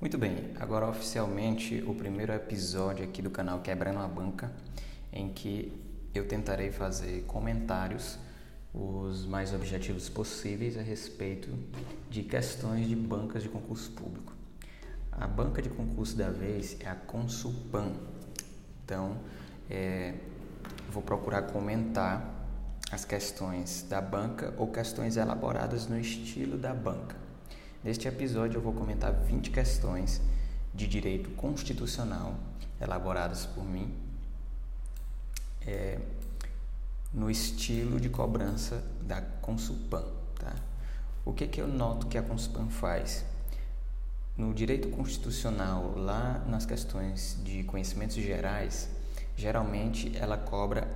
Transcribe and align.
Muito 0.00 0.16
bem, 0.16 0.54
agora 0.58 0.88
oficialmente 0.88 1.84
o 1.86 1.94
primeiro 1.94 2.32
episódio 2.32 3.04
aqui 3.04 3.20
do 3.20 3.28
canal 3.28 3.60
Quebrando 3.60 3.98
a 3.98 4.08
Banca, 4.08 4.50
em 5.12 5.28
que 5.28 5.78
eu 6.14 6.26
tentarei 6.26 6.70
fazer 6.70 7.24
comentários 7.26 8.18
os 8.72 9.26
mais 9.26 9.52
objetivos 9.52 10.08
possíveis 10.08 10.78
a 10.78 10.80
respeito 10.80 11.50
de 12.08 12.22
questões 12.22 12.88
de 12.88 12.96
bancas 12.96 13.42
de 13.42 13.50
concurso 13.50 13.90
público. 13.90 14.32
A 15.12 15.26
banca 15.26 15.60
de 15.60 15.68
concurso 15.68 16.16
da 16.16 16.30
vez 16.30 16.78
é 16.80 16.88
a 16.88 16.94
Consulpan, 16.94 17.92
então 18.82 19.18
é, 19.68 20.14
vou 20.90 21.02
procurar 21.02 21.42
comentar 21.42 22.48
as 22.90 23.04
questões 23.04 23.86
da 23.86 24.00
banca 24.00 24.54
ou 24.56 24.68
questões 24.68 25.18
elaboradas 25.18 25.86
no 25.86 26.00
estilo 26.00 26.56
da 26.56 26.72
banca. 26.72 27.29
Neste 27.82 28.06
episódio 28.06 28.58
eu 28.58 28.60
vou 28.62 28.74
comentar 28.74 29.10
20 29.10 29.50
questões 29.50 30.20
de 30.74 30.86
direito 30.86 31.30
constitucional 31.30 32.34
elaboradas 32.78 33.46
por 33.46 33.64
mim 33.64 33.90
é, 35.62 35.98
no 37.10 37.30
estilo 37.30 37.98
de 37.98 38.10
cobrança 38.10 38.84
da 39.00 39.22
Consulpan. 39.22 40.04
Tá? 40.38 40.54
O 41.24 41.32
que, 41.32 41.46
que 41.46 41.58
eu 41.58 41.66
noto 41.66 42.06
que 42.06 42.18
a 42.18 42.22
Consulpan 42.22 42.68
faz? 42.68 43.24
No 44.36 44.52
direito 44.52 44.88
constitucional, 44.88 45.94
lá 45.96 46.44
nas 46.46 46.66
questões 46.66 47.38
de 47.42 47.64
conhecimentos 47.64 48.16
gerais, 48.16 48.90
geralmente 49.38 50.14
ela 50.18 50.36
cobra 50.36 50.86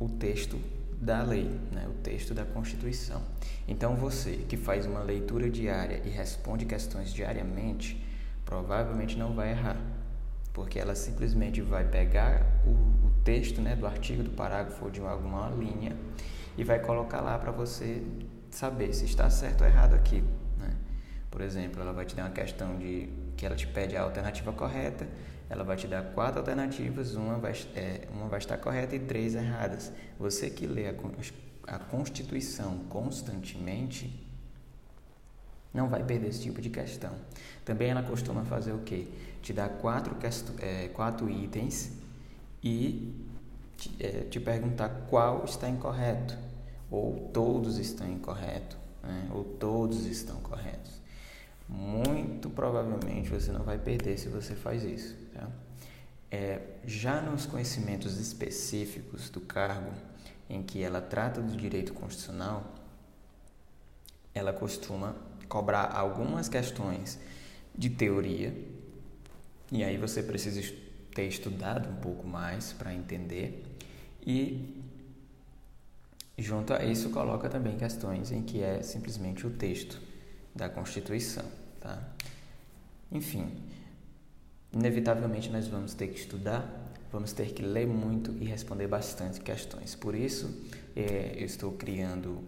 o 0.00 0.08
texto 0.08 0.58
da 1.00 1.22
lei, 1.22 1.48
né, 1.72 1.86
o 1.88 1.94
texto 2.02 2.34
da 2.34 2.44
Constituição. 2.44 3.22
Então 3.66 3.94
você 3.96 4.32
que 4.48 4.56
faz 4.56 4.84
uma 4.86 5.00
leitura 5.00 5.48
diária 5.48 6.02
e 6.04 6.08
responde 6.08 6.64
questões 6.64 7.12
diariamente, 7.12 8.04
provavelmente 8.44 9.16
não 9.16 9.32
vai 9.32 9.50
errar, 9.50 9.76
porque 10.52 10.78
ela 10.78 10.94
simplesmente 10.94 11.60
vai 11.62 11.84
pegar 11.84 12.44
o, 12.66 12.70
o 12.70 13.10
texto 13.22 13.60
né, 13.60 13.76
do 13.76 13.86
artigo, 13.86 14.22
do 14.22 14.30
parágrafo 14.30 14.84
ou 14.84 14.90
de 14.90 15.00
alguma 15.00 15.48
linha 15.50 15.96
e 16.56 16.64
vai 16.64 16.80
colocar 16.80 17.20
lá 17.20 17.38
para 17.38 17.52
você 17.52 18.02
saber 18.50 18.92
se 18.92 19.04
está 19.04 19.30
certo 19.30 19.60
ou 19.60 19.66
errado 19.68 19.94
aquilo. 19.94 20.26
Né? 20.58 20.74
Por 21.30 21.40
exemplo, 21.40 21.80
ela 21.80 21.92
vai 21.92 22.04
te 22.04 22.16
dar 22.16 22.24
uma 22.24 22.30
questão 22.30 22.76
de 22.76 23.08
que 23.36 23.46
ela 23.46 23.54
te 23.54 23.68
pede 23.68 23.96
a 23.96 24.02
alternativa 24.02 24.52
correta 24.52 25.06
ela 25.50 25.64
vai 25.64 25.76
te 25.76 25.86
dar 25.86 26.02
quatro 26.12 26.40
alternativas, 26.40 27.14
uma 27.14 27.38
vai, 27.38 27.52
é, 27.74 28.06
uma 28.12 28.28
vai 28.28 28.38
estar 28.38 28.58
correta 28.58 28.94
e 28.94 29.00
três 29.00 29.34
erradas. 29.34 29.90
Você 30.18 30.50
que 30.50 30.66
lê 30.66 30.88
a, 30.88 30.94
a 31.66 31.78
Constituição 31.78 32.78
constantemente 32.88 34.28
não 35.72 35.88
vai 35.88 36.02
perder 36.02 36.28
esse 36.28 36.42
tipo 36.42 36.60
de 36.60 36.70
questão. 36.70 37.12
Também 37.64 37.90
ela 37.90 38.02
costuma 38.02 38.44
fazer 38.44 38.72
o 38.72 38.78
quê? 38.78 39.06
Te 39.42 39.52
dar 39.52 39.68
quatro, 39.68 40.16
é, 40.60 40.88
quatro 40.88 41.28
itens 41.30 41.92
e 42.62 43.14
te, 43.76 43.96
é, 44.00 44.24
te, 44.24 44.40
perguntar 44.40 44.88
qual 45.08 45.44
está 45.44 45.68
incorreto, 45.68 46.36
ou 46.90 47.30
todos 47.32 47.78
estão 47.78 48.10
incorretos, 48.10 48.76
né? 49.02 49.28
ou 49.32 49.44
todos 49.44 50.06
estão 50.06 50.36
corretos. 50.36 51.00
Muito 51.68 52.48
provavelmente 52.48 53.28
você 53.28 53.52
não 53.52 53.62
vai 53.62 53.78
perder 53.78 54.18
se 54.18 54.28
você 54.28 54.54
faz 54.54 54.82
isso. 54.84 55.14
Tá? 55.34 55.48
É, 56.30 56.60
já 56.84 57.20
nos 57.20 57.44
conhecimentos 57.44 58.18
específicos 58.18 59.28
do 59.28 59.40
cargo, 59.40 59.92
em 60.48 60.62
que 60.62 60.82
ela 60.82 61.00
trata 61.00 61.42
do 61.42 61.56
direito 61.56 61.92
constitucional, 61.92 62.74
ela 64.34 64.52
costuma 64.52 65.14
cobrar 65.48 65.94
algumas 65.94 66.48
questões 66.48 67.18
de 67.76 67.90
teoria, 67.90 68.54
e 69.70 69.84
aí 69.84 69.98
você 69.98 70.22
precisa 70.22 70.74
ter 71.14 71.26
estudado 71.26 71.88
um 71.88 71.96
pouco 71.96 72.26
mais 72.26 72.72
para 72.72 72.94
entender, 72.94 73.64
e 74.26 74.82
junto 76.38 76.72
a 76.72 76.84
isso 76.84 77.10
coloca 77.10 77.48
também 77.48 77.76
questões 77.76 78.32
em 78.32 78.42
que 78.42 78.62
é 78.62 78.82
simplesmente 78.82 79.46
o 79.46 79.50
texto 79.50 80.00
da 80.54 80.68
Constituição. 80.68 81.44
Tá? 81.80 82.02
Enfim, 83.10 83.52
inevitavelmente 84.72 85.50
nós 85.50 85.66
vamos 85.68 85.94
ter 85.94 86.08
que 86.08 86.18
estudar, 86.18 86.92
vamos 87.10 87.32
ter 87.32 87.52
que 87.52 87.62
ler 87.62 87.86
muito 87.86 88.32
e 88.40 88.44
responder 88.44 88.86
bastante 88.86 89.40
questões. 89.40 89.94
Por 89.94 90.14
isso, 90.14 90.66
é, 90.94 91.34
eu 91.36 91.46
estou 91.46 91.72
criando 91.72 92.42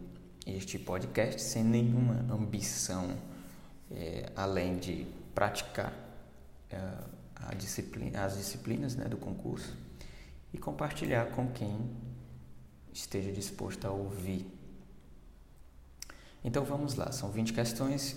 este 0.46 0.78
podcast 0.78 1.40
sem 1.40 1.62
nenhuma 1.62 2.26
ambição 2.32 3.16
é, 3.90 4.30
além 4.36 4.78
de 4.78 5.06
praticar 5.34 5.92
é, 6.70 7.54
disciplina, 7.56 8.24
as 8.24 8.36
disciplinas 8.36 8.94
né, 8.94 9.06
do 9.06 9.16
concurso 9.16 9.76
e 10.52 10.58
compartilhar 10.58 11.26
com 11.26 11.48
quem 11.48 11.90
esteja 12.92 13.32
disposto 13.32 13.86
a 13.86 13.90
ouvir. 13.90 14.46
Então 16.42 16.64
vamos 16.64 16.94
lá, 16.94 17.12
são 17.12 17.30
20 17.30 17.52
questões 17.52 18.16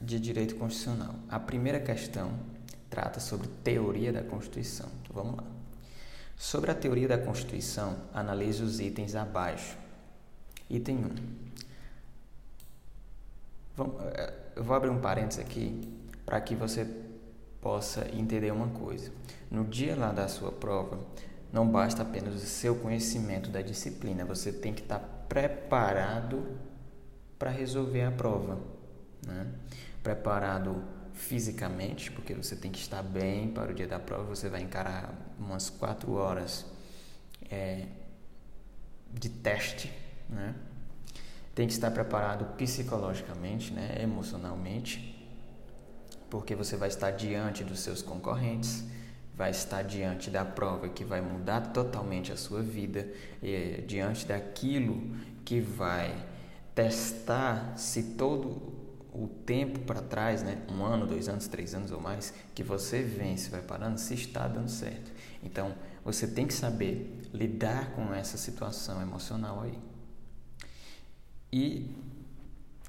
de 0.00 0.20
direito 0.20 0.54
constitucional. 0.56 1.14
A 1.28 1.40
primeira 1.40 1.80
questão 1.80 2.32
trata 2.90 3.20
sobre 3.20 3.48
teoria 3.62 4.12
da 4.12 4.22
Constituição. 4.22 4.88
Então, 5.02 5.14
vamos 5.14 5.36
lá. 5.36 5.44
Sobre 6.36 6.70
a 6.70 6.74
teoria 6.74 7.08
da 7.08 7.18
Constituição, 7.18 7.96
analise 8.12 8.62
os 8.62 8.80
itens 8.80 9.14
abaixo. 9.14 9.76
Item 10.68 10.98
1. 10.98 11.10
Vamos, 13.76 13.94
eh, 14.02 14.34
eu 14.56 14.62
vou 14.64 14.76
abrir 14.76 14.90
um 14.90 15.00
parênteses 15.00 15.40
aqui 15.44 15.92
para 16.24 16.40
que 16.40 16.54
você 16.54 16.86
possa 17.60 18.06
entender 18.12 18.52
uma 18.52 18.68
coisa. 18.68 19.10
No 19.50 19.64
dia 19.64 19.96
lá 19.96 20.12
da 20.12 20.28
sua 20.28 20.52
prova, 20.52 20.98
não 21.52 21.66
basta 21.68 22.02
apenas 22.02 22.34
o 22.34 22.46
seu 22.46 22.76
conhecimento 22.76 23.48
da 23.48 23.62
disciplina, 23.62 24.24
você 24.24 24.52
tem 24.52 24.72
que 24.74 24.82
estar 24.82 24.98
preparado 25.28 26.46
para 27.44 27.50
resolver 27.50 28.00
a 28.00 28.10
prova. 28.10 28.58
Né? 29.26 29.46
Preparado 30.02 30.82
fisicamente, 31.12 32.10
porque 32.10 32.32
você 32.32 32.56
tem 32.56 32.70
que 32.70 32.78
estar 32.78 33.02
bem 33.02 33.48
para 33.48 33.70
o 33.70 33.74
dia 33.74 33.86
da 33.86 33.98
prova, 33.98 34.24
você 34.24 34.48
vai 34.48 34.62
encarar 34.62 35.12
umas 35.38 35.68
quatro 35.68 36.14
horas 36.14 36.64
é, 37.50 37.84
de 39.12 39.28
teste, 39.28 39.92
né? 40.26 40.54
Tem 41.54 41.66
que 41.66 41.74
estar 41.74 41.90
preparado 41.90 42.56
psicologicamente, 42.56 43.74
né? 43.74 43.98
emocionalmente, 44.00 45.28
porque 46.30 46.54
você 46.54 46.78
vai 46.78 46.88
estar 46.88 47.10
diante 47.10 47.62
dos 47.62 47.80
seus 47.80 48.00
concorrentes, 48.00 48.84
vai 49.36 49.50
estar 49.50 49.82
diante 49.82 50.30
da 50.30 50.46
prova 50.46 50.88
que 50.88 51.04
vai 51.04 51.20
mudar 51.20 51.60
totalmente 51.74 52.32
a 52.32 52.38
sua 52.38 52.62
vida, 52.62 53.06
e, 53.42 53.84
diante 53.86 54.24
daquilo 54.24 55.14
que 55.44 55.60
vai 55.60 56.32
testar 56.74 57.74
se 57.76 58.02
todo 58.02 58.74
o 59.12 59.28
tempo 59.46 59.78
para 59.80 60.02
trás, 60.02 60.42
né, 60.42 60.60
um 60.68 60.84
ano, 60.84 61.06
dois 61.06 61.28
anos, 61.28 61.46
três 61.46 61.74
anos 61.74 61.92
ou 61.92 62.00
mais, 62.00 62.34
que 62.54 62.64
você 62.64 63.00
vence, 63.00 63.48
vai 63.48 63.62
parando, 63.62 63.98
se 63.98 64.14
está 64.14 64.48
dando 64.48 64.68
certo. 64.68 65.12
Então, 65.42 65.72
você 66.04 66.26
tem 66.26 66.46
que 66.46 66.54
saber 66.54 67.22
lidar 67.32 67.92
com 67.92 68.12
essa 68.12 68.36
situação 68.36 69.00
emocional 69.00 69.62
aí. 69.62 69.78
E 71.52 71.94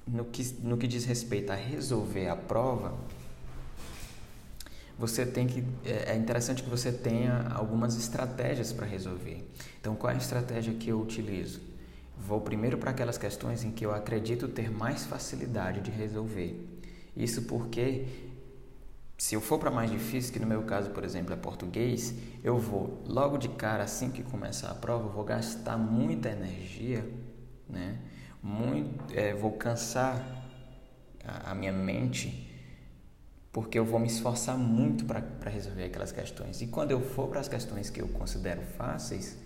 no 0.07 0.25
que, 0.25 0.43
no 0.63 0.77
que 0.77 0.87
diz 0.87 1.05
respeito 1.05 1.51
a 1.51 1.55
resolver 1.55 2.27
a 2.27 2.35
prova, 2.35 2.97
você 4.97 5.25
tem 5.25 5.45
que 5.45 5.63
é, 5.85 6.13
é 6.13 6.15
interessante 6.15 6.63
que 6.63 6.69
você 6.69 6.91
tenha 6.91 7.49
algumas 7.53 7.95
estratégias 7.95 8.73
para 8.73 8.87
resolver. 8.87 9.47
Então, 9.79 9.95
qual 9.95 10.11
é 10.11 10.15
a 10.15 10.17
estratégia 10.17 10.73
que 10.73 10.89
eu 10.89 10.99
utilizo? 10.99 11.74
Vou 12.17 12.41
primeiro 12.41 12.77
para 12.77 12.91
aquelas 12.91 13.17
questões 13.17 13.63
em 13.63 13.71
que 13.71 13.85
eu 13.85 13.93
acredito 13.93 14.47
ter 14.47 14.71
mais 14.71 15.05
facilidade 15.05 15.81
de 15.81 15.91
resolver. 15.91 16.75
Isso 17.15 17.43
porque, 17.43 18.05
se 19.17 19.35
eu 19.35 19.41
for 19.41 19.59
para 19.59 19.69
mais 19.71 19.91
difícil, 19.91 20.33
que 20.33 20.39
no 20.39 20.47
meu 20.47 20.63
caso, 20.63 20.89
por 20.89 21.03
exemplo, 21.03 21.33
é 21.33 21.37
português, 21.37 22.13
eu 22.43 22.57
vou 22.57 23.03
logo 23.05 23.37
de 23.37 23.49
cara, 23.49 23.83
assim 23.83 24.09
que 24.09 24.23
começar 24.23 24.71
a 24.71 24.75
prova, 24.75 25.07
vou 25.07 25.23
gastar 25.23 25.77
muita 25.77 26.29
energia, 26.29 27.07
né? 27.69 27.99
Muito, 28.41 29.13
é, 29.13 29.33
vou 29.33 29.51
cansar 29.53 30.23
a, 31.23 31.51
a 31.51 31.55
minha 31.55 31.71
mente 31.71 32.45
porque 33.55 33.79
eu 33.79 33.85
vou 33.85 34.01
me 34.01 34.07
esforçar 34.07 34.57
muito 34.57 35.05
para 35.05 35.49
resolver 35.49 35.85
aquelas 35.85 36.11
questões. 36.11 36.61
E 36.61 36.67
quando 36.67 36.91
eu 36.91 36.99
for 36.99 37.29
para 37.29 37.39
as 37.39 37.47
questões 37.47 37.89
que 37.89 38.01
eu 38.01 38.07
considero 38.09 38.61
fáceis, 38.61 39.37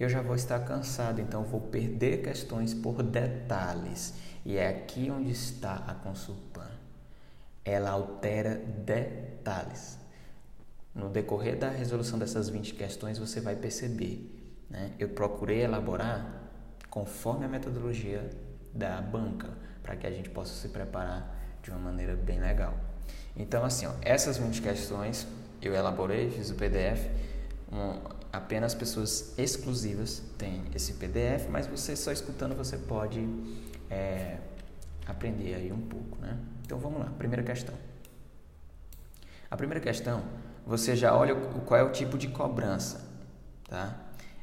eu 0.00 0.08
já 0.08 0.22
vou 0.22 0.34
estar 0.34 0.58
cansado, 0.60 1.20
então 1.20 1.44
vou 1.44 1.60
perder 1.60 2.22
questões 2.22 2.72
por 2.72 3.02
detalhes. 3.02 4.14
E 4.46 4.56
é 4.56 4.66
aqui 4.66 5.10
onde 5.10 5.30
está 5.30 5.84
a 5.86 5.92
Consulpan. 5.92 6.70
Ela 7.62 7.90
altera 7.90 8.54
detalhes. 8.54 9.98
No 10.94 11.10
decorrer 11.10 11.58
da 11.58 11.68
resolução 11.68 12.18
dessas 12.18 12.48
20 12.48 12.74
questões, 12.74 13.18
você 13.18 13.42
vai 13.42 13.54
perceber. 13.54 14.64
Né? 14.70 14.90
Eu 14.98 15.10
procurei 15.10 15.60
elaborar 15.62 16.48
conforme 16.88 17.44
a 17.44 17.48
metodologia 17.48 18.30
da 18.72 19.02
banca, 19.02 19.50
para 19.82 19.96
que 19.96 20.06
a 20.06 20.10
gente 20.10 20.30
possa 20.30 20.54
se 20.54 20.68
preparar 20.68 21.36
de 21.62 21.70
uma 21.70 21.78
maneira 21.78 22.16
bem 22.16 22.40
legal. 22.40 22.74
Então, 23.36 23.62
assim, 23.64 23.86
ó, 23.86 23.92
essas 24.00 24.38
20 24.38 24.62
questões 24.62 25.26
eu 25.60 25.74
elaborei, 25.74 26.30
fiz 26.30 26.50
o 26.50 26.54
PDF. 26.54 27.06
Um, 27.70 28.19
apenas 28.32 28.74
pessoas 28.74 29.34
exclusivas 29.38 30.22
têm 30.38 30.64
esse 30.74 30.94
PDF, 30.94 31.48
mas 31.48 31.66
você 31.66 31.96
só 31.96 32.12
escutando 32.12 32.54
você 32.54 32.76
pode 32.78 33.26
é, 33.90 34.38
aprender 35.06 35.54
aí 35.54 35.72
um 35.72 35.80
pouco, 35.80 36.18
né? 36.20 36.38
Então 36.64 36.78
vamos 36.78 37.00
lá, 37.00 37.06
primeira 37.18 37.42
questão. 37.42 37.74
A 39.50 39.56
primeira 39.56 39.80
questão, 39.80 40.22
você 40.64 40.94
já 40.94 41.14
olha 41.14 41.34
qual 41.34 41.80
é 41.80 41.82
o 41.82 41.90
tipo 41.90 42.16
de 42.16 42.28
cobrança, 42.28 43.04
tá? 43.68 43.96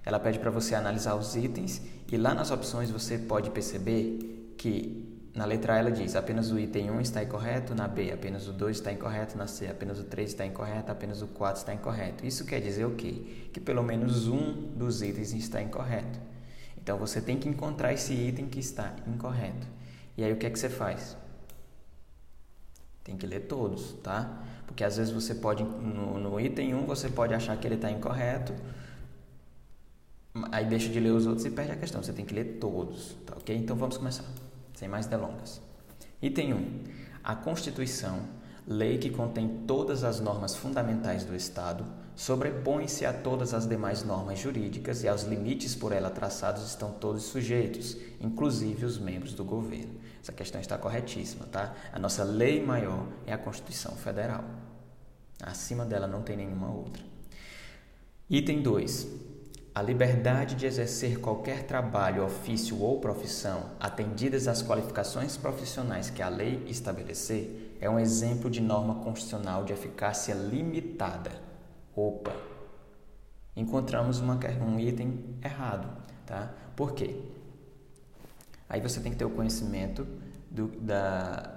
Ela 0.03 0.19
pede 0.19 0.39
para 0.39 0.51
você 0.51 0.75
analisar 0.75 1.15
os 1.15 1.35
itens 1.35 1.81
e 2.11 2.17
lá 2.17 2.33
nas 2.33 2.51
opções 2.51 2.91
você 2.91 3.17
pode 3.17 3.49
perceber 3.51 4.53
que 4.57 5.06
na 5.37 5.45
letra 5.45 5.75
A 5.75 5.77
ela 5.77 5.91
diz 5.91 6.15
apenas 6.15 6.49
o 6.49 6.57
item 6.57 6.89
1 6.89 7.01
está 7.01 7.21
incorreto, 7.21 7.75
na 7.75 7.87
B 7.87 8.11
apenas 8.11 8.47
o 8.47 8.51
2 8.53 8.77
está 8.77 8.91
incorreto, 8.91 9.37
na 9.37 9.45
C 9.45 9.67
apenas 9.67 9.99
o 9.99 10.03
3 10.03 10.31
está 10.31 10.43
incorreto, 10.43 10.91
apenas 10.91 11.21
o 11.21 11.27
4 11.27 11.59
está 11.59 11.73
incorreto. 11.75 12.25
Isso 12.25 12.43
quer 12.43 12.59
dizer 12.59 12.85
o 12.85 12.95
quê? 12.95 13.49
Que 13.53 13.59
pelo 13.59 13.83
menos 13.83 14.27
um 14.27 14.53
dos 14.75 15.03
itens 15.03 15.33
está 15.33 15.61
incorreto. 15.61 16.19
Então 16.75 16.97
você 16.97 17.21
tem 17.21 17.37
que 17.37 17.47
encontrar 17.47 17.93
esse 17.93 18.13
item 18.15 18.47
que 18.47 18.59
está 18.59 18.95
incorreto. 19.05 19.67
E 20.17 20.23
aí 20.23 20.33
o 20.33 20.37
que 20.37 20.47
é 20.47 20.49
que 20.49 20.57
você 20.57 20.69
faz? 20.69 21.15
Tem 23.03 23.15
que 23.15 23.27
ler 23.27 23.41
todos, 23.41 23.93
tá? 24.01 24.41
Porque 24.65 24.83
às 24.83 24.97
vezes 24.97 25.13
você 25.13 25.35
pode, 25.35 25.63
no, 25.63 26.19
no 26.19 26.39
item 26.39 26.73
1, 26.73 26.85
você 26.87 27.09
pode 27.09 27.35
achar 27.35 27.55
que 27.57 27.67
ele 27.67 27.75
está 27.75 27.91
incorreto, 27.91 28.55
aí 30.51 30.65
deixa 30.65 30.89
de 30.89 30.99
ler 30.99 31.11
os 31.11 31.27
outros 31.27 31.45
e 31.45 31.51
perde 31.51 31.73
a 31.73 31.75
questão. 31.75 32.01
Você 32.01 32.11
tem 32.11 32.25
que 32.25 32.33
ler 32.33 32.57
todos, 32.59 33.15
tá 33.23 33.35
ok? 33.37 33.55
Então 33.55 33.75
vamos 33.75 33.97
começar 33.97 34.25
sem 34.77 34.87
mais 34.87 35.07
delongas. 35.07 35.59
Item 36.21 36.53
1. 36.53 36.83
A 37.23 37.35
Constituição, 37.35 38.19
lei 38.67 38.99
que 38.99 39.09
contém 39.09 39.63
todas 39.65 40.03
as 40.03 40.19
normas 40.19 40.55
fundamentais 40.55 41.25
do 41.25 41.35
Estado, 41.35 41.83
sobrepõe-se 42.15 43.03
a 43.03 43.11
todas 43.11 43.55
as 43.55 43.67
demais 43.67 44.03
normas 44.03 44.37
jurídicas 44.37 45.03
e 45.03 45.07
aos 45.07 45.23
limites 45.23 45.73
por 45.73 45.91
ela 45.91 46.11
traçados 46.11 46.63
estão 46.63 46.91
todos 46.91 47.23
sujeitos, 47.23 47.97
inclusive 48.21 48.85
os 48.85 48.99
membros 48.99 49.33
do 49.33 49.43
governo. 49.43 49.95
Essa 50.21 50.31
questão 50.31 50.61
está 50.61 50.77
corretíssima, 50.77 51.47
tá? 51.47 51.73
A 51.91 51.97
nossa 51.97 52.23
lei 52.23 52.63
maior 52.63 53.07
é 53.25 53.33
a 53.33 53.37
Constituição 53.37 53.95
Federal. 53.95 54.43
Acima 55.41 55.85
dela 55.85 56.05
não 56.05 56.21
tem 56.21 56.37
nenhuma 56.37 56.71
outra. 56.71 57.03
Item 58.29 58.61
2. 58.61 59.07
A 59.77 59.81
liberdade 59.83 60.55
de 60.55 60.65
exercer 60.65 61.19
qualquer 61.19 61.61
trabalho, 61.61 62.25
ofício 62.25 62.81
ou 62.81 62.99
profissão, 62.99 63.73
atendidas 63.79 64.47
as 64.47 64.63
qualificações 64.63 65.37
profissionais 65.37 66.09
que 66.09 66.19
a 66.19 66.29
lei 66.29 66.63
estabelecer, 66.65 67.77
é 67.79 67.87
um 67.87 67.99
exemplo 67.99 68.49
de 68.49 68.59
norma 68.59 68.95
constitucional 69.03 69.63
de 69.63 69.73
eficácia 69.73 70.33
limitada. 70.33 71.29
Opa! 71.95 72.35
Encontramos 73.55 74.19
uma, 74.19 74.39
um 74.67 74.79
item 74.79 75.37
errado, 75.45 75.87
tá? 76.25 76.51
Por 76.75 76.93
quê? 76.93 77.21
Aí 78.67 78.81
você 78.81 78.99
tem 78.99 79.11
que 79.11 79.17
ter 79.19 79.25
o 79.25 79.29
conhecimento 79.29 80.07
do, 80.49 80.69
da, 80.69 81.53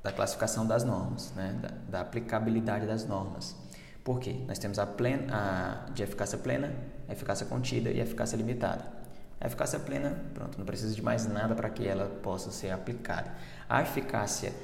da 0.00 0.12
classificação 0.12 0.64
das 0.64 0.84
normas, 0.84 1.32
né? 1.34 1.58
da, 1.60 1.68
da 1.90 2.00
aplicabilidade 2.02 2.86
das 2.86 3.04
normas. 3.04 3.56
Por 4.08 4.20
quê? 4.20 4.36
Nós 4.46 4.58
temos 4.58 4.78
a, 4.78 4.86
plena, 4.86 5.26
a 5.86 5.90
de 5.90 6.02
eficácia 6.02 6.38
plena, 6.38 6.72
a 7.06 7.12
eficácia 7.12 7.44
contida 7.44 7.90
e 7.90 8.00
a 8.00 8.04
eficácia 8.04 8.36
limitada. 8.38 8.82
A 9.38 9.46
eficácia 9.46 9.78
plena, 9.78 10.18
pronto, 10.32 10.56
não 10.56 10.64
precisa 10.64 10.94
de 10.94 11.02
mais 11.02 11.26
nada 11.26 11.54
para 11.54 11.68
que 11.68 11.86
ela 11.86 12.06
possa 12.22 12.50
ser 12.50 12.70
aplicada. 12.70 13.30
A 13.68 13.82
eficácia 13.82 14.54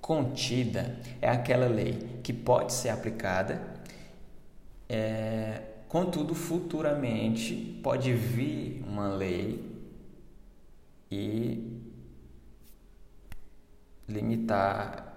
contida 0.00 0.96
é 1.20 1.28
aquela 1.28 1.66
lei 1.66 2.20
que 2.22 2.32
pode 2.32 2.72
ser 2.72 2.90
aplicada, 2.90 3.60
é, 4.88 5.62
contudo, 5.88 6.32
futuramente 6.32 7.80
pode 7.82 8.12
vir 8.12 8.80
uma 8.86 9.08
lei 9.08 9.76
e 11.10 11.82
limitar 14.08 15.13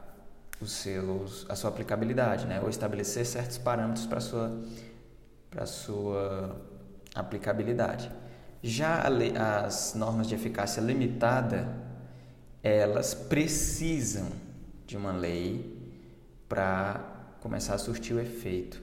os 0.59 0.71
seus, 0.71 1.45
a 1.50 1.56
sua 1.56 1.69
aplicabilidade, 1.69 2.45
né? 2.45 2.59
ou 2.62 2.69
estabelecer 2.69 3.25
certos 3.25 3.57
parâmetros 3.57 4.06
para 4.06 4.19
sua, 4.19 4.59
para 5.50 5.65
sua 5.65 6.59
aplicabilidade. 7.13 8.12
Já 8.62 9.04
as 9.65 9.94
normas 9.94 10.27
de 10.27 10.36
eficácia 10.36 10.81
limitada, 10.81 11.68
elas 12.63 13.13
precisam 13.13 14.27
de 14.86 14.98
uma 14.98 15.12
lei 15.12 15.77
para 16.50 17.36
começar 17.39 17.75
a 17.75 17.77
surtir 17.77 18.15
o 18.15 18.19
efeito. 18.19 18.81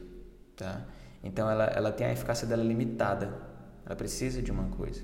Tá? 0.57 0.83
Então, 1.23 1.51
ela, 1.51 1.65
ela 1.65 1.91
tem 1.91 2.07
a 2.07 2.13
eficácia 2.13 2.47
dela 2.47 2.63
limitada, 2.63 3.35
ela 3.85 3.97
precisa 3.97 4.41
de 4.41 4.53
uma 4.53 4.69
coisa. 4.69 5.03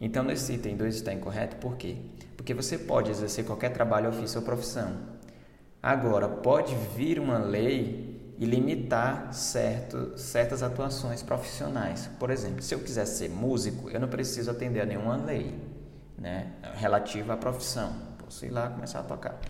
Então, 0.00 0.22
nesse 0.22 0.52
item 0.52 0.76
2 0.76 0.96
está 0.96 1.12
incorreto, 1.12 1.56
por 1.56 1.76
quê? 1.76 1.96
Porque 2.36 2.52
você 2.52 2.76
pode 2.78 3.10
exercer 3.10 3.44
qualquer 3.44 3.70
trabalho, 3.70 4.10
ofício 4.10 4.38
ou 4.38 4.44
profissão, 4.44 5.17
Agora, 5.88 6.28
pode 6.28 6.74
vir 6.94 7.18
uma 7.18 7.38
lei 7.38 8.34
e 8.36 8.44
limitar 8.44 9.32
certo, 9.32 10.18
certas 10.18 10.62
atuações 10.62 11.22
profissionais. 11.22 12.10
Por 12.20 12.28
exemplo, 12.28 12.60
se 12.60 12.74
eu 12.74 12.80
quiser 12.80 13.06
ser 13.06 13.30
músico, 13.30 13.88
eu 13.88 13.98
não 13.98 14.06
preciso 14.06 14.50
atender 14.50 14.82
a 14.82 14.84
nenhuma 14.84 15.16
lei 15.16 15.58
né, 16.18 16.52
relativa 16.74 17.32
à 17.32 17.36
profissão. 17.38 17.90
Posso 18.22 18.44
ir 18.44 18.50
lá 18.50 18.68
começar 18.68 19.00
a 19.00 19.02
tocar. 19.02 19.40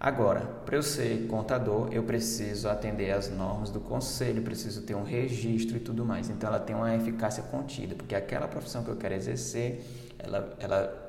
Agora, 0.00 0.40
para 0.40 0.74
eu 0.74 0.82
ser 0.82 1.28
contador, 1.28 1.88
eu 1.92 2.02
preciso 2.02 2.68
atender 2.68 3.12
às 3.12 3.30
normas 3.30 3.70
do 3.70 3.78
conselho, 3.78 4.42
preciso 4.42 4.82
ter 4.82 4.96
um 4.96 5.04
registro 5.04 5.76
e 5.76 5.80
tudo 5.80 6.04
mais. 6.04 6.28
Então, 6.28 6.48
ela 6.48 6.58
tem 6.58 6.74
uma 6.74 6.92
eficácia 6.96 7.44
contida, 7.44 7.94
porque 7.94 8.16
aquela 8.16 8.48
profissão 8.48 8.82
que 8.82 8.90
eu 8.90 8.96
quero 8.96 9.14
exercer, 9.14 9.84
ela, 10.18 10.52
ela 10.58 11.06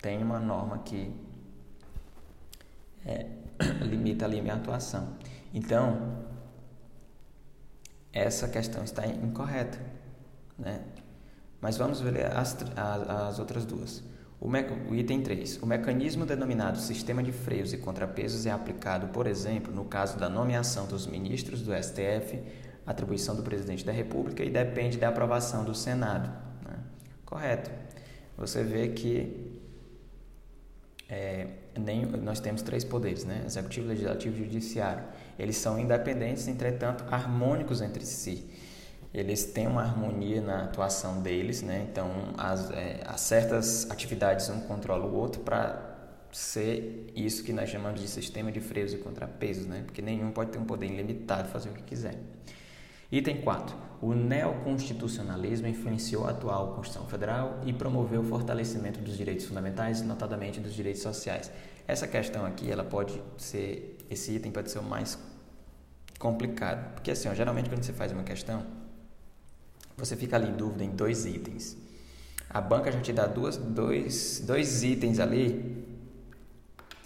tem 0.00 0.22
uma 0.22 0.40
norma 0.40 0.78
que 0.78 1.25
é, 3.06 3.26
limita 3.84 4.24
ali 4.24 4.40
a 4.40 4.42
minha 4.42 4.54
atuação. 4.54 5.16
Então, 5.54 6.26
essa 8.12 8.48
questão 8.48 8.84
está 8.84 9.06
incorreta, 9.06 9.78
né? 10.58 10.80
Mas 11.60 11.76
vamos 11.76 12.00
ver 12.00 12.26
as, 12.26 12.56
as, 12.76 13.10
as 13.10 13.38
outras 13.38 13.64
duas. 13.64 14.02
O, 14.40 14.48
o, 14.48 14.94
item 14.94 15.22
3. 15.22 15.62
O 15.62 15.66
mecanismo 15.66 16.26
denominado 16.26 16.78
sistema 16.78 17.22
de 17.22 17.32
freios 17.32 17.72
e 17.72 17.78
contrapesos 17.78 18.44
é 18.44 18.50
aplicado, 18.50 19.08
por 19.08 19.26
exemplo, 19.26 19.74
no 19.74 19.84
caso 19.84 20.18
da 20.18 20.28
nomeação 20.28 20.86
dos 20.86 21.06
ministros 21.06 21.62
do 21.62 21.72
STF, 21.74 22.42
atribuição 22.86 23.34
do 23.34 23.42
presidente 23.42 23.84
da 23.84 23.92
República 23.92 24.44
e 24.44 24.50
depende 24.50 24.98
da 24.98 25.08
aprovação 25.08 25.64
do 25.64 25.74
Senado. 25.74 26.28
Né? 26.68 26.78
Correto. 27.24 27.70
Você 28.36 28.62
vê 28.62 28.88
que 28.88 29.58
é, 31.08 31.48
nem, 31.78 32.04
nós 32.04 32.40
temos 32.40 32.62
três 32.62 32.84
poderes, 32.84 33.24
né? 33.24 33.42
executivo, 33.44 33.88
legislativo 33.88 34.36
e 34.36 34.44
judiciário. 34.44 35.04
Eles 35.38 35.56
são 35.56 35.78
independentes, 35.78 36.48
entretanto, 36.48 37.04
harmônicos 37.10 37.80
entre 37.80 38.04
si. 38.04 38.48
Eles 39.12 39.44
têm 39.44 39.66
uma 39.66 39.82
harmonia 39.82 40.40
na 40.40 40.64
atuação 40.64 41.22
deles, 41.22 41.62
né? 41.62 41.86
então 41.90 42.10
as, 42.36 42.70
é, 42.70 43.00
as 43.06 43.20
certas 43.20 43.90
atividades 43.90 44.48
um 44.50 44.60
controla 44.60 45.06
o 45.06 45.14
outro 45.14 45.40
para 45.40 45.94
ser 46.30 47.10
isso 47.14 47.42
que 47.42 47.52
nós 47.52 47.70
chamamos 47.70 48.00
de 48.00 48.08
sistema 48.08 48.52
de 48.52 48.60
freios 48.60 48.92
e 48.92 48.98
contrapesos, 48.98 49.66
né? 49.66 49.82
porque 49.86 50.02
nenhum 50.02 50.30
pode 50.32 50.50
ter 50.50 50.58
um 50.58 50.64
poder 50.64 50.86
ilimitado 50.86 51.48
fazer 51.48 51.70
o 51.70 51.72
que 51.72 51.82
quiser. 51.82 52.16
Item 53.10 53.40
4. 53.40 53.76
O 54.02 54.12
neoconstitucionalismo 54.12 55.66
influenciou 55.66 56.26
a 56.26 56.30
atual 56.30 56.74
Constituição 56.74 57.08
Federal 57.08 57.60
e 57.64 57.72
promoveu 57.72 58.20
o 58.20 58.24
fortalecimento 58.24 59.00
dos 59.00 59.16
direitos 59.16 59.46
fundamentais, 59.46 60.02
notadamente 60.02 60.60
dos 60.60 60.74
direitos 60.74 61.02
sociais. 61.02 61.50
Essa 61.88 62.06
questão 62.06 62.44
aqui, 62.44 62.70
ela 62.70 62.84
pode 62.84 63.20
ser, 63.38 63.96
esse 64.10 64.32
item 64.32 64.52
pode 64.52 64.70
ser 64.70 64.80
o 64.80 64.82
mais 64.82 65.18
complicado, 66.18 66.94
porque 66.94 67.10
assim, 67.10 67.28
ó, 67.28 67.34
geralmente 67.34 67.68
quando 67.68 67.82
você 67.82 67.92
faz 67.92 68.12
uma 68.12 68.22
questão, 68.22 68.64
você 69.96 70.16
fica 70.16 70.36
ali 70.36 70.50
em 70.50 70.56
dúvida 70.56 70.84
em 70.84 70.90
dois 70.90 71.24
itens. 71.24 71.76
A 72.50 72.60
banca 72.60 72.92
já 72.92 73.00
te 73.00 73.12
dá 73.12 73.26
duas, 73.26 73.56
dois, 73.56 74.42
dois 74.46 74.82
itens 74.82 75.18
ali 75.18 75.84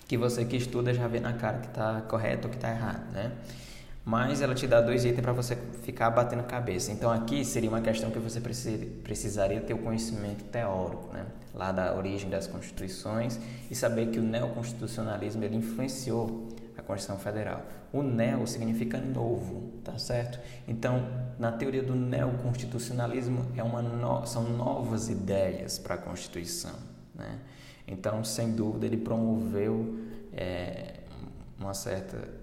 que 0.08 0.16
você 0.16 0.44
que 0.44 0.56
estuda 0.56 0.92
já 0.92 1.06
vê 1.06 1.20
na 1.20 1.34
cara 1.34 1.58
que 1.58 1.68
está 1.68 2.00
correto 2.02 2.48
ou 2.48 2.50
que 2.50 2.56
está 2.56 2.70
errado, 2.70 3.12
né? 3.12 3.32
Mas 4.10 4.42
ela 4.42 4.56
te 4.56 4.66
dá 4.66 4.80
dois 4.80 5.04
itens 5.04 5.20
para 5.20 5.32
você 5.32 5.54
ficar 5.84 6.10
batendo 6.10 6.42
cabeça. 6.42 6.90
Então 6.90 7.12
aqui 7.12 7.44
seria 7.44 7.70
uma 7.70 7.80
questão 7.80 8.10
que 8.10 8.18
você 8.18 8.40
precisaria 8.40 9.60
ter 9.60 9.72
o 9.72 9.78
conhecimento 9.78 10.42
teórico, 10.46 11.14
né? 11.14 11.26
lá 11.54 11.70
da 11.70 11.94
origem 11.94 12.28
das 12.28 12.48
constituições 12.48 13.38
e 13.70 13.74
saber 13.76 14.08
que 14.08 14.18
o 14.18 14.22
neoconstitucionalismo 14.22 15.44
ele 15.44 15.54
influenciou 15.54 16.48
a 16.76 16.82
Constituição 16.82 17.22
Federal. 17.22 17.62
O 17.92 18.02
neo 18.02 18.48
significa 18.48 18.98
novo, 18.98 19.74
tá 19.84 19.96
certo? 19.96 20.40
Então, 20.66 21.06
na 21.38 21.52
teoria 21.52 21.82
do 21.84 21.94
neoconstitucionalismo 21.94 23.46
é 23.56 23.62
uma 23.62 23.80
no... 23.80 24.26
são 24.26 24.42
novas 24.42 25.08
ideias 25.08 25.78
para 25.78 25.94
a 25.94 25.98
Constituição, 25.98 26.74
né? 27.14 27.38
Então, 27.86 28.24
sem 28.24 28.50
dúvida, 28.50 28.86
ele 28.86 28.96
promoveu 28.96 30.00
é, 30.32 30.94
uma 31.60 31.74
certa, 31.74 32.39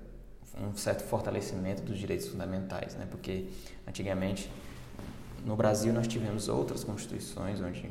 um 0.61 0.75
certo 0.75 1.03
fortalecimento 1.03 1.81
dos 1.81 1.97
direitos 1.97 2.27
fundamentais, 2.27 2.95
né? 2.95 3.07
porque 3.09 3.49
antigamente 3.87 4.49
no 5.45 5.55
Brasil 5.55 5.93
nós 5.93 6.07
tivemos 6.07 6.47
outras 6.47 6.83
constituições 6.83 7.61
onde 7.61 7.89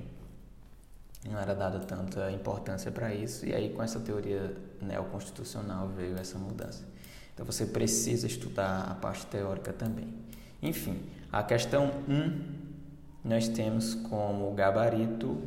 não 1.30 1.38
era 1.38 1.54
dada 1.54 1.80
tanta 1.80 2.30
importância 2.30 2.90
para 2.90 3.12
isso, 3.14 3.46
e 3.46 3.54
aí 3.54 3.70
com 3.70 3.82
essa 3.82 3.98
teoria 3.98 4.56
neoconstitucional 4.80 5.88
veio 5.88 6.16
essa 6.18 6.38
mudança. 6.38 6.84
Então 7.34 7.44
você 7.44 7.66
precisa 7.66 8.26
estudar 8.26 8.82
a 8.90 8.94
parte 8.94 9.26
teórica 9.26 9.72
também. 9.72 10.08
Enfim, 10.62 11.00
a 11.32 11.42
questão 11.42 11.90
1 12.08 12.66
nós 13.24 13.48
temos 13.48 13.94
como 13.94 14.52
gabarito 14.54 15.42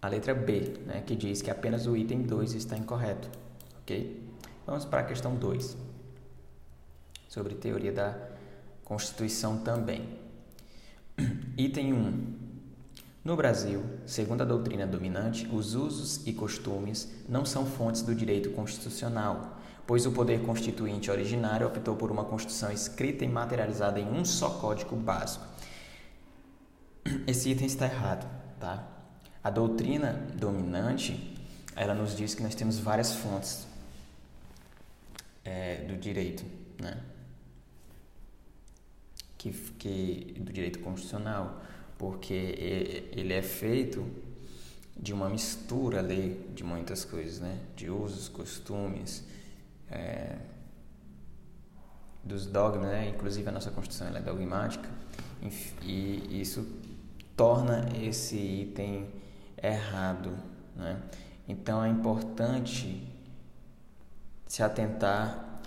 a 0.00 0.08
letra 0.08 0.34
B, 0.34 0.74
né, 0.86 1.02
que 1.06 1.14
diz 1.14 1.42
que 1.42 1.50
apenas 1.50 1.86
o 1.86 1.96
item 1.96 2.22
2 2.22 2.54
está 2.54 2.76
incorreto. 2.76 3.28
Ok? 3.82 4.27
Vamos 4.68 4.84
para 4.84 5.00
a 5.00 5.04
questão 5.04 5.34
2, 5.34 5.78
sobre 7.26 7.54
teoria 7.54 7.90
da 7.90 8.14
Constituição 8.84 9.60
também. 9.60 10.06
Item 11.56 11.94
1. 11.94 12.34
No 13.24 13.34
Brasil, 13.34 13.82
segundo 14.04 14.42
a 14.42 14.44
doutrina 14.44 14.86
dominante, 14.86 15.48
os 15.50 15.74
usos 15.74 16.26
e 16.26 16.34
costumes 16.34 17.10
não 17.26 17.46
são 17.46 17.64
fontes 17.64 18.02
do 18.02 18.14
direito 18.14 18.50
constitucional, 18.50 19.58
pois 19.86 20.04
o 20.04 20.12
poder 20.12 20.42
constituinte 20.42 21.10
originário 21.10 21.66
optou 21.66 21.96
por 21.96 22.10
uma 22.10 22.26
Constituição 22.26 22.70
escrita 22.70 23.24
e 23.24 23.28
materializada 23.28 23.98
em 23.98 24.10
um 24.10 24.22
só 24.22 24.50
código 24.50 24.96
básico. 24.96 25.46
Esse 27.26 27.48
item 27.48 27.66
está 27.66 27.86
errado, 27.86 28.28
tá? 28.60 28.86
A 29.42 29.48
doutrina 29.48 30.26
dominante, 30.34 31.34
ela 31.74 31.94
nos 31.94 32.14
diz 32.14 32.34
que 32.34 32.42
nós 32.42 32.54
temos 32.54 32.78
várias 32.78 33.14
fontes 33.14 33.66
é, 35.48 35.76
do 35.88 35.96
direito, 35.96 36.44
né? 36.78 37.00
Que, 39.38 39.50
que 39.78 40.34
do 40.40 40.52
direito 40.52 40.80
constitucional 40.80 41.62
porque 41.96 42.34
ele 43.12 43.32
é 43.32 43.42
feito 43.42 44.06
de 44.96 45.12
uma 45.12 45.28
mistura 45.28 46.00
ali 46.00 46.48
de 46.54 46.62
muitas 46.62 47.04
coisas, 47.04 47.40
né? 47.40 47.58
De 47.74 47.88
usos, 47.88 48.28
costumes, 48.28 49.24
é, 49.90 50.36
dos 52.22 52.46
dogmas, 52.46 52.90
né? 52.90 53.08
Inclusive 53.08 53.48
a 53.48 53.52
nossa 53.52 53.70
Constituição 53.70 54.14
é 54.14 54.20
dogmática 54.20 54.88
e 55.82 56.40
isso 56.40 56.66
torna 57.34 57.88
esse 58.02 58.36
item 58.36 59.08
errado, 59.62 60.36
né? 60.76 61.00
Então 61.48 61.82
é 61.82 61.88
importante 61.88 63.17
se 64.48 64.62
atentar 64.62 65.60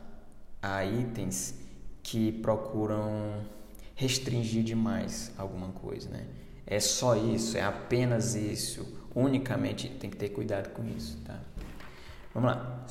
a 0.62 0.84
itens 0.84 1.56
que 2.04 2.32
procuram 2.32 3.46
restringir 3.96 4.64
demais 4.64 5.32
alguma 5.38 5.70
coisa, 5.70 6.10
né? 6.10 6.26
É 6.66 6.80
só 6.80 7.16
isso, 7.16 7.58
é 7.58 7.62
apenas 7.62 8.36
isso, 8.36 8.86
unicamente 9.16 9.88
tem 9.88 10.10
que 10.10 10.18
ter 10.18 10.30
cuidado 10.30 10.70
com 10.70 10.84
isso, 10.86 11.18
tá? 11.26 11.40
Vamos 12.34 12.52
lá. 12.52 12.86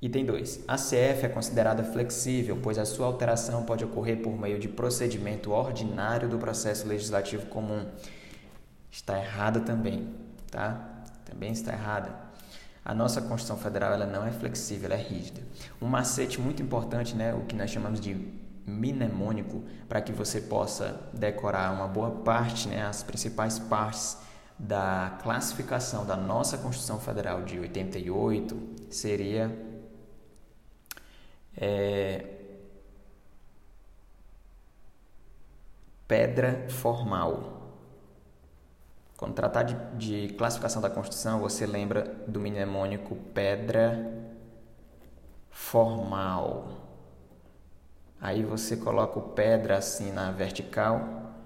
Item 0.00 0.26
2. 0.26 0.64
A 0.66 0.76
CF 0.76 1.24
é 1.24 1.28
considerada 1.28 1.84
flexível, 1.84 2.58
pois 2.60 2.76
a 2.76 2.84
sua 2.84 3.06
alteração 3.06 3.64
pode 3.64 3.84
ocorrer 3.84 4.20
por 4.20 4.36
meio 4.38 4.58
de 4.58 4.68
procedimento 4.68 5.52
ordinário 5.52 6.28
do 6.28 6.38
processo 6.38 6.86
legislativo 6.88 7.46
comum. 7.46 7.86
Está 8.90 9.18
errada 9.18 9.60
também, 9.60 10.12
tá? 10.50 11.04
Também 11.24 11.52
está 11.52 11.72
errada. 11.72 12.31
A 12.84 12.94
nossa 12.94 13.20
Constituição 13.20 13.56
Federal 13.56 13.92
ela 13.92 14.06
não 14.06 14.26
é 14.26 14.32
flexível, 14.32 14.86
ela 14.86 15.00
é 15.00 15.02
rígida. 15.02 15.40
Um 15.80 15.86
macete 15.86 16.40
muito 16.40 16.62
importante, 16.62 17.14
né, 17.14 17.32
o 17.32 17.42
que 17.42 17.54
nós 17.54 17.70
chamamos 17.70 18.00
de 18.00 18.14
mnemônico 18.66 19.62
para 19.88 20.00
que 20.00 20.12
você 20.12 20.40
possa 20.40 21.00
decorar 21.12 21.72
uma 21.72 21.86
boa 21.86 22.10
parte, 22.10 22.68
né, 22.68 22.84
as 22.84 23.02
principais 23.02 23.58
partes 23.58 24.16
da 24.58 25.18
classificação 25.22 26.04
da 26.04 26.16
nossa 26.16 26.58
Constituição 26.58 27.00
Federal 27.00 27.42
de 27.42 27.58
88 27.58 28.86
seria 28.90 29.50
é, 31.56 32.26
pedra 36.06 36.66
formal. 36.68 37.61
Quando 39.22 39.34
tratar 39.34 39.62
de, 39.62 39.76
de 39.96 40.34
classificação 40.34 40.82
da 40.82 40.90
Constituição, 40.90 41.38
você 41.38 41.64
lembra 41.64 42.02
do 42.26 42.40
mnemônico 42.40 43.14
pedra 43.32 44.12
formal. 45.48 46.66
Aí 48.20 48.42
você 48.42 48.76
coloca 48.76 49.20
o 49.20 49.22
pedra 49.22 49.78
assim 49.78 50.10
na 50.10 50.32
vertical 50.32 51.36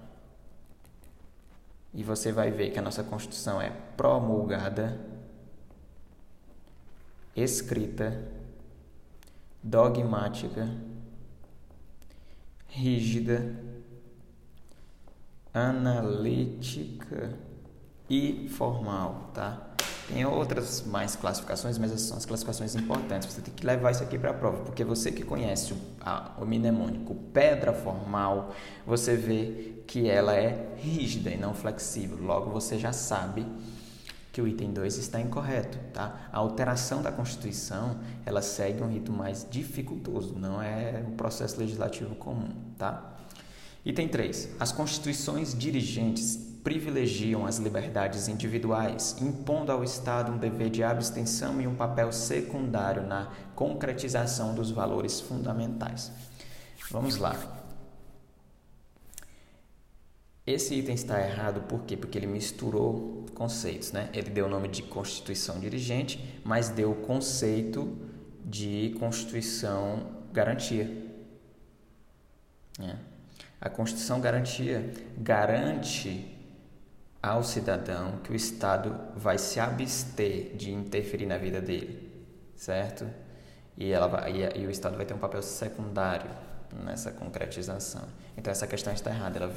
e 1.93 2.03
você 2.03 2.31
vai 2.31 2.49
ver 2.49 2.71
que 2.71 2.79
a 2.79 2.81
nossa 2.81 3.03
Constituição 3.03 3.61
é 3.61 3.69
promulgada, 3.95 4.99
escrita, 7.35 8.27
dogmática, 9.61 10.67
rígida, 12.69 13.55
analítica 15.53 17.45
e 18.09 18.47
formal, 18.49 19.31
tá? 19.33 19.67
Tem 20.07 20.25
outras 20.25 20.83
mais 20.83 21.17
classificações, 21.17 21.77
mas 21.77 21.91
essas 21.91 22.07
são 22.07 22.17
as 22.17 22.25
classificações 22.25 22.75
importantes. 22.75 23.31
Você 23.33 23.41
tem 23.41 23.53
que 23.53 23.65
levar 23.65 23.91
isso 23.91 24.03
aqui 24.03 24.17
para 24.17 24.31
a 24.31 24.33
prova, 24.33 24.63
porque 24.63 24.83
você 24.83 25.11
que 25.11 25.21
conhece 25.21 25.73
o, 25.73 25.77
a, 25.99 26.31
o 26.39 26.45
mnemônico 26.45 27.13
pedra 27.33 27.73
formal, 27.73 28.55
você 28.85 29.17
vê 29.17 29.81
que 29.85 30.09
ela 30.09 30.33
é 30.33 30.75
rígida 30.77 31.29
e 31.29 31.37
não 31.37 31.53
flexível. 31.53 32.17
Logo, 32.21 32.49
você 32.51 32.79
já 32.79 32.93
sabe 32.93 33.45
que 34.31 34.41
o 34.41 34.47
item 34.47 34.71
2 34.71 34.97
está 34.97 35.19
incorreto, 35.19 35.77
tá? 35.91 36.29
A 36.31 36.37
alteração 36.37 37.01
da 37.01 37.11
Constituição, 37.11 37.99
ela 38.25 38.41
segue 38.41 38.81
um 38.81 38.87
rito 38.87 39.11
mais 39.11 39.45
dificultoso, 39.49 40.35
não 40.37 40.61
é 40.61 41.03
um 41.05 41.17
processo 41.17 41.59
legislativo 41.59 42.15
comum, 42.15 42.51
tá? 42.77 43.17
Item 43.83 44.07
3. 44.07 44.49
As 44.59 44.71
constituições 44.71 45.57
dirigentes 45.57 46.46
privilegiam 46.67 47.45
as 47.45 47.59
liberdades 47.59 48.27
individuais, 48.27 49.15
impondo 49.21 49.71
ao 49.71 49.85
Estado 49.85 50.33
um 50.33 50.37
dever 50.37 50.69
de 50.69 50.83
abstenção 50.83 51.61
e 51.61 51.65
um 51.65 51.73
papel 51.73 52.11
secundário 52.11 53.07
na 53.07 53.31
concretização 53.55 54.53
dos 54.53 54.69
valores 54.69 55.21
fundamentais. 55.21 56.11
Vamos 56.91 57.15
lá. 57.15 57.37
Esse 60.45 60.75
item 60.75 60.93
está 60.93 61.25
errado 61.25 61.61
por 61.69 61.83
quê? 61.83 61.95
Porque 61.95 62.17
ele 62.17 62.27
misturou 62.27 63.25
conceitos, 63.33 63.93
né? 63.93 64.09
Ele 64.11 64.29
deu 64.29 64.47
o 64.47 64.49
nome 64.49 64.67
de 64.67 64.83
Constituição 64.83 65.61
dirigente, 65.61 66.37
mas 66.43 66.67
deu 66.67 66.91
o 66.91 66.95
conceito 66.95 67.97
de 68.43 68.93
Constituição 68.99 70.05
garantia. 70.33 71.07
É. 72.81 72.93
A 73.61 73.69
Constituição 73.69 74.19
garantia 74.19 74.91
garante 75.17 76.33
ao 77.27 77.43
cidadão 77.43 78.17
que 78.23 78.31
o 78.31 78.35
Estado 78.35 78.95
vai 79.15 79.37
se 79.37 79.59
abster 79.59 80.55
de 80.55 80.71
interferir 80.71 81.25
na 81.25 81.37
vida 81.37 81.61
dele, 81.61 82.11
certo? 82.55 83.05
E, 83.77 83.91
ela 83.91 84.07
vai, 84.07 84.31
e, 84.31 84.61
e 84.61 84.65
o 84.65 84.71
Estado 84.71 84.97
vai 84.97 85.05
ter 85.05 85.13
um 85.13 85.19
papel 85.19 85.41
secundário 85.41 86.29
nessa 86.83 87.11
concretização. 87.11 88.03
Então 88.35 88.51
essa 88.51 88.67
questão 88.67 88.93
está 88.93 89.11
errada, 89.11 89.37
ela, 89.39 89.53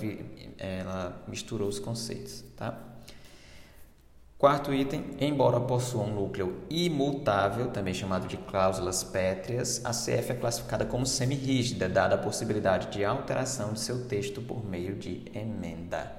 ela 0.59 1.23
misturou 1.27 1.69
os 1.69 1.79
conceitos, 1.79 2.45
tá? 2.57 2.79
Quarto 4.41 4.73
item, 4.73 5.05
embora 5.21 5.61
possua 5.61 6.03
um 6.03 6.15
núcleo 6.15 6.62
imutável, 6.71 7.71
também 7.71 7.93
chamado 7.93 8.27
de 8.27 8.39
cláusulas 8.39 9.05
pétreas, 9.05 9.85
a 9.85 9.91
CF 9.91 10.33
é 10.33 10.35
classificada 10.35 10.87
como 10.87 11.05
semi-rígida, 11.05 11.91
dada 11.91 12.15
a 12.15 12.19
possibilidade 12.19 12.87
de 12.87 13.05
alteração 13.05 13.75
de 13.75 13.81
seu 13.81 14.07
texto 14.07 14.41
por 14.41 14.65
meio 14.65 14.97
de 14.97 15.27
emenda. 15.35 16.11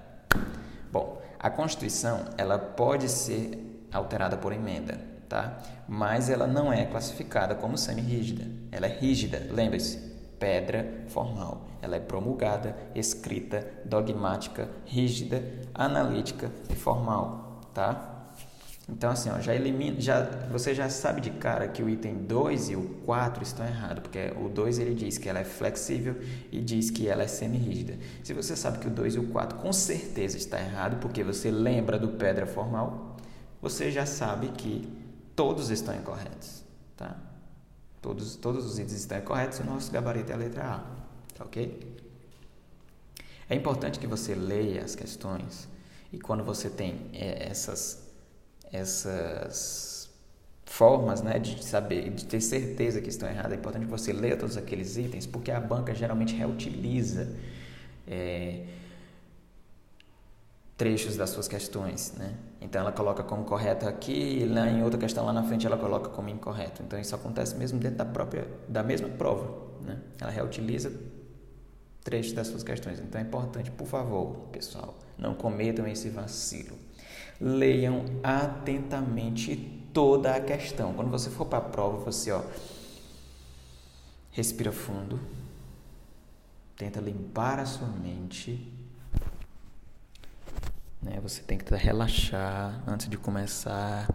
A 1.44 1.50
Constituição, 1.50 2.26
ela 2.38 2.60
pode 2.60 3.10
ser 3.10 3.88
alterada 3.92 4.38
por 4.38 4.54
emenda, 4.54 5.00
tá? 5.28 5.58
Mas 5.88 6.30
ela 6.30 6.46
não 6.46 6.72
é 6.72 6.86
classificada 6.86 7.56
como 7.56 7.80
semi-rígida. 7.80 8.46
Ela 8.72 8.86
é 8.86 9.00
rígida, 9.00 9.48
lembre-se, 9.50 9.98
pedra 10.38 11.04
formal. 11.08 11.66
Ela 11.82 11.96
é 11.96 12.00
promulgada, 12.00 12.76
escrita, 12.94 13.68
dogmática, 13.84 14.70
rígida, 14.86 15.42
analítica 15.74 16.52
e 16.70 16.76
formal, 16.76 17.60
tá? 17.74 18.11
Então, 18.92 19.10
assim, 19.10 19.30
ó, 19.30 19.40
já 19.40 19.56
elimina, 19.56 20.00
já, 20.00 20.22
você 20.52 20.76
já 20.76 20.90
sabe 20.90 21.22
de 21.22 21.32
cara 21.32 21.68
que 21.68 21.82
o 21.82 21.90
item 21.90 22.26
2 22.26 22.70
e 22.72 22.76
o 22.76 22.84
4 23.06 23.42
estão 23.42 23.66
errados, 23.66 24.04
porque 24.04 24.34
o 24.38 24.50
2 24.50 24.80
ele 24.80 24.94
diz 24.94 25.18
que 25.18 25.30
ela 25.30 25.40
é 25.40 25.46
flexível 25.46 26.18
e 26.52 26.60
diz 26.60 26.92
que 26.92 27.08
ela 27.08 27.24
é 27.24 27.28
semi-rígida. 27.28 27.98
Se 28.22 28.34
você 28.34 28.56
sabe 28.56 28.80
que 28.80 28.88
o 28.88 28.92
2 28.92 29.16
e 29.16 29.20
o 29.20 29.28
4 29.28 29.58
com 29.60 29.72
certeza 29.72 30.38
está 30.38 30.60
errado, 30.60 31.00
porque 31.00 31.24
você 31.24 31.50
lembra 31.50 31.98
do 31.98 32.10
pedra 32.10 32.46
formal, 32.46 33.16
você 33.62 33.90
já 33.90 34.06
sabe 34.06 34.50
que 34.50 34.88
todos 35.36 35.70
estão 35.70 35.96
incorretos, 35.96 36.64
tá? 36.98 37.16
todos, 38.02 38.36
todos 38.36 38.66
os 38.66 38.80
itens 38.80 39.00
estão 39.00 39.22
corretos, 39.22 39.60
o 39.60 39.64
nosso 39.64 39.92
gabarito 39.92 40.32
é 40.32 40.36
a 40.36 40.38
letra 40.38 40.64
A, 40.64 40.80
tá 41.36 41.46
ok? 41.46 41.98
É 43.50 43.56
importante 43.56 44.00
que 44.00 44.08
você 44.08 44.34
leia 44.34 44.84
as 44.84 44.96
questões 44.96 45.68
e 46.12 46.20
quando 46.20 46.44
você 46.44 46.70
tem 46.70 47.10
é, 47.14 47.48
essas, 47.50 48.01
essas 48.72 50.10
formas 50.66 51.22
né, 51.22 51.38
de 51.38 51.64
saber, 51.64 52.10
de 52.12 52.26
ter 52.26 52.40
certeza 52.40 53.02
que 53.02 53.10
estão 53.10 53.28
erradas, 53.28 53.52
é 53.52 53.56
importante 53.56 53.86
que 53.86 53.92
você 53.92 54.14
leia 54.14 54.38
todos 54.38 54.56
aqueles 54.56 54.96
itens, 54.98 55.28
porque 55.28 55.52
a 55.52 55.60
banca 55.60 55.94
geralmente 55.94 56.34
reutiliza 56.34 57.28
é, 58.08 58.64
trechos 60.78 61.18
das 61.18 61.30
suas 61.30 61.48
questões, 61.48 62.14
né? 62.18 62.34
Então 62.60 62.82
ela 62.82 62.92
coloca 62.92 63.22
como 63.22 63.44
correto 63.44 63.88
aqui, 63.88 64.40
e 64.40 64.46
lá 64.46 64.68
em 64.68 64.82
outra 64.82 65.00
questão 65.00 65.26
lá 65.26 65.34
na 65.34 65.44
frente 65.44 65.68
ela 65.68 65.78
coloca 65.78 66.10
como 66.10 66.30
incorreto. 66.30 66.82
Então 66.82 67.00
isso 67.00 67.14
acontece 67.14 67.56
mesmo 67.56 67.78
dentro 67.78 67.98
da 67.98 68.06
própria 68.06 68.48
da 68.68 68.82
mesma 68.82 69.10
prova, 69.10 69.68
né? 69.82 70.00
Ela 70.20 70.32
reutiliza 70.32 70.92
trechos 72.04 72.34
das 72.34 72.48
suas 72.48 72.64
questões. 72.64 73.00
Então 73.00 73.20
é 73.20 73.24
importante, 73.24 73.70
por 73.70 73.86
favor, 73.86 74.48
pessoal, 74.52 74.98
não 75.18 75.36
cometam 75.36 75.86
esse 75.86 76.10
vacilo. 76.10 76.76
Leiam 77.42 78.06
atentamente 78.24 79.56
toda 79.92 80.36
a 80.36 80.40
questão. 80.40 80.94
Quando 80.94 81.10
você 81.10 81.30
for 81.30 81.46
para 81.46 81.58
a 81.58 81.70
prova, 81.70 81.98
você 81.98 82.32
ó, 82.32 82.44
respira 84.32 84.72
fundo, 84.72 85.20
tenta 86.78 87.02
limpar 87.02 87.60
a 87.60 87.66
sua 87.66 87.88
mente 87.88 88.72
né? 91.02 91.20
Você 91.22 91.42
tem 91.42 91.58
que 91.58 91.74
relaxar 91.76 92.82
antes 92.88 93.10
de 93.10 93.18
começar. 93.18 94.08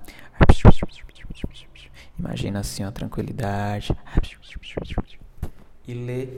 Imagina 2.19 2.61
assim, 2.61 2.83
a 2.83 2.93
tranquilidade. 2.93 3.95
E 5.87 5.95
lê 5.95 6.29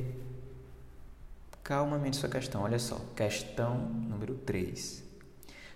calmamente 1.62 2.16
sua 2.16 2.28
questão. 2.28 2.62
Olha 2.62 2.78
só, 2.78 2.98
questão 3.14 3.78
número 3.78 4.34
3. 4.34 5.07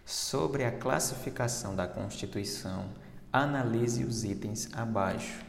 Sobre 0.04 0.64
a 0.64 0.72
classificação 0.72 1.76
da 1.76 1.86
Constituição, 1.86 2.88
analise 3.32 4.04
os 4.04 4.24
itens 4.24 4.68
abaixo. 4.72 5.44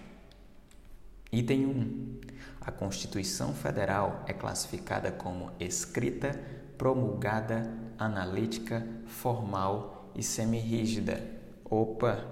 Item 1.32 1.66
1. 1.66 2.20
A 2.62 2.72
Constituição 2.72 3.54
Federal 3.54 4.24
é 4.28 4.34
classificada 4.34 5.12
como 5.12 5.52
escrita, 5.60 6.40
promulgada, 6.78 7.68
analítica, 7.98 8.88
formal 9.08 10.12
e 10.16 10.22
semirrígida. 10.22 11.20
Opa! 11.66 12.24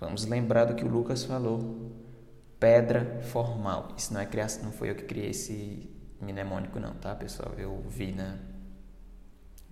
Vamos 0.00 0.26
lembrar 0.26 0.64
do 0.64 0.74
que 0.74 0.84
o 0.84 0.88
Lucas 0.88 1.24
falou. 1.24 1.92
Pedra 2.58 3.20
formal. 3.22 3.94
Isso 3.96 4.12
não 4.12 4.20
é 4.20 4.26
criação, 4.26 4.64
não 4.64 4.72
foi 4.72 4.90
eu 4.90 4.96
que 4.96 5.04
criei 5.04 5.30
esse 5.30 5.88
mnemônico 6.20 6.80
não, 6.80 6.94
tá, 6.94 7.14
pessoal? 7.14 7.54
Eu 7.56 7.80
vi 7.88 8.12
na 8.12 8.36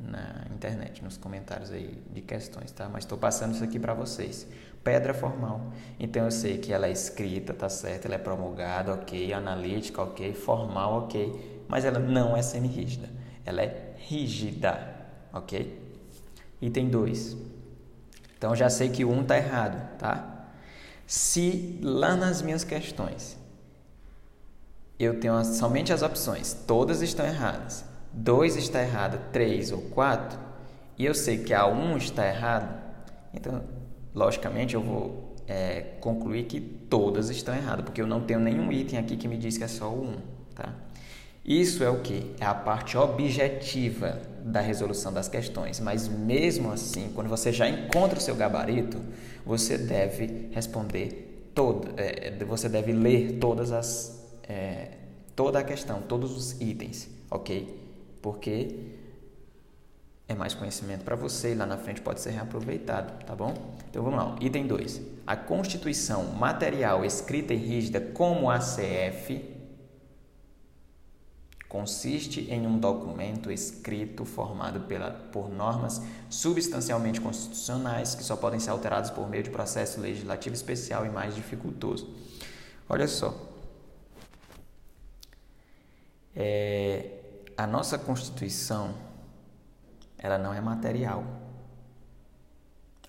na 0.01 0.47
internet, 0.55 1.03
nos 1.05 1.17
comentários 1.17 1.71
aí 1.71 2.03
de 2.13 2.21
questões, 2.21 2.73
tá? 2.73 2.89
Mas 2.89 3.05
estou 3.05 3.19
passando 3.19 3.55
isso 3.55 3.65
aqui 3.65 3.79
para 3.79 3.95
vocês. 3.95 4.47
Pedra 4.83 5.13
formal. 5.13 5.73
Então 5.99 6.25
eu 6.25 6.31
sei 6.31 6.59
que 6.59 6.73
ela 6.73 6.87
é 6.87 6.93
escrita, 6.93 7.53
tá 7.53 7.69
certo? 7.69 8.07
Ela 8.07 8.15
é 8.15 8.19
promulgada, 8.19 8.95
ok. 8.95 9.33
Analítica, 9.33 10.03
ok. 10.03 10.33
Formal, 10.35 11.05
ok. 11.05 11.65
Mas 11.69 11.85
ela 11.85 11.99
não 11.99 12.37
é 12.37 12.43
semirrígida. 12.43 13.09
Ela 13.45 13.63
é 13.63 13.95
rígida 13.99 15.01
ok? 15.33 15.79
Item 16.61 16.89
2. 16.89 17.37
Então 18.37 18.55
já 18.55 18.71
sei 18.71 18.89
que 18.89 19.05
o 19.05 19.11
1 19.11 19.15
um 19.15 19.23
está 19.23 19.37
errado, 19.37 19.99
tá? 19.99 20.49
Se 21.07 21.79
lá 21.83 22.17
nas 22.17 22.43
minhas 22.43 22.65
questões 22.65 23.39
eu 24.99 25.19
tenho 25.19 25.43
somente 25.45 25.93
as 25.93 26.03
opções, 26.03 26.53
todas 26.53 27.01
estão 27.01 27.25
erradas, 27.25 27.85
2 28.13 28.57
está 28.57 28.83
errado, 28.83 29.31
3 29.33 29.73
ou 29.73 29.83
4, 29.83 30.39
e 30.99 31.05
eu 31.05 31.15
sei 31.15 31.39
que 31.39 31.55
a 31.55 31.67
1 31.67 31.73
um 31.73 31.97
está 31.97 32.27
errado, 32.27 32.81
então, 33.33 33.63
logicamente, 34.15 34.75
eu 34.75 34.83
vou 34.83 35.37
é, 35.47 35.81
concluir 36.01 36.45
que 36.45 36.61
todas 36.61 37.31
estão 37.31 37.55
erradas, 37.55 37.85
porque 37.85 38.01
eu 38.01 38.07
não 38.07 38.21
tenho 38.21 38.41
nenhum 38.41 38.71
item 38.73 38.99
aqui 38.99 39.17
que 39.17 39.29
me 39.29 39.37
diz 39.37 39.57
que 39.57 39.65
é 39.65 39.69
só 39.69 39.89
o 39.89 40.03
1, 40.03 40.09
um, 40.09 40.17
tá? 40.55 40.75
Isso 41.45 41.83
é 41.83 41.89
o 41.89 42.01
que? 42.01 42.35
É 42.39 42.45
a 42.45 42.55
parte 42.55 42.97
objetiva 42.97 44.21
da 44.45 44.61
resolução 44.61 45.13
das 45.13 45.27
questões. 45.27 45.81
Mas 45.81 46.07
mesmo 46.07 46.71
assim, 46.71 47.11
quando 47.15 47.29
você 47.29 47.53
já 47.53 47.69
encontra 47.69 48.19
o 48.19 48.23
seu 48.23 48.37
gabarito, 48.37 49.01
você 49.45 49.79
deve 49.79 50.49
responder 50.53 51.51
todo, 51.55 51.89
é, 51.97 52.33
você 52.45 52.69
deve 52.69 52.93
ler 52.93 53.39
todas 53.41 53.73
as, 53.73 54.23
é, 54.49 54.91
toda 55.35 55.59
a 55.59 55.65
questão, 55.65 56.03
todos 56.03 56.37
os 56.37 56.61
itens, 56.61 57.09
ok? 57.31 57.90
Porque 58.21 58.99
é 60.29 60.35
mais 60.35 60.55
conhecimento 60.55 61.03
para 61.05 61.17
você 61.17 61.53
e 61.53 61.55
lá 61.55 61.67
na 61.67 61.77
frente 61.77 62.01
pode 62.01 62.21
ser 62.21 62.31
reaproveitado, 62.31 63.25
tá 63.25 63.35
bom? 63.35 63.53
Então 63.91 64.03
vamos 64.03 64.19
lá, 64.19 64.37
item 64.41 64.67
2. 64.67 65.01
A 65.27 65.37
Constituição 65.37 66.25
material 66.25 67.05
escrita 67.05 67.53
e 67.53 67.57
rígida 67.57 68.01
como 68.01 68.49
a 68.49 68.59
CF 68.59 69.59
consiste 71.69 72.51
em 72.51 72.67
um 72.67 72.79
documento 72.79 73.51
escrito 73.51 74.25
formado 74.25 74.81
pela, 74.81 75.11
por 75.11 75.49
normas 75.49 76.03
substancialmente 76.29 77.21
constitucionais 77.21 78.15
que 78.15 78.25
só 78.25 78.35
podem 78.37 78.59
ser 78.59 78.71
alteradas 78.71 79.09
por 79.09 79.29
meio 79.29 79.45
de 79.45 79.51
processo 79.51 80.01
legislativo 80.01 80.55
especial 80.55 81.07
e 81.07 81.09
mais 81.09 81.35
dificultoso. 81.35 82.13
Olha 82.89 83.07
só. 83.07 83.49
É, 86.35 87.20
a 87.61 87.67
nossa 87.67 87.99
Constituição 87.99 88.95
ela 90.17 90.39
não 90.39 90.55
é 90.55 90.61
material. 90.63 91.23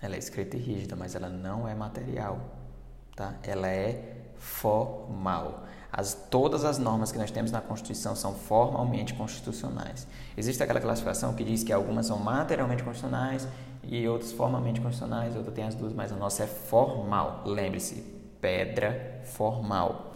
Ela 0.02 0.16
é 0.16 0.20
escrita 0.20 0.58
e 0.58 0.60
rígida, 0.60 0.94
mas 0.94 1.16
ela 1.16 1.30
não 1.30 1.66
é 1.68 1.74
material. 1.74 2.38
Tá? 3.16 3.36
Ela 3.44 3.70
é 3.70 4.34
formal. 4.38 5.64
As, 5.90 6.14
todas 6.30 6.66
as 6.66 6.78
normas 6.78 7.14
que 7.14 7.18
nós 7.18 7.32
temos 7.32 7.50
na 7.50 7.62
Constituição 7.62 8.14
são 8.14 8.34
formalmente 8.34 9.14
constitucionais. 9.14 10.06
Existe 10.36 10.62
aquela 10.62 10.82
classificação 10.82 11.34
que 11.34 11.46
diz 11.46 11.64
que 11.64 11.72
algumas 11.72 12.08
são 12.08 12.18
materialmente 12.20 12.84
constitucionais 12.84 13.48
e 13.84 14.06
outras 14.06 14.34
formalmente 14.34 14.82
constitucionais, 14.82 15.34
outra 15.34 15.52
tem 15.52 15.64
as 15.64 15.76
duas, 15.76 15.94
mas 15.94 16.12
a 16.12 16.16
nossa 16.16 16.44
é 16.44 16.48
formal. 16.48 17.44
Lembre-se, 17.46 18.02
pedra 18.42 19.22
formal. 19.24 20.11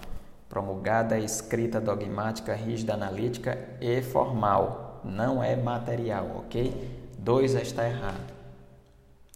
Promulgada, 0.55 1.19
escrita, 1.19 1.81
dogmática, 1.81 2.55
rígida, 2.55 2.93
analítica 2.93 3.59
e 3.81 4.01
formal. 4.01 5.01
Não 5.03 5.43
é 5.43 5.53
material, 5.53 6.45
ok? 6.45 6.89
Dois 7.19 7.53
está 7.55 7.85
errado. 7.85 8.33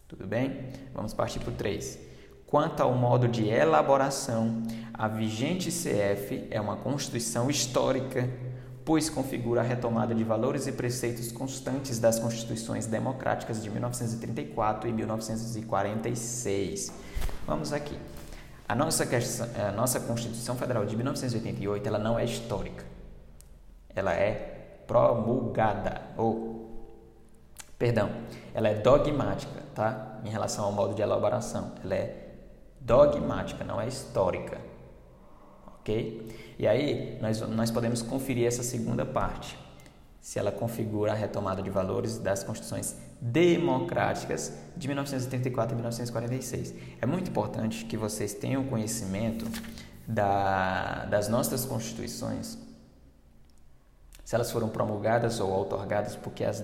Tudo 0.08 0.26
bem? 0.26 0.70
Vamos 0.94 1.12
partir 1.12 1.38
para 1.40 1.50
o 1.50 1.54
três. 1.54 1.98
Quanto 2.46 2.82
ao 2.82 2.94
modo 2.94 3.28
de 3.28 3.46
elaboração, 3.46 4.62
a 4.94 5.08
vigente 5.08 5.68
CF 5.68 6.48
é 6.50 6.58
uma 6.58 6.76
constituição 6.76 7.50
histórica, 7.50 8.26
pois 8.82 9.10
configura 9.10 9.60
a 9.60 9.64
retomada 9.64 10.14
de 10.14 10.24
valores 10.24 10.66
e 10.66 10.72
preceitos 10.72 11.30
constantes 11.30 11.98
das 11.98 12.18
constituições 12.18 12.86
democráticas 12.86 13.62
de 13.62 13.68
1934 13.68 14.88
e 14.88 14.92
1946. 14.94 16.90
Vamos 17.46 17.74
aqui. 17.74 17.98
A 18.70 18.74
nossa, 18.76 19.02
a 19.04 19.72
nossa 19.72 19.98
Constituição 19.98 20.54
Federal 20.54 20.86
de 20.86 20.94
1988 20.94 21.88
ela 21.88 21.98
não 21.98 22.16
é 22.16 22.24
histórica. 22.24 22.84
Ela 23.92 24.14
é 24.14 24.84
promulgada 24.86 26.00
ou 26.16 26.70
perdão, 27.76 28.08
ela 28.54 28.68
é 28.68 28.74
dogmática, 28.74 29.60
tá? 29.74 30.20
Em 30.24 30.28
relação 30.28 30.66
ao 30.66 30.70
modo 30.70 30.94
de 30.94 31.02
elaboração, 31.02 31.72
ela 31.82 31.96
é 31.96 32.28
dogmática, 32.80 33.64
não 33.64 33.80
é 33.80 33.88
histórica. 33.88 34.60
Ok? 35.80 36.54
E 36.56 36.64
aí 36.68 37.18
nós, 37.20 37.40
nós 37.40 37.72
podemos 37.72 38.02
conferir 38.02 38.46
essa 38.46 38.62
segunda 38.62 39.04
parte, 39.04 39.58
se 40.20 40.38
ela 40.38 40.52
configura 40.52 41.12
a 41.12 41.14
retomada 41.14 41.62
de 41.62 41.70
valores 41.70 42.18
das 42.18 42.42
constituições 42.44 42.96
democráticas 43.20 44.52
de 44.76 44.88
1934 44.88 45.72
e 45.72 45.76
1946. 45.76 46.74
É 47.00 47.06
muito 47.06 47.30
importante 47.30 47.84
que 47.84 47.96
vocês 47.96 48.34
tenham 48.34 48.64
conhecimento 48.64 49.46
da, 50.06 51.06
das 51.06 51.28
nossas 51.28 51.64
constituições, 51.64 52.58
se 54.24 54.34
elas 54.34 54.50
foram 54.50 54.68
promulgadas 54.68 55.40
ou 55.40 55.50
outorgadas, 55.50 56.16
porque 56.16 56.44
as 56.44 56.62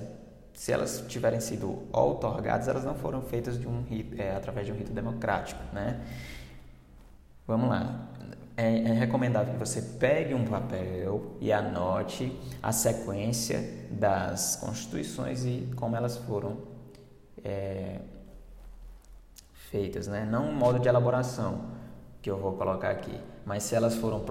se 0.56 0.72
elas 0.72 1.04
tiverem 1.06 1.38
sido 1.38 1.86
outorgadas, 1.92 2.66
elas 2.66 2.82
não 2.82 2.94
foram 2.94 3.20
feitas 3.20 3.60
de 3.60 3.68
um 3.68 3.84
é, 4.16 4.34
através 4.34 4.66
de 4.66 4.72
um 4.72 4.74
rito 4.74 4.90
democrático, 4.90 5.60
né? 5.70 6.00
Vamos 7.46 7.68
lá. 7.68 8.08
É, 8.56 8.78
é, 8.78 8.92
que 9.52 9.58
você 9.58 9.82
pegue 9.82 10.32
um 10.32 10.46
papel 10.46 11.36
e 11.40 11.52
anote 11.52 12.34
a 12.62 12.72
sequência 12.72 13.62
das 13.90 14.56
constituições 14.56 15.44
e 15.44 15.68
como 15.76 15.94
elas 15.94 16.16
foram 16.16 16.56
é, 17.44 18.00
feitas, 19.70 20.06
né? 20.06 20.24
Não 20.24 20.48
um 20.48 20.54
modo 20.54 20.78
de 20.78 20.88
elaboração, 20.88 21.66
que 22.22 22.30
eu 22.30 22.38
vou 22.38 22.54
colocar 22.54 22.88
aqui, 22.90 23.20
mas 23.44 23.62
se 23.62 23.74
elas 23.74 23.94
foram 23.94 24.24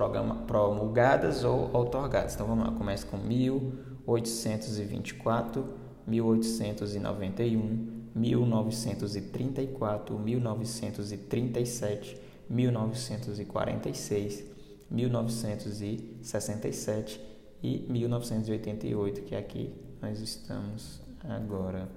promulgadas 0.48 1.44
ou 1.44 1.70
outorgadas. 1.72 2.34
Então 2.34 2.48
vamos 2.48 2.66
lá, 2.66 2.72
começa 2.74 3.06
com 3.08 3.18
1824, 3.18 5.66
1891, 6.06 7.94
1934, 8.16 10.20
1937, 10.20 12.25
1946, 12.50 14.44
1967 14.90 17.22
e 17.62 17.86
1988, 17.90 19.24
que 19.24 19.36
aqui 19.36 19.74
nós 20.02 20.20
estamos 20.20 21.02
agora 21.24 21.90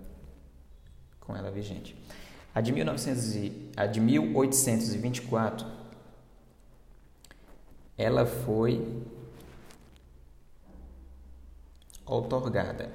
com 1.21 1.37
ela 1.37 1.51
vigente. 1.51 1.97
A 2.55 2.61
de, 2.61 2.73
1900 2.73 3.37
e, 3.37 3.71
a 3.77 3.87
de 3.87 4.01
1824, 4.01 5.67
ela 7.97 8.25
foi 8.25 9.05
outorgada. 12.07 12.91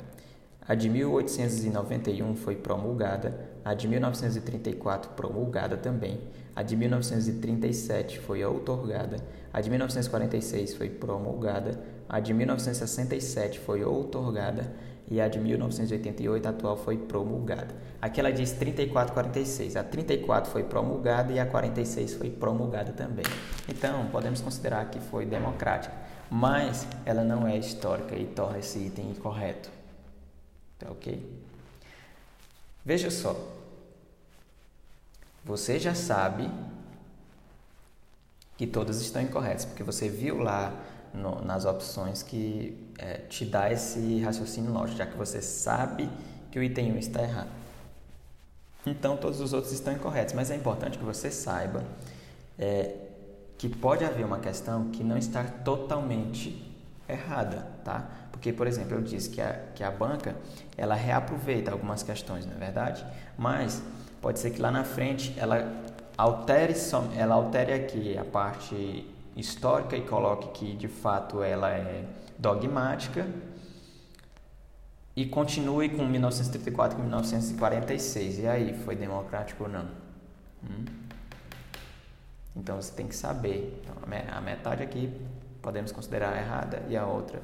A 0.61 0.75
de 0.75 0.89
1891 0.89 2.35
foi 2.35 2.55
promulgada, 2.55 3.52
a 3.63 3.73
de 3.73 3.87
1934 3.87 5.11
promulgada 5.11 5.77
também, 5.77 6.19
a 6.55 6.61
de 6.61 6.75
1937 6.75 8.19
foi 8.19 8.43
outorgada, 8.43 9.17
a 9.51 9.61
de 9.61 9.69
1946 9.69 10.75
foi 10.75 10.89
promulgada, 10.89 11.79
a 12.07 12.19
de 12.19 12.33
1967 12.33 13.59
foi 13.59 13.83
outorgada 13.83 14.71
e 15.09 15.19
a 15.19 15.27
de 15.27 15.39
1988 15.39 16.47
atual 16.47 16.77
foi 16.77 16.97
promulgada. 16.97 17.75
Aqui 18.01 18.19
ela 18.19 18.31
diz 18.31 18.51
3446. 18.51 19.75
A 19.75 19.83
34 19.83 20.51
foi 20.51 20.63
promulgada 20.63 21.31
e 21.31 21.39
a 21.39 21.45
46 21.45 22.15
foi 22.15 22.29
promulgada 22.29 22.91
também. 22.91 23.25
Então, 23.67 24.07
podemos 24.07 24.41
considerar 24.41 24.89
que 24.89 24.99
foi 24.99 25.25
democrática, 25.25 25.93
mas 26.29 26.87
ela 27.05 27.23
não 27.23 27.47
é 27.47 27.57
histórica 27.57 28.15
e 28.15 28.25
torna 28.25 28.59
esse 28.59 28.79
item 28.79 29.11
incorreto. 29.11 29.69
Tá 30.79 30.91
ok? 30.91 31.42
Veja 32.85 33.09
só. 33.09 33.35
Você 35.45 35.79
já 35.79 35.93
sabe 35.93 36.49
que 38.57 38.67
todas 38.67 39.01
estão 39.01 39.21
incorretas, 39.21 39.65
porque 39.65 39.83
você 39.83 40.07
viu 40.07 40.39
lá 40.39 40.73
no, 41.13 41.43
nas 41.43 41.65
opções 41.65 42.23
que 42.23 42.77
é, 42.97 43.17
te 43.17 43.45
dá 43.45 43.71
esse 43.71 44.21
raciocínio 44.21 44.71
lógico, 44.71 44.97
já 44.97 45.05
que 45.05 45.17
você 45.17 45.41
sabe 45.41 46.09
que 46.51 46.59
o 46.59 46.63
item 46.63 46.93
1 46.93 46.97
está 46.97 47.23
errado. 47.23 47.49
Então 48.85 49.17
todos 49.17 49.39
os 49.39 49.53
outros 49.53 49.73
estão 49.73 49.93
incorretos, 49.93 50.33
mas 50.33 50.51
é 50.51 50.55
importante 50.55 50.97
que 50.97 51.03
você 51.03 51.31
saiba 51.31 51.83
é, 52.59 52.95
que 53.57 53.69
pode 53.69 54.03
haver 54.03 54.25
uma 54.25 54.39
questão 54.39 54.89
que 54.89 55.03
não 55.03 55.17
está 55.17 55.43
totalmente 55.43 56.71
errada, 57.07 57.67
tá? 57.83 58.09
Porque, 58.43 58.51
por 58.51 58.67
exemplo, 58.67 58.97
eu 58.97 59.01
disse 59.01 59.29
que 59.29 59.39
a, 59.39 59.53
que 59.73 59.81
a 59.85 59.89
banca 59.89 60.35
ela 60.75 60.95
reaproveita 60.95 61.71
algumas 61.71 62.03
questões, 62.03 62.45
não 62.45 62.51
é 62.51 62.57
verdade? 62.57 63.05
Mas 63.37 63.81
pode 64.21 64.37
ser 64.37 64.51
que 64.51 64.61
lá 64.61 64.69
na 64.69 64.83
frente 64.83 65.33
ela 65.37 65.81
altere, 66.17 66.73
ela 67.15 67.35
altere 67.35 67.71
aqui 67.71 68.17
a 68.17 68.25
parte 68.25 69.09
histórica 69.33 69.95
e 69.95 70.01
coloque 70.01 70.49
que 70.49 70.75
de 70.75 70.89
fato 70.89 71.41
ela 71.41 71.71
é 71.71 72.03
dogmática 72.37 73.25
e 75.15 75.25
continue 75.25 75.87
com 75.87 76.05
1934 76.05 76.97
e 76.97 77.01
1946. 77.01 78.39
E 78.39 78.47
aí, 78.47 78.73
foi 78.83 78.97
democrático 78.97 79.63
ou 79.63 79.69
não? 79.69 79.87
Hum? 80.65 80.83
Então 82.57 82.75
você 82.75 82.91
tem 82.93 83.07
que 83.07 83.15
saber. 83.15 83.81
Então, 83.81 83.95
a 84.35 84.41
metade 84.41 84.83
aqui 84.83 85.09
podemos 85.61 85.93
considerar 85.93 86.37
errada 86.37 86.83
e 86.89 86.97
a 86.97 87.05
outra, 87.05 87.41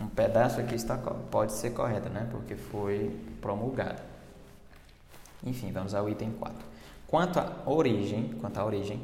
um 0.00 0.06
pedaço 0.08 0.60
aqui 0.60 0.74
está, 0.74 0.96
pode 0.96 1.52
ser 1.52 1.70
correta, 1.70 2.08
né? 2.08 2.26
Porque 2.30 2.56
foi 2.56 3.14
promulgada. 3.40 4.02
Enfim, 5.44 5.72
vamos 5.72 5.94
ao 5.94 6.08
item 6.08 6.32
4. 6.32 6.56
Quanto 7.06 7.38
à 7.38 7.62
origem, 7.66 8.30
quanto 8.40 8.58
à 8.58 8.64
origem, 8.64 9.00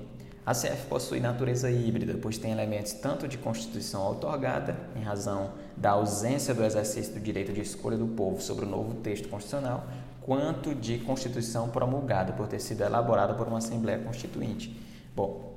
a 0.46 0.53
CF 0.53 0.87
possui 0.88 1.20
natureza 1.20 1.70
híbrida, 1.70 2.18
pois 2.22 2.38
tem 2.38 2.53
elementos 2.53 2.94
tanto 2.94 3.29
de 3.29 3.37
Constituição 3.37 4.03
outorgada, 4.03 4.79
em 4.96 5.03
razão 5.03 5.51
da 5.77 5.90
ausência 5.90 6.55
do 6.55 6.64
exercício 6.64 7.12
do 7.12 7.20
direito 7.20 7.53
de 7.53 7.61
escolha 7.61 7.98
do 7.98 8.07
povo 8.07 8.40
sobre 8.40 8.64
o 8.64 8.68
novo 8.68 8.94
texto 8.94 9.29
constitucional, 9.29 9.87
quanto 10.22 10.74
de 10.74 11.01
Constituição 11.01 11.68
promulgada, 11.68 12.33
por 12.33 12.48
ter 12.48 12.61
sido 12.61 12.81
elaborada 12.83 13.35
por 13.35 13.46
uma 13.46 13.59
Assembleia 13.59 13.98
Constituinte. 13.98 14.74
Bom, 15.14 15.47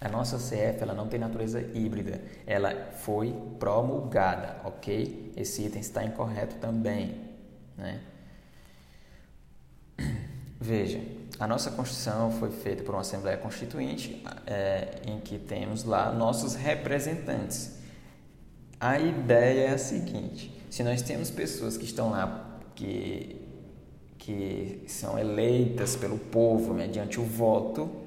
a 0.00 0.08
nossa 0.08 0.36
CF 0.36 0.82
ela 0.82 0.94
não 0.94 1.08
tem 1.08 1.18
natureza 1.18 1.60
híbrida, 1.60 2.20
ela 2.46 2.92
foi 2.98 3.34
promulgada, 3.58 4.56
ok? 4.64 5.32
Esse 5.36 5.62
item 5.62 5.80
está 5.80 6.04
incorreto 6.04 6.56
também, 6.56 7.20
né? 7.76 8.00
Veja, 10.60 11.00
a 11.38 11.46
nossa 11.46 11.70
Constituição 11.70 12.30
foi 12.32 12.50
feita 12.50 12.82
por 12.82 12.94
uma 12.94 13.00
Assembleia 13.00 13.38
Constituinte, 13.38 14.22
é, 14.46 15.00
em 15.06 15.20
que 15.20 15.38
temos 15.38 15.84
lá 15.84 16.12
nossos 16.12 16.54
representantes. 16.54 17.76
A 18.78 18.98
ideia 18.98 19.68
é 19.68 19.70
a 19.70 19.78
seguinte: 19.78 20.54
se 20.70 20.82
nós 20.82 21.00
temos 21.00 21.30
pessoas 21.30 21.76
que 21.76 21.84
estão 21.84 22.10
lá 22.10 22.58
que, 22.74 23.40
que 24.18 24.84
são 24.86 25.18
eleitas 25.18 25.96
pelo 25.96 26.18
povo 26.18 26.74
mediante 26.74 27.18
o 27.18 27.24
voto, 27.24 28.05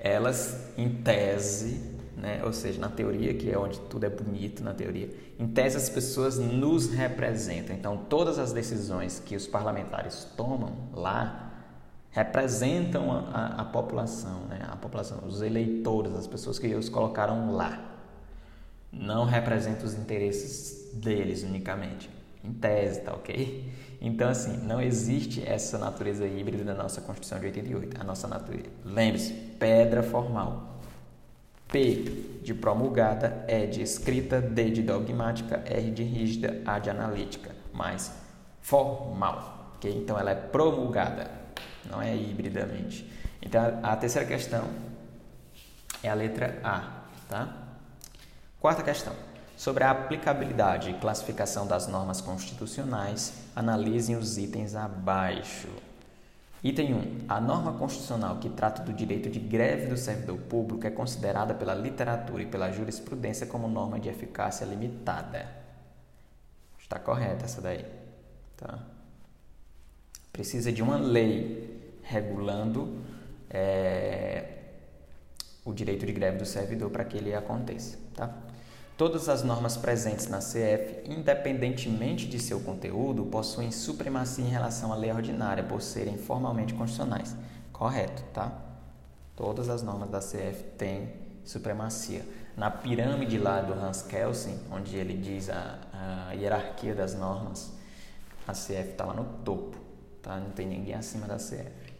elas, 0.00 0.72
em 0.76 0.88
tese, 0.88 1.80
né, 2.16 2.42
ou 2.44 2.52
seja, 2.52 2.80
na 2.80 2.88
teoria, 2.88 3.34
que 3.34 3.50
é 3.50 3.58
onde 3.58 3.78
tudo 3.80 4.04
é 4.04 4.10
bonito, 4.10 4.62
na 4.62 4.74
teoria, 4.74 5.10
em 5.38 5.46
tese 5.46 5.76
as 5.76 5.88
pessoas 5.88 6.38
nos 6.38 6.90
representam. 6.92 7.74
Então, 7.74 7.96
todas 7.96 8.38
as 8.38 8.52
decisões 8.52 9.20
que 9.24 9.36
os 9.36 9.46
parlamentares 9.46 10.26
tomam 10.36 10.74
lá 10.92 11.50
representam 12.10 13.12
a, 13.12 13.18
a, 13.18 13.46
a, 13.62 13.64
população, 13.64 14.40
né? 14.48 14.60
a 14.68 14.76
população, 14.76 15.20
os 15.26 15.42
eleitores, 15.42 16.12
as 16.14 16.26
pessoas 16.26 16.58
que 16.58 16.74
os 16.74 16.88
colocaram 16.88 17.52
lá. 17.52 17.86
Não 18.92 19.24
representam 19.24 19.86
os 19.86 19.94
interesses 19.94 20.92
deles 20.94 21.44
unicamente, 21.44 22.10
em 22.42 22.52
tese, 22.52 23.02
tá 23.02 23.14
ok? 23.14 23.70
Então, 24.00 24.30
assim, 24.30 24.56
não 24.56 24.80
existe 24.80 25.46
essa 25.46 25.76
natureza 25.76 26.26
híbrida 26.26 26.64
da 26.64 26.74
nossa 26.74 27.02
Constituição 27.02 27.38
de 27.38 27.46
88. 27.46 28.00
A 28.00 28.04
nossa 28.04 28.26
natureza, 28.26 28.68
lembre-se, 28.84 29.32
pedra 29.32 30.02
formal. 30.02 30.80
P 31.68 32.40
de 32.42 32.54
promulgada, 32.54 33.44
E 33.46 33.66
de 33.66 33.82
escrita, 33.82 34.40
D 34.40 34.70
de 34.70 34.82
dogmática, 34.82 35.62
R 35.66 35.90
de 35.90 36.02
rígida, 36.02 36.62
A 36.64 36.78
de 36.78 36.88
analítica, 36.88 37.54
mais 37.72 38.10
formal, 38.60 39.72
ok? 39.76 39.92
Então, 39.94 40.18
ela 40.18 40.30
é 40.30 40.34
promulgada, 40.34 41.30
não 41.88 42.00
é 42.00 42.16
hibridamente. 42.16 43.08
Então, 43.42 43.80
a 43.82 43.94
terceira 43.96 44.26
questão 44.26 44.64
é 46.02 46.08
a 46.08 46.14
letra 46.14 46.58
A, 46.64 47.04
tá? 47.28 47.56
Quarta 48.58 48.82
questão. 48.82 49.14
Sobre 49.60 49.84
a 49.84 49.90
aplicabilidade 49.90 50.88
e 50.88 50.94
classificação 50.94 51.66
das 51.66 51.86
normas 51.86 52.22
constitucionais, 52.22 53.34
analisem 53.54 54.16
os 54.16 54.38
itens 54.38 54.74
abaixo. 54.74 55.68
Item 56.64 56.94
1. 56.94 57.24
A 57.28 57.38
norma 57.42 57.74
constitucional 57.74 58.38
que 58.38 58.48
trata 58.48 58.82
do 58.82 58.90
direito 58.90 59.28
de 59.28 59.38
greve 59.38 59.88
do 59.88 59.98
servidor 59.98 60.38
público 60.38 60.86
é 60.86 60.90
considerada 60.90 61.52
pela 61.52 61.74
literatura 61.74 62.42
e 62.42 62.46
pela 62.46 62.72
jurisprudência 62.72 63.46
como 63.46 63.68
norma 63.68 64.00
de 64.00 64.08
eficácia 64.08 64.64
limitada. 64.64 65.46
Está 66.78 66.98
correta 66.98 67.44
essa 67.44 67.60
daí. 67.60 67.84
Tá? 68.56 68.78
Precisa 70.32 70.72
de 70.72 70.82
uma 70.82 70.96
lei 70.96 71.98
regulando 72.02 72.98
é, 73.50 74.54
o 75.66 75.74
direito 75.74 76.06
de 76.06 76.12
greve 76.12 76.38
do 76.38 76.46
servidor 76.46 76.88
para 76.88 77.04
que 77.04 77.18
ele 77.18 77.34
aconteça. 77.34 77.98
Tá? 78.14 78.34
Todas 79.00 79.30
as 79.30 79.42
normas 79.42 79.78
presentes 79.78 80.26
na 80.26 80.40
CF, 80.40 81.04
independentemente 81.06 82.28
de 82.28 82.38
seu 82.38 82.60
conteúdo, 82.60 83.24
possuem 83.24 83.72
supremacia 83.72 84.44
em 84.44 84.50
relação 84.50 84.92
à 84.92 84.94
lei 84.94 85.10
ordinária 85.10 85.64
por 85.64 85.80
serem 85.80 86.18
formalmente 86.18 86.74
constitucionais. 86.74 87.34
Correto, 87.72 88.22
tá? 88.34 88.52
Todas 89.34 89.70
as 89.70 89.82
normas 89.82 90.10
da 90.10 90.18
CF 90.18 90.64
têm 90.76 91.14
supremacia. 91.46 92.26
Na 92.54 92.70
pirâmide 92.70 93.38
lá 93.38 93.62
do 93.62 93.72
Hans 93.72 94.02
Kelsen, 94.02 94.60
onde 94.70 94.94
ele 94.94 95.16
diz 95.16 95.48
a, 95.48 95.78
a 95.94 96.32
hierarquia 96.34 96.94
das 96.94 97.14
normas, 97.14 97.72
a 98.46 98.52
CF 98.52 98.90
está 98.90 99.06
lá 99.06 99.14
no 99.14 99.24
topo, 99.46 99.78
tá? 100.20 100.36
Não 100.36 100.50
tem 100.50 100.66
ninguém 100.66 100.94
acima 100.94 101.26
da 101.26 101.36
CF. 101.36 101.94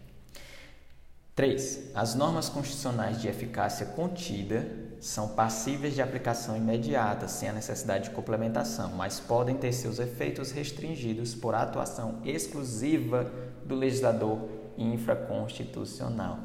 3. 1.35 1.93
As 1.95 2.15
normas 2.15 2.51
constitucionais 2.51 3.23
de 3.23 3.27
eficácia 3.27 3.87
contida 3.87 4.90
são 5.01 5.29
passíveis 5.29 5.95
de 5.95 6.03
aplicação 6.03 6.55
imediata, 6.55 7.27
sem 7.27 7.49
a 7.49 7.53
necessidade 7.55 8.05
de 8.05 8.11
complementação, 8.11 8.91
mas 8.91 9.19
podem 9.19 9.57
ter 9.57 9.73
seus 9.73 9.99
efeitos 9.99 10.51
restringidos 10.51 11.35
por 11.35 11.55
atuação 11.55 12.21
exclusiva 12.23 13.25
do 13.65 13.75
legislador 13.75 14.47
infraconstitucional. 14.77 16.39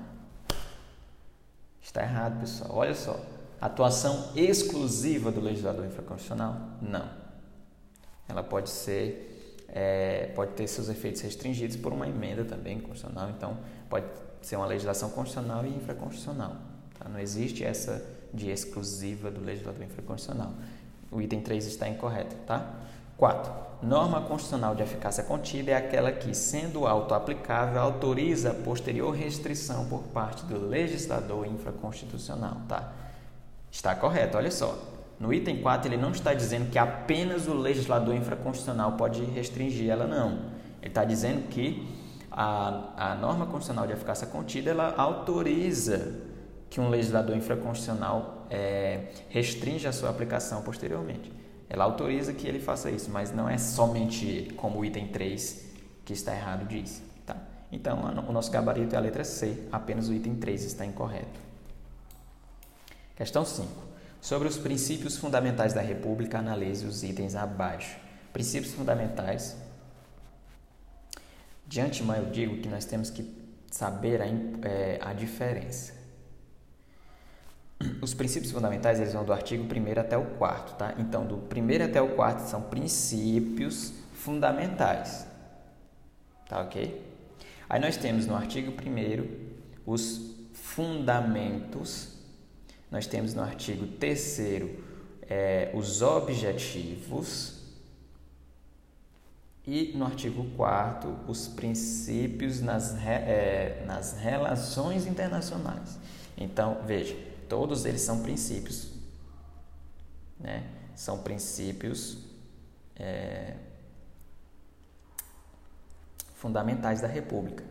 Está 1.81 2.01
errado, 2.01 2.39
pessoal. 2.39 2.71
Olha 2.73 2.95
só. 2.95 3.19
Atuação 3.59 4.31
exclusiva 4.35 5.31
do 5.31 5.41
legislador 5.41 5.85
infraconstitucional? 5.85 6.55
Não. 6.81 7.09
Ela 8.27 8.41
pode 8.41 8.69
ser, 8.69 9.65
é, 9.67 10.27
pode 10.33 10.53
ter 10.53 10.65
seus 10.67 10.87
efeitos 10.87 11.21
restringidos 11.21 11.75
por 11.75 11.91
uma 11.91 12.07
emenda 12.07 12.45
também 12.45 12.79
constitucional. 12.79 13.29
Então, 13.31 13.57
pode 13.89 14.05
ser 14.41 14.55
uma 14.55 14.65
legislação 14.65 15.09
constitucional 15.09 15.65
e 15.65 15.69
infraconstitucional. 15.69 16.55
Tá? 16.97 17.09
Não 17.09 17.19
existe 17.19 17.63
essa 17.63 18.14
de 18.35 18.49
exclusiva 18.49 19.31
do 19.31 19.41
legislador 19.41 19.83
infraconstitucional. 19.83 20.53
O 21.11 21.21
item 21.21 21.41
3 21.41 21.65
está 21.65 21.87
incorreto, 21.87 22.35
tá? 22.45 22.73
4. 23.17 23.51
Norma 23.81 24.21
constitucional 24.21 24.75
de 24.75 24.83
eficácia 24.83 25.23
contida 25.23 25.71
é 25.71 25.75
aquela 25.75 26.11
que, 26.11 26.33
sendo 26.35 26.85
auto-aplicável, 26.87 27.81
autoriza 27.81 28.51
a 28.51 28.53
posterior 28.53 29.11
restrição 29.11 29.85
por 29.85 30.03
parte 30.03 30.43
do 30.45 30.67
legislador 30.67 31.45
infraconstitucional, 31.45 32.57
tá? 32.67 32.91
Está 33.71 33.95
correto, 33.95 34.37
olha 34.37 34.51
só. 34.51 34.77
No 35.19 35.33
item 35.33 35.61
4, 35.61 35.89
ele 35.89 36.01
não 36.01 36.11
está 36.11 36.33
dizendo 36.33 36.69
que 36.69 36.77
apenas 36.77 37.47
o 37.47 37.53
legislador 37.53 38.15
infraconstitucional 38.15 38.93
pode 38.93 39.23
restringir 39.23 39.89
ela, 39.89 40.05
não. 40.05 40.31
Ele 40.81 40.87
está 40.89 41.05
dizendo 41.05 41.47
que 41.47 41.87
a, 42.31 42.89
a 42.97 43.15
norma 43.15 43.45
constitucional 43.45 43.87
de 43.87 43.93
eficácia 43.93 44.27
contida, 44.27 44.71
ela 44.71 44.93
autoriza 44.97 46.24
que 46.75 46.81
um 46.81 46.89
legislador 46.89 47.38
infraconstitucional 47.38 48.45
é, 48.49 49.05
restringe 49.29 49.88
a 49.88 49.93
sua 49.93 50.09
aplicação 50.09 50.61
posteriormente. 50.61 51.31
Ela 51.69 51.85
autoriza 51.85 52.33
que 52.33 52.45
ele 52.45 52.59
faça 52.59 52.91
isso, 52.91 53.09
mas 53.09 53.31
não 53.31 53.47
é 53.47 53.57
somente 53.57 54.51
como 54.57 54.79
o 54.79 54.83
item 54.83 55.07
3 55.07 55.67
que 56.03 56.11
está 56.11 56.35
errado 56.35 56.67
diz. 56.67 57.01
Tá? 57.25 57.38
Então, 57.71 58.01
o 58.27 58.31
nosso 58.33 58.51
gabarito 58.51 58.93
é 58.93 58.97
a 58.97 58.99
letra 58.99 59.23
C, 59.23 59.69
apenas 59.71 60.09
o 60.09 60.13
item 60.13 60.35
3 60.35 60.65
está 60.65 60.85
incorreto. 60.85 61.39
Questão 63.15 63.45
5. 63.45 63.69
Sobre 64.19 64.49
os 64.49 64.57
princípios 64.57 65.15
fundamentais 65.15 65.71
da 65.71 65.79
República, 65.79 66.39
analise 66.39 66.85
os 66.85 67.03
itens 67.03 67.38
abaixo. 67.38 67.97
Princípios 68.33 68.73
fundamentais. 68.73 69.55
De 71.65 71.79
antemão, 71.79 72.17
eu 72.17 72.25
digo 72.31 72.57
que 72.57 72.67
nós 72.67 72.83
temos 72.83 73.09
que 73.09 73.33
saber 73.71 74.21
a, 74.21 74.25
é, 74.67 74.99
a 75.01 75.13
diferença 75.13 76.03
os 78.01 78.13
princípios 78.13 78.51
fundamentais 78.51 78.99
eles 78.99 79.13
vão 79.13 79.25
do 79.25 79.33
artigo 79.33 79.63
1 79.63 79.99
até 79.99 80.17
o 80.17 80.25
4, 80.38 80.75
tá? 80.75 80.95
Então, 80.97 81.25
do 81.25 81.35
1 81.35 81.83
até 81.83 82.01
o 82.01 82.15
4 82.15 82.47
são 82.47 82.61
princípios 82.61 83.93
fundamentais. 84.13 85.27
Tá 86.47 86.61
ok? 86.61 87.03
Aí 87.67 87.79
nós 87.79 87.97
temos 87.97 88.27
no 88.27 88.35
artigo 88.35 88.71
1 88.71 89.45
os 89.85 90.35
fundamentos, 90.53 92.13
nós 92.89 93.07
temos 93.07 93.33
no 93.33 93.41
artigo 93.41 93.88
3 93.88 94.39
é, 95.27 95.71
os 95.73 96.01
objetivos 96.01 97.55
e 99.65 99.93
no 99.95 100.05
artigo 100.05 100.45
4 100.55 101.17
os 101.27 101.47
princípios 101.47 102.61
nas, 102.61 102.95
é, 103.03 103.83
nas 103.85 104.17
relações 104.17 105.07
internacionais. 105.07 105.99
Então, 106.38 106.79
veja, 106.85 107.15
Todos 107.47 107.86
eles 107.86 108.01
são 108.01 108.21
princípios, 108.21 108.91
né? 110.39 110.63
São 110.95 111.19
princípios 111.19 112.17
é, 112.95 113.55
fundamentais 116.34 117.01
da 117.01 117.08
República. 117.08 117.63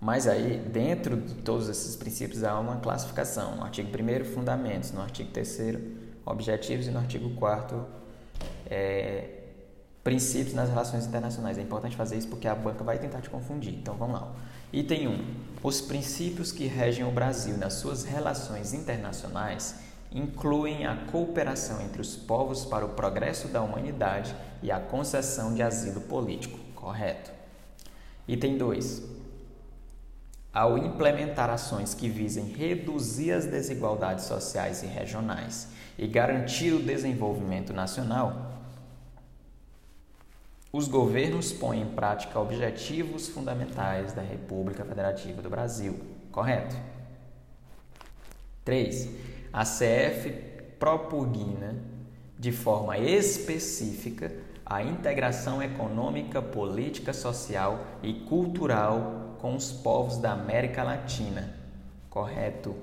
Mas 0.00 0.26
aí, 0.26 0.58
dentro 0.58 1.16
de 1.16 1.34
todos 1.34 1.68
esses 1.68 1.94
princípios, 1.94 2.42
há 2.42 2.58
uma 2.58 2.78
classificação. 2.78 3.54
No 3.54 3.62
artigo 3.62 3.88
1 3.88 4.24
fundamentos, 4.24 4.90
no 4.90 5.00
artigo 5.00 5.30
3 5.30 5.78
objetivos 6.26 6.88
e 6.88 6.90
no 6.90 6.98
artigo 6.98 7.30
4 7.36 7.86
é, 8.66 9.42
princípios 10.02 10.54
nas 10.54 10.68
relações 10.68 11.06
internacionais. 11.06 11.56
É 11.56 11.62
importante 11.62 11.96
fazer 11.96 12.18
isso 12.18 12.26
porque 12.26 12.48
a 12.48 12.54
banca 12.54 12.82
vai 12.82 12.98
tentar 12.98 13.20
te 13.20 13.30
confundir. 13.30 13.74
Então, 13.74 13.94
vamos 13.94 14.20
lá. 14.20 14.34
Item 14.72 15.08
1. 15.08 15.18
Os 15.62 15.82
princípios 15.82 16.50
que 16.50 16.66
regem 16.66 17.04
o 17.04 17.10
Brasil 17.10 17.58
nas 17.58 17.74
suas 17.74 18.04
relações 18.04 18.72
internacionais 18.72 19.74
incluem 20.10 20.86
a 20.86 20.96
cooperação 20.96 21.82
entre 21.82 22.00
os 22.00 22.16
povos 22.16 22.64
para 22.64 22.86
o 22.86 22.90
progresso 22.90 23.48
da 23.48 23.60
humanidade 23.60 24.34
e 24.62 24.70
a 24.70 24.80
concessão 24.80 25.52
de 25.52 25.62
asilo 25.62 26.00
político. 26.00 26.58
Correto. 26.74 27.30
Item 28.26 28.56
2. 28.56 29.02
Ao 30.54 30.78
implementar 30.78 31.50
ações 31.50 31.92
que 31.92 32.08
visem 32.08 32.46
reduzir 32.46 33.32
as 33.32 33.44
desigualdades 33.44 34.24
sociais 34.24 34.82
e 34.82 34.86
regionais 34.86 35.68
e 35.98 36.06
garantir 36.06 36.72
o 36.72 36.82
desenvolvimento 36.82 37.74
nacional, 37.74 38.51
os 40.72 40.88
governos 40.88 41.52
põem 41.52 41.82
em 41.82 41.86
prática 41.86 42.40
objetivos 42.40 43.28
fundamentais 43.28 44.14
da 44.14 44.22
República 44.22 44.84
Federativa 44.84 45.42
do 45.42 45.50
Brasil. 45.50 46.00
Correto? 46.30 46.74
3. 48.64 49.10
A 49.52 49.64
CF 49.64 50.30
propugna 50.78 51.76
de 52.38 52.50
forma 52.50 52.96
específica 52.96 54.32
a 54.64 54.82
integração 54.82 55.62
econômica, 55.62 56.40
política, 56.40 57.12
social 57.12 57.84
e 58.02 58.14
cultural 58.14 59.36
com 59.40 59.54
os 59.54 59.70
povos 59.70 60.16
da 60.16 60.32
América 60.32 60.82
Latina. 60.82 61.54
Correto? 62.08 62.74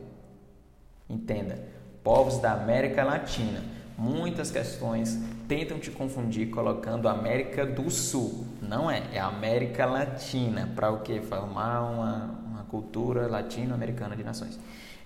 Entenda, 1.09 1.57
povos 2.03 2.37
da 2.37 2.53
América 2.53 3.03
Latina 3.03 3.78
muitas 3.99 4.49
questões 4.49 5.19
tentam 5.47 5.77
te 5.77 5.91
confundir 5.91 6.49
colocando 6.49 7.07
América 7.07 7.65
do 7.65 7.91
Sul. 7.91 8.47
Não 8.61 8.89
é, 8.89 9.03
é 9.13 9.19
América 9.19 9.85
Latina, 9.85 10.71
para 10.75 10.89
o 10.89 11.01
que? 11.01 11.21
Formar 11.21 11.81
uma, 11.81 12.39
uma 12.47 12.63
cultura 12.63 13.27
latino-americana 13.27 14.15
de 14.15 14.23
nações. 14.23 14.57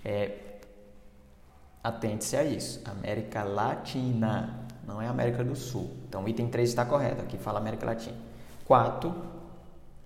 É, 0.04 0.44
Atente-se 1.84 2.34
a 2.34 2.42
isso, 2.42 2.80
América 2.86 3.44
Latina, 3.44 4.58
não 4.86 5.02
é 5.02 5.06
América 5.06 5.44
do 5.44 5.54
Sul. 5.54 5.90
Então, 6.08 6.24
o 6.24 6.28
item 6.28 6.48
3 6.48 6.66
está 6.66 6.82
correto, 6.82 7.20
aqui 7.20 7.36
fala 7.36 7.58
América 7.58 7.84
Latina. 7.84 8.16
4. 8.64 9.14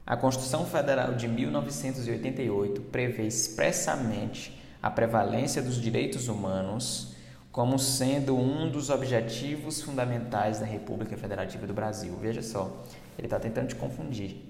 A 0.05 0.17
Constituição 0.17 0.67
Federal 0.67 1.15
de 1.15 1.29
1988 1.29 2.81
prevê 2.81 3.29
expressamente 3.29 4.61
a 4.83 4.91
prevalência 4.91 5.63
dos 5.63 5.81
direitos 5.81 6.27
humanos 6.27 7.15
como 7.59 7.77
sendo 7.77 8.37
um 8.37 8.71
dos 8.71 8.89
objetivos 8.89 9.83
fundamentais 9.83 10.61
da 10.61 10.65
República 10.65 11.17
Federativa 11.17 11.67
do 11.67 11.75
Brasil. 11.75 12.17
Veja 12.21 12.41
só, 12.41 12.85
ele 13.19 13.27
está 13.27 13.41
tentando 13.41 13.67
te 13.67 13.75
confundir. 13.75 14.45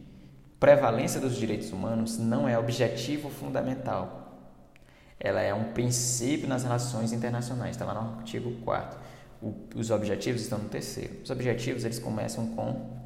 Prevalência 0.61 1.18
dos 1.18 1.35
direitos 1.35 1.73
humanos 1.73 2.18
não 2.18 2.47
é 2.47 2.59
objetivo 2.59 3.31
fundamental. 3.31 4.44
Ela 5.18 5.40
é 5.40 5.55
um 5.55 5.73
princípio 5.73 6.47
nas 6.47 6.64
relações 6.64 7.11
internacionais, 7.11 7.77
está 7.77 7.87
lá 7.87 7.94
no 7.94 8.18
artigo 8.18 8.53
4 8.62 8.99
Os 9.75 9.90
objetivos 9.90 10.42
estão 10.42 10.59
no 10.59 10.68
terceiro. 10.68 11.23
Os 11.25 11.31
objetivos 11.31 11.87
eles 11.87 11.99
começam 11.99 12.49
com 12.49 12.99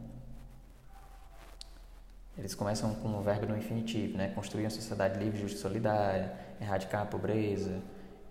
eles 2.37 2.57
começam 2.57 2.93
com 2.97 3.09
o 3.17 3.23
verbo 3.23 3.47
no 3.47 3.57
infinitivo, 3.57 4.19
né? 4.19 4.33
Construir 4.35 4.65
uma 4.65 4.71
sociedade 4.71 5.17
livre, 5.21 5.41
justa 5.41 5.59
e 5.59 5.61
solidária, 5.61 6.33
erradicar 6.61 7.03
a 7.03 7.07
pobreza, 7.07 7.81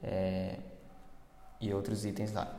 é, 0.03 0.57
e 1.61 1.73
outros 1.73 2.03
itens 2.05 2.33
lá. 2.33 2.53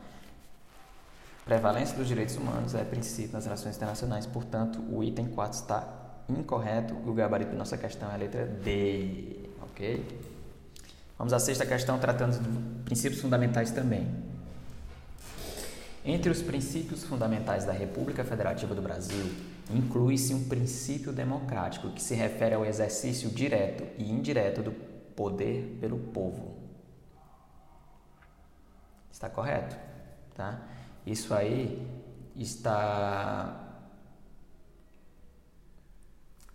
Prevalência 1.45 1.97
dos 1.97 2.07
direitos 2.07 2.37
humanos 2.37 2.75
é 2.75 2.85
princípio 2.85 3.33
nas 3.33 3.45
relações 3.45 3.77
internacionais, 3.77 4.27
portanto, 4.27 4.81
o 4.91 5.03
item 5.03 5.27
4 5.27 5.59
está 5.59 6.03
incorreto 6.29 6.95
e 7.05 7.09
o 7.09 7.13
gabarito 7.13 7.51
da 7.51 7.59
nossa 7.59 7.77
questão 7.77 8.11
é 8.11 8.15
a 8.15 8.17
letra 8.17 8.47
D, 8.47 9.41
ok? 9.61 10.07
Vamos 11.19 11.33
à 11.33 11.41
sexta 11.41 11.67
questão, 11.67 11.99
tratando 11.99 12.39
de 12.39 12.85
princípios 12.85 13.21
fundamentais 13.21 13.73
também. 13.73 14.09
Entre 16.05 16.31
os 16.31 16.43
princípios 16.43 17.05
fundamentais 17.05 17.65
da 17.65 17.73
República 17.73 18.25
Federativa 18.25 18.75
do 18.75 18.83
Brasil, 18.83 19.31
inclui-se 19.71 20.35
um 20.35 20.49
princípio 20.49 21.13
democrático 21.13 21.91
que 21.91 22.03
se 22.03 22.15
refere 22.15 22.55
ao 22.55 22.65
exercício 22.65 23.31
direto 23.31 23.85
e 23.99 24.11
indireto 24.11 24.63
do 24.63 24.73
poder 25.15 25.79
pelo 25.81 25.99
povo. 25.99 26.62
Está 29.13 29.29
correto? 29.29 29.77
Tá? 30.35 30.59
Isso 31.07 31.35
aí 31.35 31.87
está 32.35 33.59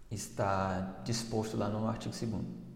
está 0.09 1.01
disposto 1.03 1.55
lá 1.57 1.69
no 1.69 1.87
artigo 1.87 2.15
2 2.15 2.67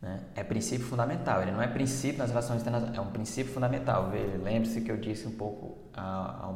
né? 0.00 0.24
É 0.34 0.44
princípio 0.44 0.86
fundamental, 0.86 1.42
ele 1.42 1.50
não 1.50 1.60
é 1.60 1.66
princípio 1.66 2.18
nas 2.18 2.30
relações 2.30 2.62
internacionais, 2.62 2.96
é 2.96 3.00
um 3.00 3.10
princípio 3.10 3.52
fundamental. 3.52 4.10
Lembre-se 4.42 4.80
que 4.80 4.90
eu 4.90 4.96
disse 4.96 5.26
um 5.26 5.36
pouco 5.36 5.78
a, 5.94 6.54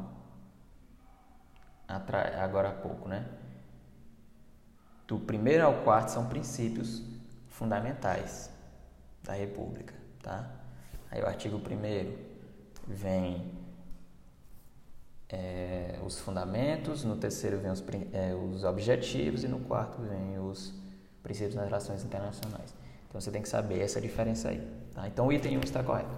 a, 1.88 1.96
a, 1.96 2.44
agora 2.44 2.68
há 2.68 2.72
pouco, 2.72 3.08
né? 3.08 3.26
Do 5.06 5.18
primeiro 5.18 5.64
ao 5.64 5.82
quarto 5.82 6.10
são 6.10 6.26
princípios 6.28 7.02
fundamentais 7.48 8.50
da 9.24 9.32
República, 9.32 9.94
tá? 10.22 10.48
Aí 11.10 11.20
o 11.20 11.26
artigo 11.26 11.56
1 11.56 12.29
vem 12.86 13.52
é, 15.28 15.98
os 16.04 16.18
fundamentos, 16.18 17.04
no 17.04 17.16
terceiro 17.16 17.58
vem 17.58 17.70
os, 17.70 17.82
é, 18.12 18.34
os 18.34 18.64
objetivos 18.64 19.44
e 19.44 19.48
no 19.48 19.60
quarto 19.60 20.02
vem 20.02 20.38
os 20.38 20.74
princípios 21.22 21.54
das 21.54 21.64
relações 21.64 22.04
internacionais. 22.04 22.74
Então 23.08 23.20
você 23.20 23.30
tem 23.30 23.42
que 23.42 23.48
saber 23.48 23.80
essa 23.80 24.00
diferença 24.00 24.48
aí. 24.48 24.66
Tá? 24.94 25.06
Então 25.06 25.26
o 25.26 25.32
item 25.32 25.58
1 25.58 25.60
está 25.60 25.82
correto. 25.82 26.14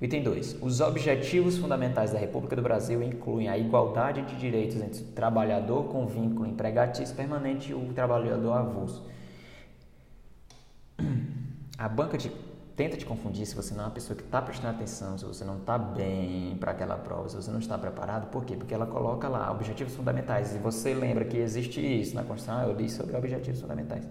Item 0.00 0.22
2. 0.22 0.58
Os 0.60 0.80
objetivos 0.80 1.56
fundamentais 1.56 2.12
da 2.12 2.18
República 2.18 2.54
do 2.54 2.60
Brasil 2.60 3.02
incluem 3.02 3.48
a 3.48 3.56
igualdade 3.56 4.22
de 4.22 4.36
direitos 4.36 4.76
entre 4.76 5.02
o 5.02 5.06
trabalhador 5.06 5.84
com 5.84 6.06
vínculo 6.06 6.46
empregatício 6.46 7.16
permanente 7.16 7.70
e 7.70 7.74
o 7.74 7.92
trabalhador 7.94 8.52
avulso. 8.52 9.06
A 11.78 11.88
banca 11.88 12.18
de 12.18 12.30
tenta 12.76 12.96
te 12.96 13.06
confundir 13.06 13.46
se 13.46 13.56
você 13.56 13.72
não 13.74 13.84
é 13.84 13.86
uma 13.86 13.92
pessoa 13.92 14.14
que 14.14 14.22
está 14.22 14.40
prestando 14.42 14.76
atenção, 14.76 15.16
se 15.16 15.24
você 15.24 15.44
não 15.44 15.56
está 15.56 15.78
bem 15.78 16.56
para 16.60 16.72
aquela 16.72 16.96
prova, 16.96 17.28
se 17.28 17.36
você 17.36 17.50
não 17.50 17.58
está 17.58 17.78
preparado. 17.78 18.30
Por 18.30 18.44
quê? 18.44 18.54
Porque 18.54 18.74
ela 18.74 18.86
coloca 18.86 19.28
lá 19.28 19.50
objetivos 19.50 19.94
fundamentais 19.94 20.54
e 20.54 20.58
você 20.58 20.92
lembra 20.92 21.24
que 21.24 21.38
existe 21.38 21.80
isso 21.80 22.14
na 22.14 22.22
Constituição. 22.22 22.62
Eu 22.68 22.76
li 22.76 22.90
sobre 22.90 23.16
objetivos 23.16 23.60
fundamentais. 23.60 24.06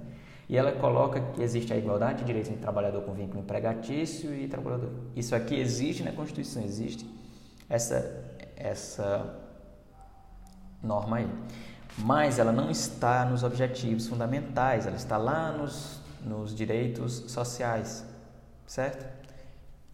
E 0.49 0.57
ela 0.57 0.71
coloca 0.73 1.21
que 1.33 1.41
existe 1.41 1.73
a 1.73 1.77
igualdade 1.77 2.19
de 2.19 2.25
direitos 2.25 2.49
entre 2.49 2.61
trabalhador 2.61 3.01
com 3.03 3.13
vínculo 3.13 3.41
empregatício 3.41 4.33
e 4.33 4.47
trabalhador. 4.47 4.91
Isso 5.15 5.35
aqui 5.35 5.55
existe 5.59 6.03
na 6.03 6.11
Constituição, 6.11 6.63
existe 6.63 7.07
essa, 7.69 8.23
essa 8.55 9.35
norma 10.81 11.17
aí. 11.17 11.29
Mas 11.99 12.39
ela 12.39 12.51
não 12.51 12.69
está 12.69 13.25
nos 13.25 13.43
objetivos 13.43 14.07
fundamentais, 14.07 14.85
ela 14.85 14.95
está 14.95 15.17
lá 15.17 15.51
nos, 15.51 15.99
nos 16.23 16.53
direitos 16.53 17.23
sociais, 17.27 18.05
certo? 18.65 19.05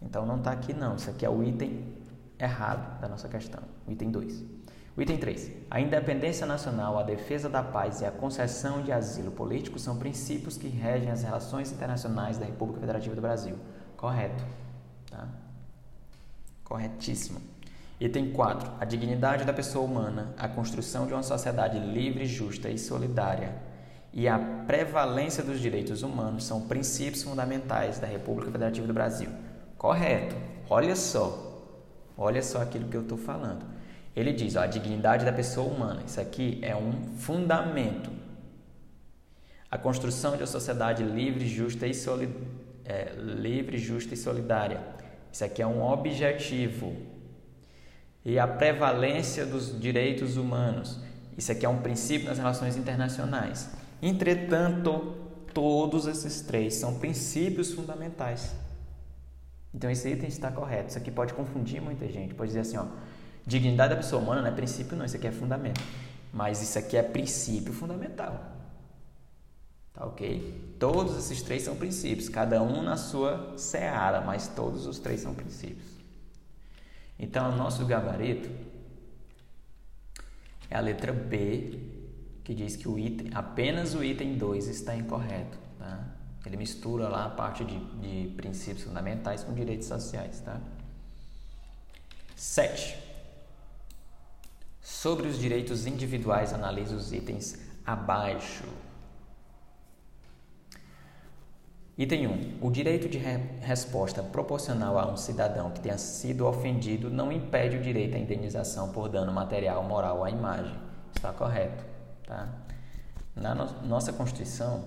Então 0.00 0.26
não 0.26 0.38
está 0.38 0.52
aqui 0.52 0.72
não, 0.72 0.96
isso 0.96 1.10
aqui 1.10 1.24
é 1.24 1.30
o 1.30 1.42
item 1.42 1.92
errado 2.38 3.00
da 3.00 3.08
nossa 3.08 3.28
questão, 3.28 3.62
o 3.86 3.92
item 3.92 4.10
2. 4.10 4.44
O 4.94 5.00
item 5.00 5.16
3. 5.16 5.50
A 5.70 5.80
independência 5.80 6.46
nacional, 6.46 6.98
a 6.98 7.02
defesa 7.02 7.48
da 7.48 7.62
paz 7.62 8.02
e 8.02 8.04
a 8.04 8.10
concessão 8.10 8.82
de 8.82 8.92
asilo 8.92 9.30
político 9.30 9.78
são 9.78 9.96
princípios 9.96 10.58
que 10.58 10.68
regem 10.68 11.10
as 11.10 11.22
relações 11.22 11.72
internacionais 11.72 12.36
da 12.36 12.44
República 12.44 12.80
Federativa 12.80 13.14
do 13.14 13.22
Brasil. 13.22 13.56
Correto. 13.96 14.44
Tá? 15.10 15.28
Corretíssimo. 16.62 17.40
Item 17.98 18.32
4. 18.32 18.70
A 18.80 18.84
dignidade 18.84 19.44
da 19.44 19.52
pessoa 19.52 19.84
humana, 19.84 20.34
a 20.36 20.46
construção 20.46 21.06
de 21.06 21.14
uma 21.14 21.22
sociedade 21.22 21.78
livre, 21.78 22.26
justa 22.26 22.68
e 22.68 22.76
solidária 22.76 23.71
e 24.12 24.28
a 24.28 24.38
prevalência 24.66 25.42
dos 25.42 25.58
direitos 25.58 26.02
humanos 26.02 26.44
são 26.44 26.62
princípios 26.62 27.22
fundamentais 27.22 27.98
da 27.98 28.06
República 28.06 28.50
Federativa 28.50 28.86
do 28.86 28.92
Brasil. 28.92 29.30
Correto. 29.78 30.36
Olha 30.68 30.94
só. 30.94 31.50
Olha 32.16 32.42
só 32.42 32.60
aquilo 32.60 32.88
que 32.88 32.96
eu 32.96 33.02
estou 33.02 33.16
falando. 33.16 33.64
Ele 34.14 34.32
diz, 34.32 34.54
ó, 34.56 34.60
a 34.60 34.66
dignidade 34.66 35.24
da 35.24 35.32
pessoa 35.32 35.66
humana. 35.66 36.02
Isso 36.06 36.20
aqui 36.20 36.58
é 36.60 36.76
um 36.76 37.16
fundamento. 37.16 38.10
A 39.70 39.78
construção 39.78 40.32
de 40.32 40.42
uma 40.42 40.46
sociedade 40.46 41.02
livre, 41.02 41.48
justa 41.48 41.86
e, 41.86 41.92
é, 42.84 43.14
livre, 43.16 43.78
justa 43.78 44.12
e 44.12 44.16
solidária. 44.16 44.80
Isso 45.32 45.42
aqui 45.42 45.62
é 45.62 45.66
um 45.66 45.82
objetivo. 45.82 46.94
E 48.22 48.38
a 48.38 48.46
prevalência 48.46 49.46
dos 49.46 49.80
direitos 49.80 50.36
humanos. 50.36 51.00
Isso 51.36 51.50
aqui 51.50 51.64
é 51.64 51.68
um 51.68 51.78
princípio 51.78 52.28
nas 52.28 52.36
relações 52.36 52.76
internacionais. 52.76 53.81
Entretanto, 54.02 55.14
todos 55.54 56.06
esses 56.06 56.42
três 56.42 56.74
são 56.74 56.98
princípios 56.98 57.72
fundamentais. 57.72 58.52
Então 59.72 59.88
esse 59.88 60.08
item 60.08 60.28
está 60.28 60.50
correto. 60.50 60.90
Isso 60.90 60.98
aqui 60.98 61.10
pode 61.10 61.32
confundir 61.32 61.80
muita 61.80 62.06
gente. 62.08 62.34
Pode 62.34 62.48
dizer 62.48 62.60
assim, 62.60 62.76
ó, 62.76 62.86
Dignidade 63.46 63.94
da 63.94 64.00
pessoa 64.00 64.22
humana 64.22 64.40
não 64.40 64.48
é 64.48 64.52
princípio, 64.52 64.96
não, 64.96 65.04
isso 65.04 65.16
aqui 65.16 65.26
é 65.26 65.32
fundamento. 65.32 65.80
Mas 66.32 66.62
isso 66.62 66.78
aqui 66.78 66.96
é 66.96 67.02
princípio 67.02 67.72
fundamental. 67.72 68.40
Tá 69.92 70.06
ok? 70.06 70.76
Todos 70.78 71.18
esses 71.18 71.42
três 71.42 71.62
são 71.62 71.76
princípios, 71.76 72.28
cada 72.28 72.62
um 72.62 72.82
na 72.82 72.96
sua 72.96 73.54
seara, 73.58 74.20
mas 74.20 74.48
todos 74.48 74.86
os 74.86 74.98
três 74.98 75.20
são 75.20 75.34
princípios. 75.34 75.90
Então, 77.18 77.52
o 77.52 77.56
nosso 77.56 77.84
gabarito 77.84 78.48
é 80.70 80.76
a 80.76 80.80
letra 80.80 81.12
B, 81.12 81.78
que 82.44 82.54
diz 82.54 82.76
que 82.76 82.88
o 82.88 82.98
item, 82.98 83.30
apenas 83.34 83.94
o 83.94 84.02
item 84.02 84.36
2 84.36 84.68
está 84.68 84.94
incorreto. 84.94 85.58
Tá? 85.78 86.04
Ele 86.44 86.56
mistura 86.56 87.08
lá 87.08 87.26
a 87.26 87.30
parte 87.30 87.64
de, 87.64 87.78
de 88.00 88.34
princípios 88.34 88.84
fundamentais 88.84 89.44
com 89.44 89.54
direitos 89.54 89.86
sociais. 89.86 90.40
Tá? 90.40 90.60
7. 92.34 92.96
Sobre 94.80 95.28
os 95.28 95.38
direitos 95.38 95.86
individuais, 95.86 96.52
analise 96.52 96.94
os 96.94 97.12
itens 97.12 97.58
abaixo. 97.86 98.64
Item 101.96 102.26
1. 102.26 102.58
O 102.60 102.70
direito 102.70 103.08
de 103.08 103.18
re 103.18 103.36
resposta 103.60 104.22
proporcional 104.22 104.98
a 104.98 105.06
um 105.06 105.16
cidadão 105.16 105.70
que 105.70 105.80
tenha 105.80 105.98
sido 105.98 106.46
ofendido 106.46 107.10
não 107.10 107.30
impede 107.30 107.76
o 107.76 107.82
direito 107.82 108.16
à 108.16 108.18
indenização 108.18 108.90
por 108.90 109.08
dano 109.08 109.30
material, 109.30 109.84
moral 109.84 110.24
à 110.24 110.30
imagem. 110.30 110.74
Está 111.14 111.32
correto. 111.32 111.91
Tá? 112.32 112.48
Na 113.36 113.54
no 113.54 113.66
nossa 113.86 114.10
Constituição, 114.10 114.82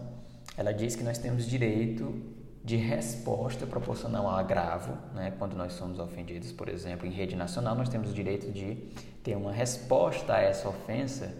ela 0.57 0.73
diz 0.73 0.95
que 0.95 1.03
nós 1.03 1.19
temos 1.19 1.45
direito 1.45 2.11
de 2.63 2.75
resposta 2.75 3.67
proporcional 3.67 4.27
ao 4.27 4.35
agravo, 4.35 4.97
né? 5.13 5.31
quando 5.37 5.55
nós 5.55 5.73
somos 5.73 5.99
ofendidos, 5.99 6.51
por 6.51 6.67
exemplo, 6.67 7.05
em 7.05 7.11
rede 7.11 7.35
nacional, 7.35 7.75
nós 7.75 7.87
temos 7.87 8.09
o 8.09 8.13
direito 8.13 8.51
de 8.51 8.75
ter 9.23 9.37
uma 9.37 9.51
resposta 9.51 10.33
a 10.33 10.41
essa 10.41 10.67
ofensa 10.67 11.31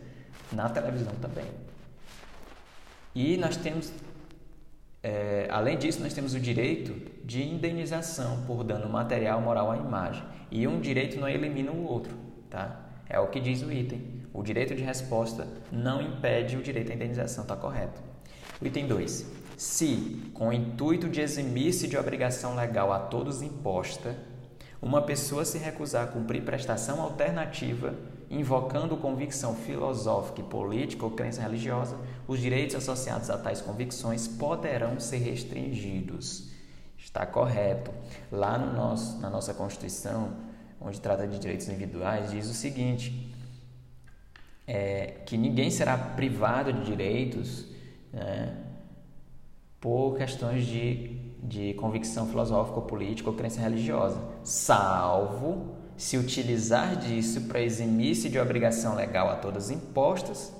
na 0.51 0.69
televisão 0.69 1.13
também. 1.19 1.49
E 3.15 3.35
nós 3.37 3.57
temos, 3.57 3.91
é, 5.01 5.47
além 5.49 5.79
disso, 5.79 6.03
nós 6.03 6.13
temos 6.13 6.35
o 6.35 6.39
direito 6.39 6.93
de 7.25 7.41
indenização 7.43 8.43
por 8.45 8.63
dano 8.63 8.87
material, 8.87 9.41
moral 9.41 9.71
à 9.71 9.77
imagem. 9.77 10.23
E 10.51 10.67
um 10.67 10.79
direito 10.79 11.19
não 11.19 11.27
elimina 11.27 11.71
o 11.71 11.83
outro, 11.83 12.15
tá? 12.47 12.79
É 13.09 13.19
o 13.19 13.27
que 13.27 13.39
diz 13.39 13.63
o 13.63 13.71
item. 13.71 14.14
O 14.35 14.43
direito 14.43 14.75
de 14.75 14.83
resposta 14.83 15.47
não 15.71 16.01
impede 16.01 16.57
o 16.57 16.61
direito 16.61 16.91
à 16.91 16.95
indenização, 16.95 17.43
está 17.43 17.55
correto. 17.55 18.01
O 18.61 18.67
item 18.67 18.85
2. 18.85 19.25
Se, 19.55 20.29
com 20.33 20.49
o 20.49 20.53
intuito 20.53 21.07
de 21.07 21.21
eximir-se 21.21 21.87
de 21.87 21.97
obrigação 21.97 22.53
legal 22.53 22.91
a 22.91 22.99
todos 22.99 23.41
imposta, 23.41 24.13
uma 24.81 25.01
pessoa 25.01 25.45
se 25.45 25.57
recusar 25.57 26.03
a 26.03 26.07
cumprir 26.07 26.43
prestação 26.43 27.01
alternativa, 27.01 27.95
invocando 28.29 28.97
convicção 28.97 29.55
filosófica 29.55 30.41
e 30.41 30.43
política 30.43 31.05
ou 31.05 31.11
crença 31.11 31.41
religiosa, 31.41 31.97
os 32.27 32.37
direitos 32.37 32.75
associados 32.75 33.29
a 33.29 33.37
tais 33.37 33.61
convicções 33.61 34.27
poderão 34.27 34.99
ser 34.99 35.19
restringidos. 35.19 36.51
Está 36.97 37.25
correto. 37.25 37.89
Lá 38.29 38.57
no 38.57 38.73
nosso, 38.73 39.17
na 39.21 39.29
nossa 39.29 39.53
Constituição, 39.53 40.33
onde 40.81 40.99
trata 40.99 41.25
de 41.25 41.39
direitos 41.39 41.69
individuais, 41.69 42.31
diz 42.31 42.49
o 42.49 42.53
seguinte: 42.53 43.33
é, 44.67 45.21
que 45.25 45.37
ninguém 45.37 45.69
será 45.69 45.97
privado 45.97 46.73
de 46.73 46.85
direitos 46.85 47.65
né, 48.11 48.55
por 49.79 50.17
questões 50.17 50.65
de, 50.65 51.17
de 51.43 51.73
convicção 51.75 52.27
filosófica, 52.27 52.79
ou 52.79 52.85
política 52.85 53.29
ou 53.29 53.35
crença 53.35 53.61
religiosa, 53.61 54.19
salvo 54.43 55.75
se 55.95 56.17
utilizar 56.17 56.97
disso 56.97 57.41
para 57.41 57.61
eximir-se 57.61 58.29
de 58.29 58.39
obrigação 58.39 58.95
legal 58.95 59.29
a 59.29 59.35
todas 59.35 59.69
impostas, 59.69 60.53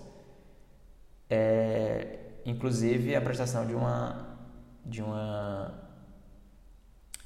é, 1.29 2.19
inclusive 2.45 3.15
a 3.15 3.21
prestação 3.21 3.65
de 3.65 3.73
uma, 3.73 4.37
de 4.85 5.01
uma 5.01 5.73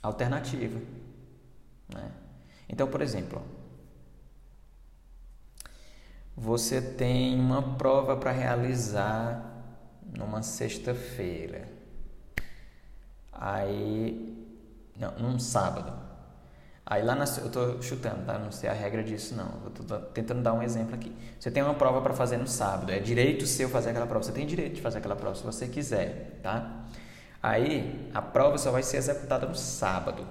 alternativa. 0.02 0.80
Né? 1.94 2.12
Então, 2.68 2.88
por 2.88 3.02
exemplo, 3.02 3.42
você 6.40 6.82
tem 6.82 7.38
uma 7.38 7.76
prova 7.76 8.16
para 8.16 8.32
realizar 8.32 9.44
numa 10.18 10.42
sexta-feira. 10.42 11.68
Aí, 13.34 14.48
não, 14.98 15.12
num 15.20 15.38
sábado. 15.38 15.92
Aí 16.86 17.04
lá 17.04 17.14
na, 17.14 17.26
eu 17.26 17.48
estou 17.48 17.82
chutando, 17.82 18.26
tá? 18.26 18.40
Não 18.40 18.54
sei 18.54 18.70
a 18.70 18.74
regra 18.74 19.04
disso 19.04 19.36
não. 19.36 19.52
Eu 19.66 19.72
tô 19.72 19.98
tentando 20.14 20.42
dar 20.42 20.54
um 20.54 20.64
exemplo 20.64 20.96
aqui. 20.96 21.14
Você 21.38 21.52
tem 21.52 21.62
uma 21.62 21.74
prova 21.74 22.02
para 22.02 22.14
fazer 22.14 22.38
no 22.38 22.48
sábado. 22.48 22.90
É 22.90 23.00
direito 23.00 23.46
seu 23.46 23.68
fazer 23.68 23.90
aquela 23.90 24.08
prova. 24.08 24.24
Você 24.24 24.32
tem 24.32 24.48
direito 24.48 24.76
de 24.76 24.82
fazer 24.82 25.00
aquela 25.00 25.18
prova 25.18 25.36
se 25.36 25.44
você 25.44 25.68
quiser, 25.68 26.40
tá? 26.42 26.86
Aí 27.44 28.10
a 28.14 28.22
prova 28.22 28.58
só 28.58 28.72
vai 28.72 28.82
ser 28.82 28.98
executada 28.98 29.46
no 29.46 29.56
sábado. 29.56 30.26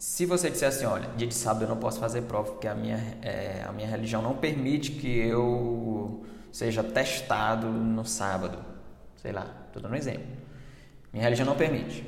Se 0.00 0.26
você 0.26 0.50
disser 0.50 0.68
assim, 0.68 0.84
olha, 0.86 1.08
dia 1.16 1.28
de 1.28 1.34
sábado 1.34 1.66
eu 1.66 1.68
não 1.68 1.76
posso 1.76 2.00
fazer 2.00 2.22
prova 2.22 2.50
porque 2.50 2.66
a 2.66 2.74
minha, 2.74 2.96
é, 3.22 3.64
a 3.68 3.70
minha 3.70 3.86
religião 3.86 4.20
não 4.20 4.34
permite 4.34 4.92
que 4.92 5.06
eu 5.06 6.24
seja 6.50 6.82
testado 6.82 7.68
no 7.68 8.04
sábado 8.04 8.70
sei 9.20 9.32
lá, 9.32 9.46
estou 9.66 9.82
dando 9.82 9.92
um 9.92 9.96
exemplo. 9.96 10.26
Minha 11.12 11.24
religião 11.24 11.46
não 11.46 11.56
permite. 11.56 12.04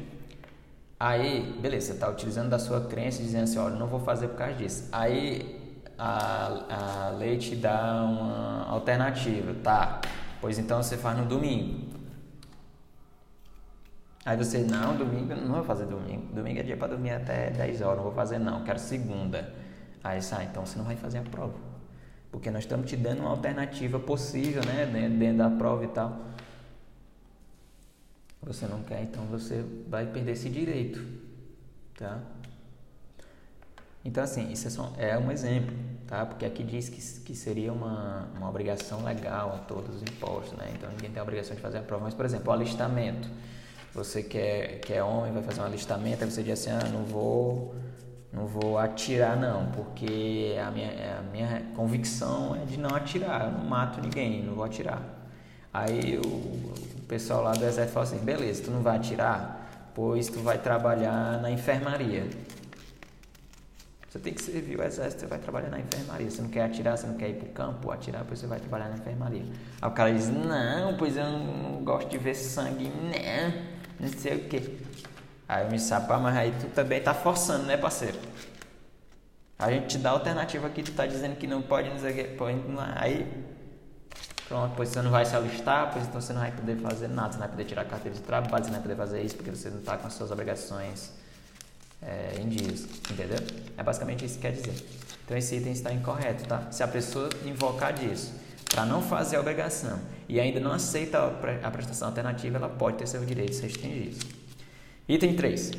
Aí, 0.98 1.58
beleza, 1.60 1.88
você 1.88 1.92
está 1.92 2.08
utilizando 2.08 2.48
da 2.48 2.58
sua 2.58 2.80
crença 2.82 3.22
dizendo 3.22 3.44
assim, 3.44 3.58
olha, 3.58 3.74
não 3.74 3.86
vou 3.86 4.00
fazer 4.00 4.28
por 4.28 4.36
causa 4.36 4.54
disso. 4.54 4.88
Aí 4.92 5.82
a, 5.98 7.08
a 7.08 7.10
lei 7.10 7.36
te 7.36 7.56
dá 7.56 8.04
uma 8.04 8.66
alternativa, 8.68 9.54
tá? 9.62 10.00
Pois 10.40 10.58
então 10.58 10.82
você 10.82 10.96
faz 10.96 11.18
no 11.18 11.26
domingo. 11.26 11.91
Aí 14.24 14.36
você, 14.36 14.58
não, 14.58 14.96
domingo, 14.96 15.34
não 15.34 15.56
vou 15.56 15.64
fazer 15.64 15.86
domingo. 15.86 16.32
Domingo 16.32 16.60
é 16.60 16.62
dia 16.62 16.76
para 16.76 16.88
dormir 16.88 17.10
até 17.10 17.50
10 17.50 17.80
horas, 17.80 17.96
não 17.96 18.04
vou 18.04 18.12
fazer 18.12 18.38
não, 18.38 18.62
quero 18.62 18.78
segunda. 18.78 19.52
Aí 20.02 20.22
sai, 20.22 20.44
então 20.44 20.64
você 20.64 20.78
não 20.78 20.84
vai 20.84 20.96
fazer 20.96 21.18
a 21.18 21.22
prova. 21.22 21.58
Porque 22.30 22.50
nós 22.50 22.64
estamos 22.64 22.88
te 22.88 22.96
dando 22.96 23.20
uma 23.20 23.30
alternativa 23.30 23.98
possível, 23.98 24.62
né, 24.64 24.86
dentro 25.08 25.38
da 25.38 25.50
prova 25.50 25.84
e 25.84 25.88
tal. 25.88 26.18
Você 28.42 28.66
não 28.66 28.82
quer, 28.82 29.02
então 29.02 29.24
você 29.26 29.64
vai 29.88 30.06
perder 30.06 30.32
esse 30.32 30.48
direito, 30.48 31.04
tá? 31.96 32.20
Então, 34.04 34.24
assim, 34.24 34.50
isso 34.50 34.66
é, 34.66 34.70
só, 34.70 34.92
é 34.98 35.16
um 35.16 35.30
exemplo, 35.30 35.76
tá? 36.08 36.26
Porque 36.26 36.44
aqui 36.44 36.64
diz 36.64 36.88
que, 36.88 37.00
que 37.20 37.36
seria 37.36 37.72
uma, 37.72 38.28
uma 38.36 38.48
obrigação 38.48 39.04
legal 39.04 39.54
a 39.54 39.58
todos 39.58 39.94
os 39.94 40.02
impostos, 40.02 40.58
né? 40.58 40.72
Então, 40.74 40.90
ninguém 40.90 41.10
tem 41.10 41.20
a 41.20 41.22
obrigação 41.22 41.54
de 41.54 41.62
fazer 41.62 41.78
a 41.78 41.82
prova. 41.82 42.04
Mas, 42.04 42.14
por 42.14 42.24
exemplo, 42.24 42.50
o 42.50 42.52
alistamento. 42.52 43.28
Você 43.94 44.22
que 44.22 44.38
é, 44.38 44.80
que 44.82 44.92
é 44.92 45.02
homem, 45.02 45.32
vai 45.32 45.42
fazer 45.42 45.60
um 45.60 45.64
alistamento, 45.64 46.24
aí 46.24 46.30
você 46.30 46.42
diz 46.42 46.66
assim, 46.66 46.70
ah, 46.70 46.88
não 46.88 47.04
vou, 47.04 47.74
não 48.32 48.46
vou 48.46 48.78
atirar 48.78 49.36
não, 49.36 49.66
porque 49.72 50.56
a 50.66 50.70
minha, 50.70 51.18
a 51.18 51.22
minha 51.30 51.62
convicção 51.76 52.56
é 52.56 52.64
de 52.64 52.78
não 52.78 52.94
atirar, 52.94 53.44
eu 53.44 53.52
não 53.52 53.64
mato 53.64 54.00
ninguém, 54.00 54.42
não 54.42 54.54
vou 54.54 54.64
atirar. 54.64 55.02
Aí 55.74 56.18
o, 56.18 56.26
o 56.26 57.02
pessoal 57.06 57.42
lá 57.42 57.52
do 57.52 57.64
exército 57.64 57.92
fala 57.92 58.06
assim, 58.06 58.18
beleza, 58.18 58.62
tu 58.64 58.70
não 58.70 58.80
vai 58.80 58.96
atirar, 58.96 59.90
pois 59.94 60.28
tu 60.28 60.40
vai 60.40 60.56
trabalhar 60.56 61.40
na 61.42 61.50
enfermaria. 61.50 62.26
Você 64.08 64.18
tem 64.18 64.34
que 64.34 64.42
servir 64.42 64.78
o 64.78 64.82
exército, 64.82 65.20
você 65.20 65.26
vai 65.26 65.38
trabalhar 65.38 65.70
na 65.70 65.80
enfermaria. 65.80 66.30
Você 66.30 66.42
não 66.42 66.50
quer 66.50 66.64
atirar, 66.64 66.98
você 66.98 67.06
não 67.06 67.14
quer 67.14 67.30
ir 67.30 67.34
para 67.34 67.48
o 67.48 67.52
campo 67.52 67.90
atirar, 67.90 68.24
pois 68.26 68.40
você 68.40 68.46
vai 68.46 68.60
trabalhar 68.60 68.90
na 68.90 68.96
enfermaria. 68.96 69.44
Aí 69.80 69.88
o 69.88 69.92
cara 69.92 70.12
diz, 70.12 70.28
não, 70.28 70.98
pois 70.98 71.16
eu 71.16 71.24
não 71.24 71.82
gosto 71.82 72.10
de 72.10 72.18
ver 72.18 72.34
sangue, 72.34 72.90
não, 72.90 73.71
não 74.02 74.18
sei 74.18 74.36
o 74.36 74.48
quê. 74.48 74.78
Aí 75.48 75.64
eu 75.64 75.70
me 75.70 75.78
sapar, 75.78 76.20
mas 76.20 76.36
aí 76.36 76.52
tu 76.60 76.66
também 76.68 77.00
tá 77.00 77.14
forçando, 77.14 77.64
né, 77.64 77.76
parceiro? 77.76 78.18
A 79.58 79.70
gente 79.70 79.86
te 79.86 79.98
dá 79.98 80.10
alternativa 80.10 80.66
aqui, 80.66 80.82
tu 80.82 80.92
tá 80.92 81.06
dizendo 81.06 81.36
que 81.36 81.46
não 81.46 81.62
pode, 81.62 81.88
não 81.88 81.98
sei 81.98 82.12
o 82.12 82.14
quê, 82.14 82.24
pode, 82.36 82.58
aí 82.96 83.26
Pronto, 84.52 84.74
pois 84.76 84.90
você 84.90 85.00
não 85.00 85.10
vai 85.10 85.24
se 85.24 85.34
alistar, 85.34 85.90
pois 85.94 86.06
então 86.06 86.20
você 86.20 86.34
não 86.34 86.42
vai 86.42 86.52
poder 86.52 86.76
fazer 86.76 87.08
nada, 87.08 87.28
você 87.28 87.38
não 87.38 87.46
vai 87.46 87.48
poder 87.48 87.64
tirar 87.64 87.86
carteira 87.86 88.14
de 88.14 88.22
trabalho, 88.22 88.62
você 88.62 88.70
não 88.70 88.80
vai 88.80 88.82
poder 88.82 88.96
fazer 88.96 89.22
isso 89.22 89.34
porque 89.34 89.50
você 89.50 89.70
não 89.70 89.78
está 89.78 89.96
com 89.96 90.06
as 90.06 90.12
suas 90.12 90.30
obrigações 90.30 91.10
é, 92.02 92.34
em 92.38 92.50
dias, 92.50 92.84
entendeu? 93.10 93.38
É 93.78 93.82
basicamente 93.82 94.26
isso 94.26 94.34
que 94.34 94.42
quer 94.42 94.52
dizer. 94.52 94.74
Então 95.24 95.38
esse 95.38 95.56
item 95.56 95.72
está 95.72 95.90
incorreto, 95.90 96.46
tá? 96.46 96.70
Se 96.70 96.82
a 96.82 96.88
pessoa 96.88 97.30
invocar 97.46 97.94
disso 97.94 98.34
para 98.72 98.86
não 98.86 99.02
fazer 99.02 99.36
a 99.36 99.40
obrigação 99.40 100.00
e 100.28 100.40
ainda 100.40 100.58
não 100.58 100.72
aceita 100.72 101.18
a 101.62 101.70
prestação 101.70 102.08
alternativa, 102.08 102.56
ela 102.56 102.70
pode 102.70 102.96
ter 102.96 103.06
seus 103.06 103.26
direitos 103.26 103.60
restringidos. 103.60 104.20
Item 105.06 105.36
3. 105.36 105.72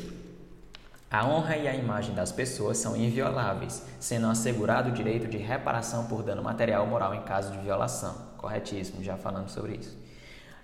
A 1.09 1.27
honra 1.27 1.57
e 1.57 1.67
a 1.67 1.75
imagem 1.75 2.13
das 2.13 2.31
pessoas 2.31 2.77
são 2.77 2.95
invioláveis, 2.95 3.83
sendo 3.99 4.27
assegurado 4.27 4.89
o 4.89 4.93
direito 4.93 5.27
de 5.27 5.37
reparação 5.37 6.05
por 6.05 6.23
dano 6.23 6.43
material 6.43 6.83
ou 6.83 6.89
moral 6.89 7.13
em 7.15 7.21
caso 7.23 7.51
de 7.51 7.57
violação. 7.59 8.15
Corretíssimo, 8.37 9.03
já 9.03 9.17
falamos 9.17 9.51
sobre 9.51 9.75
isso. 9.75 9.97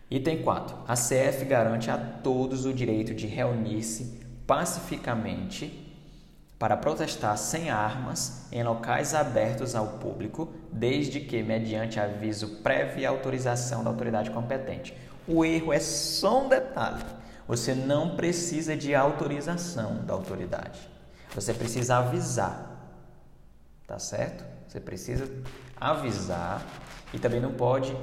Item 0.10 0.42
4. 0.44 0.76
A 0.88 0.94
CF 0.94 1.46
garante 1.46 1.90
a 1.90 1.98
todos 1.98 2.66
o 2.66 2.74
direito 2.74 3.14
de 3.14 3.28
reunir-se 3.28 4.20
pacificamente 4.46 5.89
para 6.60 6.76
protestar 6.76 7.38
sem 7.38 7.70
armas 7.70 8.46
em 8.52 8.62
locais 8.62 9.16
abertos 9.16 9.76
ao 9.76 9.88
público, 9.94 10.54
desde 10.70 11.22
que 11.22 11.42
mediante 11.42 12.02
aviso 12.02 12.58
prévio 12.58 13.00
e 13.00 13.06
autorização 13.06 13.82
da 13.82 13.90
autoridade 13.90 14.30
competente. 14.30 14.94
O 15.26 15.46
erro 15.46 15.72
é 15.72 15.80
só 15.80 16.44
um 16.44 16.50
detalhe. 16.50 17.06
Você 17.48 17.74
não 17.74 18.18
precisa 18.18 18.76
de 18.76 18.94
autorização 18.94 20.04
da 20.06 20.14
autoridade. 20.14 20.80
Você 21.34 21.54
precisa 21.54 21.98
avisar. 21.98 22.68
Tá 23.88 23.98
certo? 23.98 24.44
Você 24.68 24.82
precisa 24.82 25.32
avisar 25.80 26.62
e 27.14 27.18
também 27.18 27.40
não 27.40 27.54
pode 27.54 27.96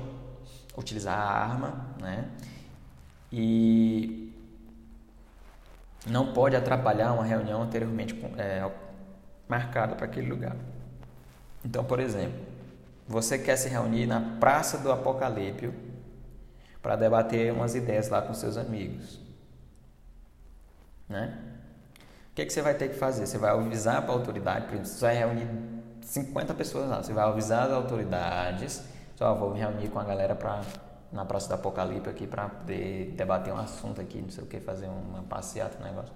utilizar 0.77 1.17
a 1.17 1.29
arma, 1.29 1.87
né? 2.01 2.29
E 3.31 4.26
não 6.07 6.33
pode 6.33 6.55
atrapalhar 6.55 7.13
uma 7.13 7.25
reunião 7.25 7.63
anteriormente 7.63 8.15
é, 8.39 8.69
marcada 9.49 9.95
para 9.95 10.07
aquele 10.07 10.29
lugar. 10.29 10.57
Então, 11.65 11.85
por 11.85 11.99
exemplo, 11.99 12.39
você 13.09 13.39
quer 13.39 13.57
se 13.57 13.69
reunir 13.69 14.07
na 14.07 14.21
Praça 14.39 14.79
do 14.79 14.91
Apocalipse 14.91 15.73
para 16.81 16.97
debater 16.97 17.53
umas 17.53 17.75
ideias 17.75 18.09
lá 18.09 18.23
com 18.23 18.33
seus 18.33 18.57
amigos, 18.57 19.21
né? 21.09 21.39
O 22.31 22.35
que, 22.37 22.43
é 22.43 22.45
que 22.45 22.53
você 22.53 22.63
vai 22.63 22.75
ter 22.75 22.91
que 22.91 22.97
fazer? 22.97 23.27
Você 23.27 23.39
vai 23.39 23.51
avisar 23.51 24.03
para 24.03 24.13
a 24.13 24.15
autoridade, 24.15 24.67
por 24.67 24.75
exemplo, 24.75 24.91
você 24.91 25.07
vai 25.07 25.17
reunir 25.17 25.49
50 26.03 26.55
pessoas 26.55 26.89
lá, 26.89 27.03
você 27.03 27.13
vai 27.13 27.25
avisar 27.25 27.67
as 27.67 27.73
autoridades, 27.73 28.83
só 29.17 29.35
vou 29.35 29.53
me 29.53 29.59
reunir 29.59 29.89
com 29.89 29.99
a 29.99 30.05
galera 30.05 30.35
para 30.35 30.61
na 31.13 31.25
Praça 31.25 31.49
do 31.49 31.55
Apocalipse 31.55 32.09
aqui 32.09 32.27
para 32.27 32.49
poder 32.49 33.13
debater 33.17 33.53
um 33.53 33.59
assunto 33.59 34.01
aqui, 34.01 34.21
não 34.21 34.31
sei 34.31 34.45
o 34.45 34.47
que, 34.47 34.61
fazer 34.61 34.89
uma 34.89 35.23
passeata, 35.23 35.79
um 35.81 35.85
negócio. 35.85 36.15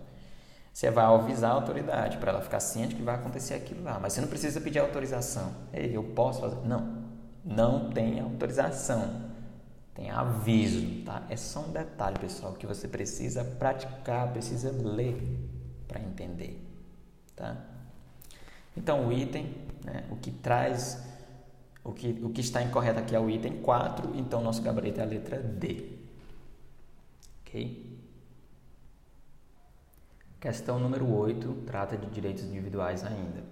Você 0.72 0.90
vai 0.90 1.04
avisar 1.04 1.50
a 1.50 1.54
autoridade 1.54 2.18
para 2.18 2.30
ela 2.30 2.40
ficar 2.40 2.60
ciente 2.60 2.94
que 2.94 3.02
vai 3.02 3.14
acontecer 3.14 3.54
aquilo 3.54 3.82
lá, 3.82 3.98
mas 3.98 4.12
você 4.12 4.20
não 4.20 4.28
precisa 4.28 4.60
pedir 4.60 4.78
autorização. 4.78 5.52
Ei, 5.72 5.96
eu 5.96 6.02
posso 6.02 6.40
fazer? 6.40 6.56
Não, 6.66 7.04
não 7.44 7.90
tem 7.90 8.20
autorização. 8.20 9.30
Tem 9.94 10.10
aviso, 10.10 11.04
tá? 11.04 11.24
É 11.28 11.36
só 11.36 11.60
um 11.60 11.72
detalhe, 11.72 12.18
pessoal, 12.18 12.52
que 12.52 12.66
você 12.66 12.86
precisa 12.86 13.44
praticar, 13.44 14.32
precisa 14.32 14.70
ler 14.70 15.20
para 15.86 16.00
entender, 16.00 16.64
tá? 17.34 17.56
Então, 18.76 19.08
o 19.08 19.12
item, 19.12 19.54
né, 19.84 20.04
o 20.10 20.16
que 20.16 20.30
traz 20.30 21.02
o 21.82 21.92
que, 21.92 22.18
o 22.22 22.30
que 22.30 22.40
está 22.40 22.62
incorreto 22.62 22.98
aqui 22.98 23.14
é 23.14 23.20
o 23.20 23.28
item 23.30 23.62
4, 23.62 24.14
então 24.16 24.42
nosso 24.42 24.62
gabarito 24.62 25.00
é 25.00 25.02
a 25.02 25.06
letra 25.06 25.38
D. 25.38 25.98
Ok? 27.40 27.98
Questão 30.38 30.78
número 30.78 31.10
8 31.10 31.64
trata 31.66 31.96
de 31.96 32.06
direitos 32.08 32.44
individuais 32.44 33.04
ainda. 33.04 33.42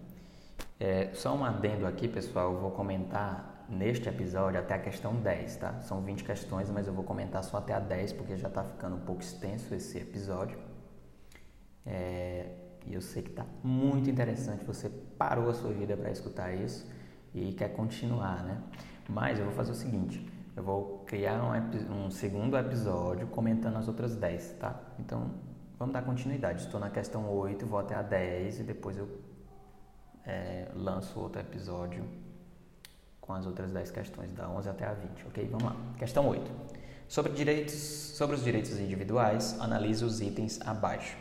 É, 0.79 1.11
só 1.15 1.35
um 1.35 1.45
adendo 1.45 1.87
aqui, 1.87 2.07
pessoal, 2.07 2.53
eu 2.53 2.61
vou 2.61 2.71
comentar 2.71 3.67
neste 3.69 4.09
episódio 4.09 4.59
até 4.59 4.75
a 4.75 4.79
questão 4.79 5.15
10, 5.17 5.57
tá? 5.57 5.81
São 5.81 6.01
20 6.03 6.25
questões, 6.25 6.71
mas 6.71 6.87
eu 6.87 6.93
vou 6.93 7.05
comentar 7.05 7.43
só 7.45 7.59
até 7.59 7.75
a 7.75 7.81
10 7.81 8.13
porque 8.13 8.37
já 8.37 8.49
está 8.49 8.63
ficando 8.63 8.97
um 8.97 9.01
pouco 9.01 9.23
extenso 9.23 9.75
esse 9.75 9.99
episódio. 9.99 10.59
É, 11.85 12.47
e 12.87 12.95
eu 12.95 13.01
sei 13.03 13.23
que 13.23 13.31
está 13.31 13.45
muito 13.63 14.09
interessante, 14.09 14.65
você 14.65 14.89
parou 14.89 15.51
a 15.51 15.55
sua 15.55 15.73
vida 15.73 15.97
para 15.97 16.11
escutar 16.11 16.55
isso 16.55 16.87
e 17.35 17.53
quer 17.53 17.69
continuar, 17.75 18.43
né? 18.45 18.61
Mas 19.09 19.39
eu 19.39 19.47
vou 19.47 19.55
fazer 19.55 19.73
o 19.73 19.75
seguinte, 19.75 20.27
eu 20.57 20.63
vou 20.63 21.05
criar 21.07 21.43
um, 21.43 22.07
um 22.07 22.11
segundo 22.11 22.57
episódio 22.57 23.27
comentando 23.29 23.77
as 23.77 23.89
outras 23.89 24.17
10, 24.17 24.57
tá? 24.59 24.79
Então, 24.99 25.31
vamos 25.79 25.93
dar 25.93 26.03
continuidade. 26.03 26.63
Estou 26.63 26.81
na 26.81 26.91
questão 26.91 27.31
8, 27.31 27.65
vou 27.67 27.79
até 27.79 27.95
a 27.95 28.03
10 28.03 28.61
e 28.61 28.63
depois 28.65 28.99
eu 28.99 29.09
é, 30.27 30.69
lanço 30.75 31.19
outro 31.19 31.41
episódio 31.41 32.05
com 33.21 33.35
as 33.35 33.47
outras 33.47 33.71
10 33.71 33.91
questões, 33.91 34.33
da 34.33 34.49
11 34.49 34.69
até 34.69 34.87
a 34.87 34.95
20, 34.95 35.27
ok? 35.27 35.47
Vamos 35.49 35.65
lá. 35.65 35.77
Questão 35.99 36.27
8. 36.27 36.51
Sobre, 37.07 37.33
direitos, 37.33 37.75
sobre 37.75 38.37
os 38.37 38.43
direitos 38.43 38.79
individuais, 38.79 39.59
analise 39.61 40.05
os 40.05 40.21
itens 40.21 40.61
abaixo. 40.63 41.17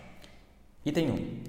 Item 0.86 1.12
1. 1.12 1.44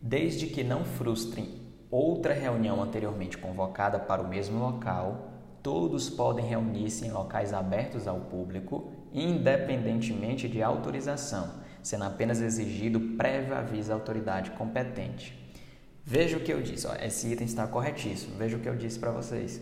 Desde 0.00 0.46
que 0.46 0.62
não 0.62 0.84
frustrem 0.84 1.61
outra 1.92 2.32
reunião 2.32 2.82
anteriormente 2.82 3.36
convocada 3.36 3.98
para 3.98 4.22
o 4.22 4.28
mesmo 4.28 4.58
local, 4.58 5.30
todos 5.62 6.08
podem 6.08 6.44
reunir-se 6.44 7.06
em 7.06 7.12
locais 7.12 7.52
abertos 7.52 8.08
ao 8.08 8.18
público, 8.18 8.90
independentemente 9.12 10.48
de 10.48 10.62
autorização, 10.62 11.60
sendo 11.82 12.04
apenas 12.04 12.40
exigido 12.40 12.98
prévio 13.16 13.54
aviso 13.54 13.92
à 13.92 13.94
autoridade 13.94 14.52
competente. 14.52 15.38
Veja 16.04 16.36
o 16.36 16.40
que 16.40 16.52
eu 16.52 16.62
disse, 16.62 16.86
ó, 16.86 16.94
esse 16.94 17.30
item 17.30 17.46
está 17.46 17.66
corretíssimo. 17.66 18.36
Veja 18.36 18.56
o 18.56 18.60
que 18.60 18.68
eu 18.68 18.74
disse 18.74 18.98
para 18.98 19.12
vocês. 19.12 19.60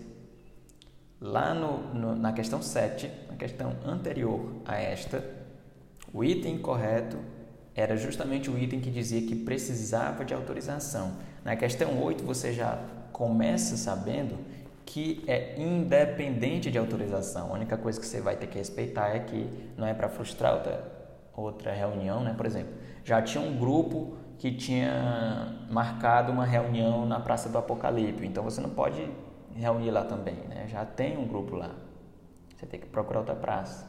Lá 1.20 1.52
no, 1.52 1.92
no, 1.92 2.16
na 2.16 2.32
questão 2.32 2.62
7, 2.62 3.10
na 3.28 3.36
questão 3.36 3.76
anterior 3.84 4.62
a 4.64 4.76
esta, 4.80 5.22
o 6.14 6.24
item 6.24 6.58
correto 6.58 7.18
era 7.74 7.96
justamente 7.96 8.50
o 8.50 8.58
item 8.58 8.80
que 8.80 8.90
dizia 8.90 9.20
que 9.20 9.34
precisava 9.34 10.24
de 10.24 10.32
autorização. 10.32 11.16
Na 11.44 11.56
questão 11.56 12.02
8, 12.02 12.24
você 12.24 12.52
já 12.52 12.78
começa 13.12 13.76
sabendo 13.76 14.38
que 14.84 15.22
é 15.26 15.60
independente 15.60 16.70
de 16.70 16.78
autorização. 16.78 17.50
A 17.50 17.54
única 17.54 17.76
coisa 17.76 18.00
que 18.00 18.06
você 18.06 18.20
vai 18.20 18.36
ter 18.36 18.46
que 18.46 18.58
respeitar 18.58 19.14
é 19.14 19.20
que 19.20 19.48
não 19.76 19.86
é 19.86 19.94
para 19.94 20.08
frustrar 20.08 20.54
outra, 20.54 20.92
outra 21.34 21.72
reunião, 21.72 22.22
né? 22.22 22.34
Por 22.36 22.46
exemplo, 22.46 22.72
já 23.04 23.22
tinha 23.22 23.42
um 23.42 23.56
grupo 23.56 24.16
que 24.38 24.50
tinha 24.52 25.66
marcado 25.70 26.32
uma 26.32 26.44
reunião 26.44 27.06
na 27.06 27.20
Praça 27.20 27.48
do 27.48 27.58
Apocalipse, 27.58 28.26
então 28.26 28.42
você 28.42 28.60
não 28.60 28.70
pode 28.70 29.06
reunir 29.54 29.90
lá 29.90 30.04
também, 30.04 30.36
né? 30.48 30.66
Já 30.68 30.84
tem 30.84 31.16
um 31.16 31.26
grupo 31.26 31.56
lá. 31.56 31.70
Você 32.56 32.66
tem 32.66 32.80
que 32.80 32.86
procurar 32.86 33.20
outra 33.20 33.34
praça. 33.34 33.88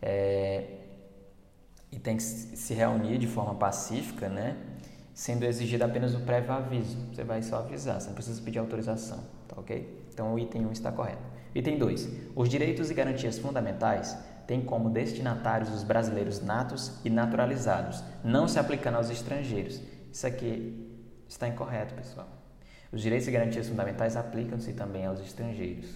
É, 0.00 0.64
e 1.90 1.98
tem 1.98 2.16
que 2.16 2.22
se 2.22 2.74
reunir 2.74 3.18
de 3.18 3.26
forma 3.26 3.54
pacífica, 3.54 4.28
né? 4.28 4.56
Sendo 5.16 5.46
exigido 5.46 5.82
apenas 5.82 6.14
o 6.14 6.20
prévio 6.20 6.52
aviso. 6.52 6.94
Você 7.10 7.24
vai 7.24 7.42
só 7.42 7.60
avisar, 7.60 7.98
você 7.98 8.08
não 8.08 8.14
precisa 8.14 8.42
pedir 8.42 8.58
autorização, 8.58 9.24
tá 9.48 9.58
ok? 9.58 10.06
Então 10.12 10.34
o 10.34 10.38
item 10.38 10.66
1 10.66 10.72
está 10.72 10.92
correto. 10.92 11.22
Item 11.54 11.78
2. 11.78 12.08
Os 12.34 12.50
direitos 12.50 12.90
e 12.90 12.94
garantias 12.94 13.38
fundamentais 13.38 14.14
têm 14.46 14.60
como 14.60 14.90
destinatários 14.90 15.70
os 15.72 15.82
brasileiros 15.82 16.42
natos 16.42 17.00
e 17.02 17.08
naturalizados, 17.08 18.04
não 18.22 18.46
se 18.46 18.58
aplicando 18.58 18.96
aos 18.96 19.08
estrangeiros. 19.08 19.80
Isso 20.12 20.26
aqui 20.26 20.86
está 21.26 21.48
incorreto, 21.48 21.94
pessoal. 21.94 22.28
Os 22.92 23.00
direitos 23.00 23.26
e 23.26 23.30
garantias 23.30 23.68
fundamentais 23.68 24.18
aplicam-se 24.18 24.74
também 24.74 25.06
aos 25.06 25.20
estrangeiros. 25.20 25.88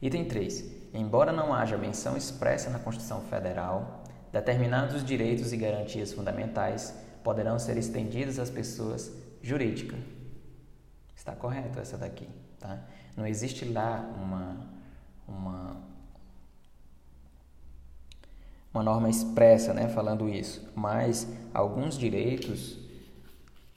Item 0.00 0.26
3. 0.26 0.64
Embora 0.94 1.32
não 1.32 1.52
haja 1.52 1.76
menção 1.76 2.16
expressa 2.16 2.70
na 2.70 2.78
Constituição 2.78 3.20
Federal, 3.22 3.99
determinados 4.32 5.04
direitos 5.04 5.52
e 5.52 5.56
garantias 5.56 6.12
fundamentais 6.12 6.94
poderão 7.22 7.58
ser 7.58 7.76
estendidos 7.76 8.38
às 8.38 8.50
pessoas 8.50 9.12
jurídicas. 9.42 9.98
Está 11.14 11.32
correto 11.32 11.78
essa 11.78 11.98
daqui, 11.98 12.28
tá? 12.58 12.78
Não 13.16 13.26
existe 13.26 13.64
lá 13.66 14.00
uma, 14.16 14.56
uma, 15.28 15.76
uma 18.72 18.82
norma 18.82 19.08
expressa 19.10 19.74
né, 19.74 19.88
falando 19.88 20.28
isso, 20.28 20.66
mas 20.74 21.28
alguns 21.52 21.98
direitos 21.98 22.78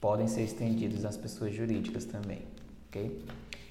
podem 0.00 0.26
ser 0.26 0.42
estendidos 0.42 1.04
às 1.04 1.16
pessoas 1.16 1.54
jurídicas 1.54 2.04
também. 2.04 2.42
ok? 2.88 3.24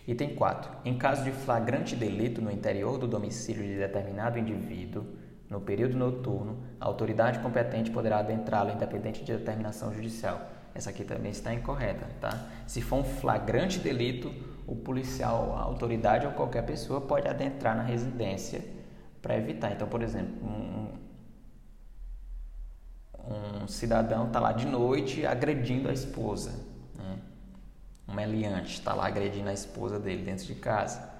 Item 0.05 0.35
4. 0.35 0.71
Em 0.83 0.97
caso 0.97 1.23
de 1.23 1.31
flagrante 1.31 1.95
delito 1.95 2.41
no 2.41 2.51
interior 2.51 2.97
do 2.97 3.07
domicílio 3.07 3.63
de 3.63 3.77
determinado 3.77 4.37
indivíduo, 4.37 5.05
no 5.53 5.61
período 5.61 5.95
noturno, 5.95 6.57
a 6.81 6.85
autoridade 6.85 7.37
competente 7.37 7.91
poderá 7.91 8.17
adentrá-lo 8.17 8.71
independente 8.71 9.23
de 9.23 9.37
determinação 9.37 9.93
judicial. 9.93 10.41
Essa 10.73 10.89
aqui 10.89 11.03
também 11.03 11.31
está 11.31 11.53
incorreta, 11.53 12.07
tá? 12.19 12.47
Se 12.65 12.81
for 12.81 12.95
um 12.95 13.03
flagrante 13.03 13.77
delito, 13.77 14.33
o 14.65 14.75
policial, 14.75 15.55
a 15.55 15.61
autoridade 15.61 16.25
ou 16.25 16.33
qualquer 16.33 16.63
pessoa 16.65 16.99
pode 16.99 17.27
adentrar 17.27 17.77
na 17.77 17.83
residência 17.83 18.65
para 19.21 19.37
evitar. 19.37 19.71
Então, 19.71 19.87
por 19.87 20.01
exemplo, 20.01 20.33
um, 20.43 20.87
um 23.61 23.67
cidadão 23.67 24.25
está 24.25 24.39
lá 24.39 24.53
de 24.53 24.65
noite 24.65 25.23
agredindo 25.23 25.87
a 25.87 25.93
esposa, 25.93 26.65
né? 26.97 27.19
um 28.07 28.13
meliante 28.15 28.73
está 28.73 28.95
lá 28.95 29.05
agredindo 29.05 29.49
a 29.49 29.53
esposa 29.53 29.99
dele 29.99 30.23
dentro 30.23 30.45
de 30.45 30.55
casa. 30.55 31.13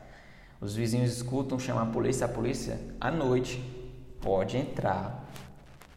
Os 0.60 0.76
vizinhos 0.76 1.12
escutam, 1.12 1.60
chamam 1.60 1.84
a 1.84 1.86
polícia, 1.88 2.26
a 2.26 2.30
polícia 2.30 2.80
à 3.00 3.12
noite 3.12 3.62
pode 4.24 4.58
entrar, 4.58 5.26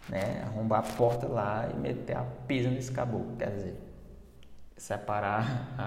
né? 0.09 0.43
arrombar 0.45 0.81
a 0.81 0.83
porta 0.83 1.27
lá 1.27 1.71
e 1.73 1.79
meter 1.79 2.17
a 2.17 2.25
pisa 2.47 2.69
nesse 2.69 2.91
caboclo, 2.93 3.37
quer 3.37 3.51
dizer, 3.51 3.81
separar 4.77 5.75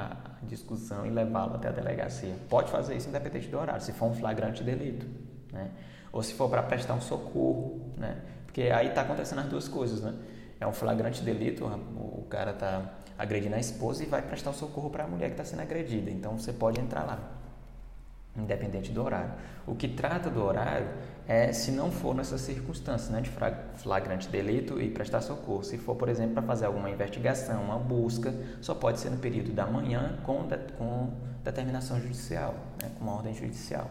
a 0.41 0.45
discussão 0.45 1.05
e 1.05 1.09
levá-lo 1.09 1.55
até 1.55 1.67
a 1.67 1.71
delegacia. 1.71 2.33
Pode 2.49 2.71
fazer 2.71 2.95
isso 2.95 3.09
independente 3.09 3.47
do 3.47 3.59
horário, 3.59 3.81
se 3.81 3.91
for 3.91 4.07
um 4.07 4.15
flagrante 4.15 4.63
delito, 4.63 5.05
né? 5.51 5.69
ou 6.11 6.23
se 6.23 6.33
for 6.33 6.49
para 6.49 6.63
prestar 6.63 6.95
um 6.95 7.01
socorro, 7.01 7.93
né? 7.95 8.17
Porque 8.45 8.63
aí 8.63 8.87
está 8.87 9.01
acontecendo 9.01 9.39
as 9.39 9.45
duas 9.45 9.67
coisas, 9.67 10.01
né? 10.01 10.15
É 10.59 10.65
um 10.65 10.73
flagrante 10.73 11.21
delito, 11.21 11.65
o 11.65 12.25
cara 12.29 12.51
está 12.51 12.93
agredindo 13.17 13.55
a 13.55 13.59
esposa 13.59 14.03
e 14.03 14.07
vai 14.07 14.21
prestar 14.21 14.49
o 14.49 14.53
socorro 14.53 14.89
para 14.89 15.03
a 15.03 15.07
mulher 15.07 15.27
que 15.27 15.33
está 15.33 15.45
sendo 15.45 15.61
agredida. 15.61 16.09
Então 16.09 16.37
você 16.37 16.51
pode 16.51 16.81
entrar 16.81 17.03
lá, 17.03 17.19
independente 18.35 18.91
do 18.91 19.03
horário. 19.03 19.33
O 19.67 19.75
que 19.75 19.87
trata 19.87 20.29
do 20.29 20.43
horário 20.43 20.87
é 21.27 21.51
se 21.53 21.71
não 21.71 21.91
for 21.91 22.15
nessas 22.15 22.41
circunstâncias, 22.41 23.09
né, 23.09 23.21
de 23.21 23.31
flagrante 23.75 24.27
delito 24.29 24.81
e 24.81 24.89
prestar 24.89 25.21
socorro. 25.21 25.63
Se 25.63 25.77
for, 25.77 25.95
por 25.95 26.09
exemplo, 26.09 26.33
para 26.33 26.43
fazer 26.43 26.65
alguma 26.65 26.89
investigação, 26.89 27.63
uma 27.63 27.77
busca, 27.77 28.33
só 28.61 28.73
pode 28.73 28.99
ser 28.99 29.09
no 29.09 29.17
período 29.17 29.51
da 29.51 29.65
manhã 29.65 30.17
com, 30.23 30.47
de, 30.47 30.57
com 30.77 31.11
determinação 31.43 31.99
judicial, 31.99 32.55
né, 32.81 32.89
com 32.97 33.03
uma 33.03 33.15
ordem 33.15 33.33
judicial. 33.33 33.89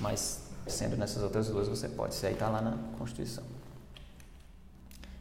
Mas 0.00 0.48
Sendo 0.68 0.96
nessas 0.96 1.22
outras 1.22 1.48
duas, 1.48 1.66
você 1.66 1.88
pode. 1.88 2.14
Isso 2.14 2.26
aí 2.26 2.34
está 2.34 2.48
lá 2.48 2.60
na 2.60 2.76
Constituição. 2.98 3.42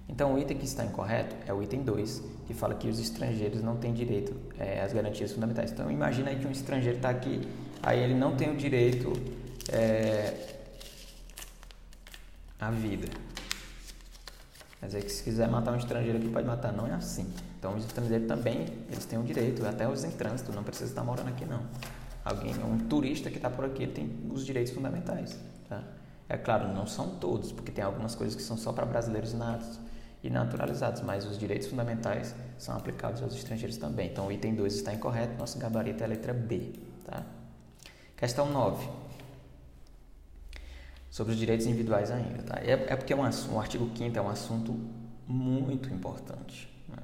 Então, 0.10 0.34
o 0.34 0.40
item 0.40 0.58
que 0.58 0.66
está 0.66 0.86
incorreto 0.86 1.36
é 1.46 1.54
o 1.54 1.62
item 1.62 1.84
2, 1.84 2.24
que 2.46 2.54
fala 2.54 2.76
que 2.76 2.88
os 2.88 3.00
estrangeiros 3.00 3.62
não 3.62 3.76
têm 3.76 3.94
direito 3.94 4.36
é, 4.58 4.82
às 4.82 4.94
garantias 4.94 5.32
fundamentais. 5.32 5.72
Então, 5.72 5.90
imagina 5.92 6.30
aí 6.30 6.40
que 6.40 6.48
um 6.48 6.52
estrangeiro 6.52 6.98
está 6.98 7.10
aqui, 7.10 7.48
aí 7.82 8.00
ele 8.00 8.14
não 8.14 8.36
tem 8.36 8.52
o 8.52 8.56
direito 8.56 9.14
é, 9.70 10.58
à 12.60 12.72
vida. 12.72 13.08
Quer 14.80 14.86
dizer 14.86 15.04
que 15.04 15.12
se 15.12 15.24
quiser 15.24 15.50
matar 15.50 15.74
um 15.74 15.78
estrangeiro 15.78 16.18
aqui, 16.18 16.30
pode 16.30 16.46
matar. 16.46 16.72
Não 16.72 16.86
é 16.88 16.94
assim. 16.94 17.34
Então, 17.58 17.76
os 17.76 17.86
estrangeiros 17.86 18.28
também, 18.28 18.68
eles 18.92 19.06
têm 19.06 19.18
o 19.18 19.24
direito, 19.24 19.66
até 19.66 19.88
os 19.88 20.04
em 20.04 20.12
trânsito, 20.12 20.52
não 20.52 20.64
precisa 20.64 20.92
estar 20.92 21.04
morando 21.04 21.30
aqui 21.30 21.46
não 21.46 21.62
alguém, 22.28 22.54
um 22.64 22.78
turista 22.78 23.30
que 23.30 23.38
está 23.38 23.50
por 23.50 23.66
aqui, 23.66 23.84
ele 23.84 23.92
tem 23.92 24.10
os 24.30 24.46
direitos 24.46 24.74
fundamentais. 24.74 25.38
Tá? 25.70 25.84
É 26.28 26.38
claro, 26.38 26.74
não 26.74 26.86
são 26.86 27.16
todos, 27.16 27.52
porque 27.52 27.72
tem 27.72 27.84
algumas 27.84 28.16
coisas 28.16 28.36
que 28.36 28.42
são 28.42 28.58
só 28.58 28.74
para 28.74 28.86
brasileiros 28.86 29.34
natos 29.34 29.80
e 30.22 30.30
naturalizados, 30.30 31.02
mas 31.02 31.26
os 31.26 31.38
direitos 31.38 31.68
fundamentais 31.68 32.36
são 32.58 32.76
aplicáveis 32.76 33.24
aos 33.24 33.34
estrangeiros 33.34 33.78
também. 33.78 34.10
Então 34.10 34.28
o 34.28 34.32
item 34.32 34.56
2 34.56 34.76
está 34.76 34.94
incorreto, 34.94 35.38
nosso 35.38 35.58
gabarito 35.58 36.04
é 36.04 36.06
a 36.06 36.10
letra 36.10 36.34
B. 36.34 36.74
Tá? 37.06 37.24
Questão 38.18 38.52
9. 38.52 38.90
Sobre 41.12 41.34
os 41.34 41.40
direitos 41.40 41.68
individuais 41.68 42.10
ainda. 42.10 42.42
Tá? 42.42 42.60
É, 42.60 42.72
é 42.72 42.96
porque 42.96 43.14
é 43.14 43.16
um, 43.16 43.22
o 43.22 43.60
artigo 43.60 43.90
5 43.96 44.18
é 44.18 44.22
um 44.22 44.30
assunto 44.30 44.76
muito 45.28 45.88
importante. 45.94 46.68
Né? 46.90 46.98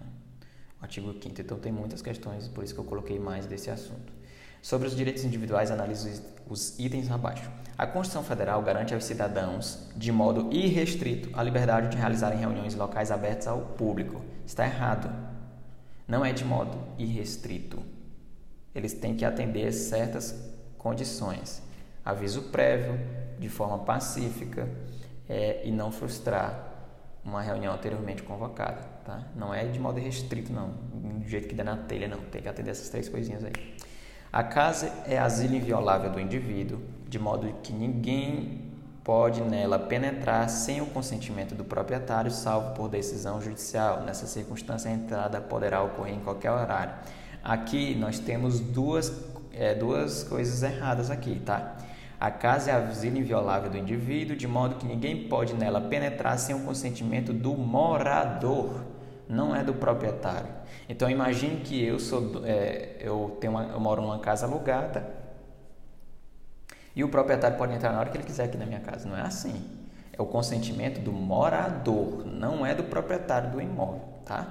O 0.81 0.83
artigo 0.83 1.13
5 1.13 1.39
então 1.39 1.59
tem 1.59 1.71
muitas 1.71 2.01
questões, 2.01 2.47
por 2.47 2.63
isso 2.63 2.73
que 2.73 2.79
eu 2.79 2.83
coloquei 2.83 3.19
mais 3.19 3.45
desse 3.45 3.69
assunto. 3.69 4.11
Sobre 4.59 4.87
os 4.87 4.95
direitos 4.95 5.23
individuais, 5.23 5.69
analise 5.69 6.23
os 6.49 6.79
itens 6.79 7.11
abaixo. 7.11 7.49
A 7.77 7.85
Constituição 7.85 8.23
Federal 8.23 8.61
garante 8.63 8.93
aos 8.93 9.03
cidadãos, 9.03 9.87
de 9.95 10.11
modo 10.11 10.51
irrestrito, 10.51 11.29
a 11.37 11.43
liberdade 11.43 11.89
de 11.89 11.97
realizarem 11.97 12.39
reuniões 12.39 12.73
locais 12.73 13.11
abertas 13.11 13.45
ao 13.47 13.59
público. 13.59 14.21
Está 14.47 14.65
errado. 14.65 15.13
Não 16.07 16.25
é 16.25 16.33
de 16.33 16.43
modo 16.43 16.77
irrestrito. 16.97 17.83
Eles 18.73 18.93
têm 18.93 19.15
que 19.15 19.25
atender 19.25 19.71
certas 19.71 20.52
condições. 20.83 21.63
Aviso 22.05 22.43
prévio, 22.43 22.99
de 23.39 23.49
forma 23.49 23.79
pacífica 23.79 24.67
é, 25.27 25.61
e 25.65 25.71
não 25.71 25.91
frustrar 25.91 26.71
uma 27.23 27.41
reunião 27.41 27.73
anteriormente 27.73 28.21
convocada. 28.21 28.81
Tá? 29.05 29.23
Não 29.35 29.53
é 29.53 29.65
de 29.65 29.79
modo 29.79 29.99
restrito, 29.99 30.51
não. 30.51 30.69
Do 30.69 31.27
jeito 31.27 31.47
que 31.47 31.55
dá 31.55 31.63
na 31.63 31.77
telha, 31.77 32.07
não. 32.07 32.19
Tem 32.19 32.41
que 32.41 32.49
atender 32.49 32.71
essas 32.71 32.89
três 32.89 33.07
coisinhas 33.07 33.43
aí. 33.43 33.53
A 34.31 34.43
casa 34.43 34.91
é 35.05 35.17
asilo 35.17 35.55
inviolável 35.55 36.11
do 36.11 36.19
indivíduo, 36.19 36.81
de 37.07 37.19
modo 37.19 37.47
que 37.61 37.71
ninguém 37.71 38.71
pode 39.03 39.41
nela 39.41 39.77
penetrar 39.77 40.49
sem 40.49 40.81
o 40.81 40.85
consentimento 40.87 41.53
do 41.53 41.63
proprietário, 41.63 42.31
salvo 42.31 42.73
por 42.73 42.89
decisão 42.89 43.41
judicial. 43.41 44.01
Nessa 44.01 44.25
circunstância, 44.25 44.89
a 44.89 44.93
entrada 44.93 45.39
poderá 45.39 45.83
ocorrer 45.83 46.15
em 46.15 46.19
qualquer 46.19 46.51
horário. 46.51 46.93
Aqui 47.43 47.93
nós 47.95 48.19
temos 48.19 48.59
duas, 48.59 49.09
é, 49.53 49.73
duas 49.75 50.23
coisas 50.23 50.63
erradas 50.63 51.09
aqui, 51.09 51.41
tá? 51.45 51.77
A 52.19 52.31
casa 52.31 52.71
é 52.71 52.73
asilo 52.73 53.17
inviolável 53.17 53.69
do 53.69 53.77
indivíduo, 53.77 54.35
de 54.35 54.47
modo 54.47 54.75
que 54.75 54.85
ninguém 54.85 55.27
pode 55.27 55.53
nela 55.53 55.81
penetrar 55.81 56.37
sem 56.37 56.55
o 56.55 56.59
consentimento 56.61 57.33
do 57.33 57.53
morador 57.53 58.93
não 59.27 59.55
é 59.55 59.63
do 59.63 59.73
proprietário. 59.73 60.49
Então 60.87 61.09
imagine 61.09 61.61
que 61.61 61.83
eu 61.83 61.99
sou, 61.99 62.45
é, 62.45 62.97
eu 62.99 63.37
tenho 63.39 63.53
uma, 63.53 63.63
eu 63.63 63.79
moro 63.79 64.01
numa 64.01 64.19
casa 64.19 64.45
alugada 64.45 65.05
e 66.95 67.03
o 67.03 67.09
proprietário 67.09 67.57
pode 67.57 67.73
entrar 67.73 67.91
na 67.91 67.99
hora 67.99 68.09
que 68.09 68.17
ele 68.17 68.25
quiser 68.25 68.45
aqui 68.45 68.57
na 68.57 68.65
minha 68.65 68.79
casa. 68.79 69.07
Não 69.07 69.17
é 69.17 69.21
assim. 69.21 69.69
É 70.11 70.21
o 70.21 70.25
consentimento 70.25 70.99
do 70.99 71.11
morador, 71.11 72.25
não 72.25 72.63
é 72.63 72.75
do 72.75 72.83
proprietário 72.83 73.49
do 73.49 73.59
imóvel, 73.59 74.01
tá? 74.23 74.47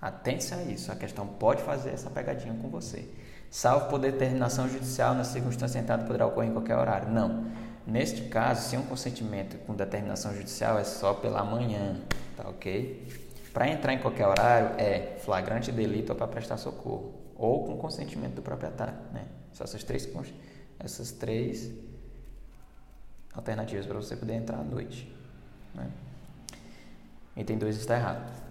Atente 0.00 0.52
a 0.52 0.62
isso. 0.62 0.92
A 0.92 0.96
questão 0.96 1.26
pode 1.26 1.62
fazer 1.62 1.90
essa 1.90 2.10
pegadinha 2.10 2.54
com 2.60 2.68
você. 2.68 3.08
Salvo 3.50 3.88
por 3.88 3.98
determinação 3.98 4.68
judicial, 4.68 5.12
na 5.14 5.24
circunstância 5.24 5.78
entrada 5.80 6.04
poderá 6.04 6.26
ocorrer 6.26 6.50
em 6.50 6.52
qualquer 6.52 6.76
horário. 6.76 7.10
Não. 7.10 7.46
Neste 7.84 8.22
caso, 8.28 8.68
se 8.68 8.76
um 8.76 8.82
consentimento 8.82 9.58
com 9.66 9.74
determinação 9.74 10.32
judicial 10.32 10.78
é 10.78 10.84
só 10.84 11.14
pela 11.14 11.42
manhã, 11.44 11.96
tá 12.36 12.48
ok? 12.48 13.08
Para 13.52 13.68
entrar 13.68 13.92
em 13.92 13.98
qualquer 13.98 14.28
horário 14.28 14.78
é 14.78 15.18
flagrante 15.24 15.72
delito 15.72 16.10
ou 16.10 16.16
para 16.16 16.28
prestar 16.28 16.56
socorro, 16.58 17.12
ou 17.34 17.66
com 17.66 17.76
consentimento 17.76 18.34
do 18.34 18.42
proprietário. 18.42 18.94
Né? 19.12 19.26
São 19.52 19.64
essas 19.64 19.82
três, 19.82 20.08
essas 20.78 21.10
três 21.10 21.72
alternativas 23.34 23.84
para 23.84 23.96
você 23.96 24.14
poder 24.14 24.34
entrar 24.34 24.58
à 24.58 24.62
noite. 24.62 25.12
Né? 25.74 25.90
Item 27.36 27.58
2 27.58 27.76
está 27.76 27.96
errado. 27.96 28.49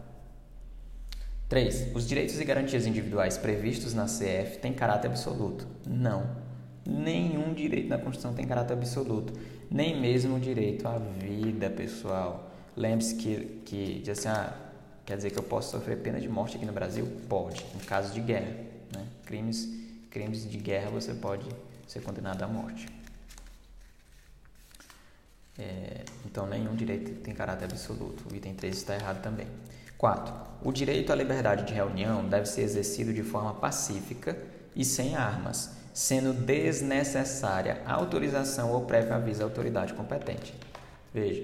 3. 1.49 1.95
Os 1.95 2.07
direitos 2.07 2.39
e 2.39 2.45
garantias 2.45 2.85
individuais 2.85 3.35
previstos 3.35 3.95
na 3.95 4.05
CF 4.05 4.59
têm 4.61 4.71
caráter 4.71 5.07
absoluto. 5.07 5.67
Não. 5.85 6.37
Nenhum 6.85 7.53
direito 7.55 7.89
na 7.89 7.97
Constituição 7.97 8.35
tem 8.35 8.45
caráter 8.45 8.73
absoluto. 8.73 9.33
Nem 9.69 9.99
mesmo 9.99 10.37
o 10.37 10.39
direito 10.39 10.87
à 10.87 10.99
vida, 10.99 11.69
pessoal. 11.71 12.51
Lembre-se 12.77 13.15
que, 13.15 13.61
que 13.65 13.99
diz 13.99 14.19
assim, 14.19 14.27
ah, 14.29 14.55
quer 15.03 15.17
dizer 15.17 15.31
que 15.31 15.39
eu 15.39 15.43
posso 15.43 15.71
sofrer 15.71 15.97
pena 15.97 16.21
de 16.21 16.29
morte 16.29 16.55
aqui 16.55 16.67
no 16.67 16.71
Brasil? 16.71 17.07
Pode, 17.27 17.65
em 17.75 17.79
caso 17.79 18.13
de 18.13 18.21
guerra. 18.21 18.53
Né? 18.95 19.07
Crimes, 19.25 19.67
crimes 20.11 20.47
de 20.47 20.57
guerra 20.57 20.91
você 20.91 21.15
pode 21.15 21.47
ser 21.87 22.01
condenado 22.01 22.43
à 22.43 22.47
morte. 22.47 22.87
É, 25.57 26.05
então, 26.25 26.45
nenhum 26.45 26.75
direito 26.75 27.21
tem 27.21 27.33
caráter 27.33 27.65
absoluto. 27.65 28.31
O 28.31 28.35
item 28.35 28.53
3 28.53 28.77
está 28.77 28.93
errado 28.93 29.21
também. 29.21 29.47
4. 29.99 30.33
O 30.63 30.71
direito 30.71 31.11
à 31.11 31.15
liberdade 31.15 31.65
de 31.65 31.73
reunião 31.73 32.27
deve 32.27 32.45
ser 32.45 32.61
exercido 32.61 33.13
de 33.13 33.21
forma 33.21 33.53
pacífica 33.53 34.35
e 34.73 34.83
sem 34.85 35.15
armas, 35.15 35.71
sendo 35.93 36.33
desnecessária 36.33 37.81
autorização 37.85 38.71
ou 38.71 38.85
prévio 38.85 39.13
aviso 39.13 39.41
à 39.41 39.45
autoridade 39.45 39.93
competente. 39.93 40.55
Veja, 41.13 41.43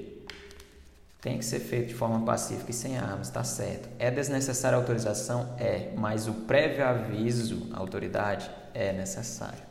tem 1.22 1.38
que 1.38 1.44
ser 1.44 1.60
feito 1.60 1.90
de 1.90 1.96
forma 1.96 2.26
pacífica 2.26 2.72
e 2.72 2.74
sem 2.74 2.98
armas, 2.98 3.28
está 3.28 3.44
certo. 3.44 3.90
É 4.00 4.10
desnecessária 4.10 4.78
autorização? 4.78 5.54
É, 5.60 5.92
mas 5.98 6.28
o 6.28 6.34
prévio 6.34 6.86
aviso 6.86 7.70
à 7.74 7.80
autoridade 7.80 8.50
é 8.74 8.94
necessário, 8.94 9.64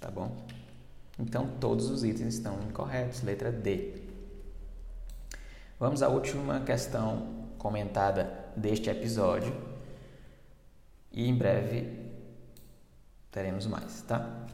tá 0.00 0.10
bom? 0.10 0.36
Então 1.16 1.48
todos 1.60 1.90
os 1.90 2.02
itens 2.02 2.34
estão 2.34 2.58
incorretos, 2.68 3.22
letra 3.22 3.52
D. 3.52 4.02
Vamos 5.78 6.02
à 6.02 6.08
última 6.08 6.60
questão 6.60 7.35
comentada 7.66 8.32
deste 8.56 8.88
episódio 8.88 9.52
e 11.10 11.28
em 11.28 11.34
breve 11.34 11.88
teremos 13.32 13.66
mais, 13.66 14.02
tá? 14.02 14.46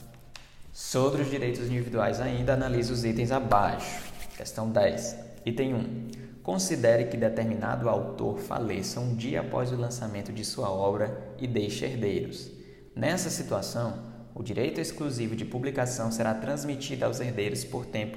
Sobre 0.73 1.21
os 1.21 1.31
direitos 1.31 1.67
individuais 1.67 2.23
ainda, 2.23 2.55
analise 2.55 2.91
os 2.91 3.05
itens 3.05 3.31
abaixo. 3.31 4.03
Questão 4.35 4.71
10. 4.71 5.19
Item 5.45 5.75
1. 5.75 6.11
Considere 6.43 7.05
que 7.05 7.19
determinado 7.19 7.87
autor 7.91 8.39
faleça 8.39 8.99
um 8.99 9.15
dia 9.15 9.43
após 9.43 9.71
o 9.71 9.77
lançamento 9.77 10.33
de 10.33 10.43
sua 10.43 10.71
obra 10.71 11.35
e 11.39 11.47
deixe 11.47 11.85
herdeiros. 11.85 12.51
Nessa 12.97 13.29
situação, 13.29 14.11
o 14.35 14.43
direito 14.43 14.81
exclusivo 14.81 15.37
de 15.37 15.45
publicação 15.45 16.11
será 16.11 16.33
transmitido 16.33 17.05
aos 17.05 17.21
herdeiros 17.21 17.63
por 17.63 17.85
tempo 17.85 18.17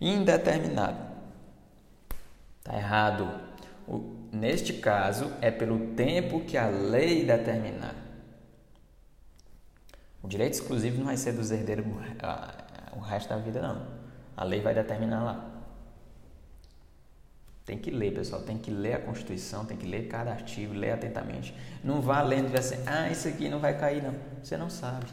indeterminado. 0.00 1.12
Está 2.60 2.78
errado. 2.78 3.28
O, 3.86 4.21
neste 4.32 4.72
caso, 4.72 5.30
é 5.40 5.50
pelo 5.50 5.94
tempo 5.94 6.40
que 6.40 6.56
a 6.56 6.68
lei 6.68 7.24
determinar. 7.24 7.94
O 10.22 10.28
direito 10.28 10.54
exclusivo 10.54 10.98
não 10.98 11.06
vai 11.06 11.16
ser 11.16 11.32
dos 11.32 11.50
herdeiros 11.50 11.84
o 12.94 13.00
resto 13.00 13.28
da 13.28 13.36
vida, 13.36 13.60
não. 13.60 13.86
A 14.36 14.44
lei 14.44 14.60
vai 14.60 14.74
determinar 14.74 15.22
lá. 15.22 15.48
Tem 17.64 17.78
que 17.78 17.90
ler, 17.90 18.14
pessoal. 18.14 18.42
Tem 18.42 18.56
que 18.56 18.70
ler 18.70 18.94
a 18.94 19.00
Constituição, 19.00 19.64
tem 19.64 19.76
que 19.76 19.86
ler 19.86 20.08
cada 20.08 20.30
artigo, 20.30 20.72
ler 20.72 20.92
atentamente. 20.92 21.54
Não 21.82 22.00
vá 22.00 22.22
lendo 22.22 22.52
e 22.52 22.58
assim, 22.58 22.76
ah, 22.86 23.10
isso 23.10 23.28
aqui 23.28 23.48
não 23.48 23.58
vai 23.58 23.78
cair, 23.78 24.02
não. 24.02 24.14
Você 24.42 24.56
não 24.56 24.70
sabe. 24.70 25.06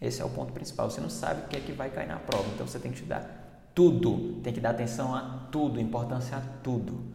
Esse 0.00 0.20
é 0.20 0.24
o 0.24 0.30
ponto 0.30 0.52
principal. 0.52 0.90
Você 0.90 1.00
não 1.00 1.10
sabe 1.10 1.42
o 1.42 1.48
que 1.48 1.56
é 1.56 1.60
que 1.60 1.72
vai 1.72 1.90
cair 1.90 2.08
na 2.08 2.18
prova, 2.18 2.48
então 2.52 2.66
você 2.66 2.78
tem 2.78 2.90
que 2.90 2.98
estudar 2.98 3.70
tudo, 3.74 4.40
tem 4.42 4.52
que 4.52 4.60
dar 4.60 4.70
atenção 4.70 5.14
a 5.14 5.48
tudo, 5.50 5.80
importância 5.80 6.36
a 6.36 6.40
tudo. 6.62 7.11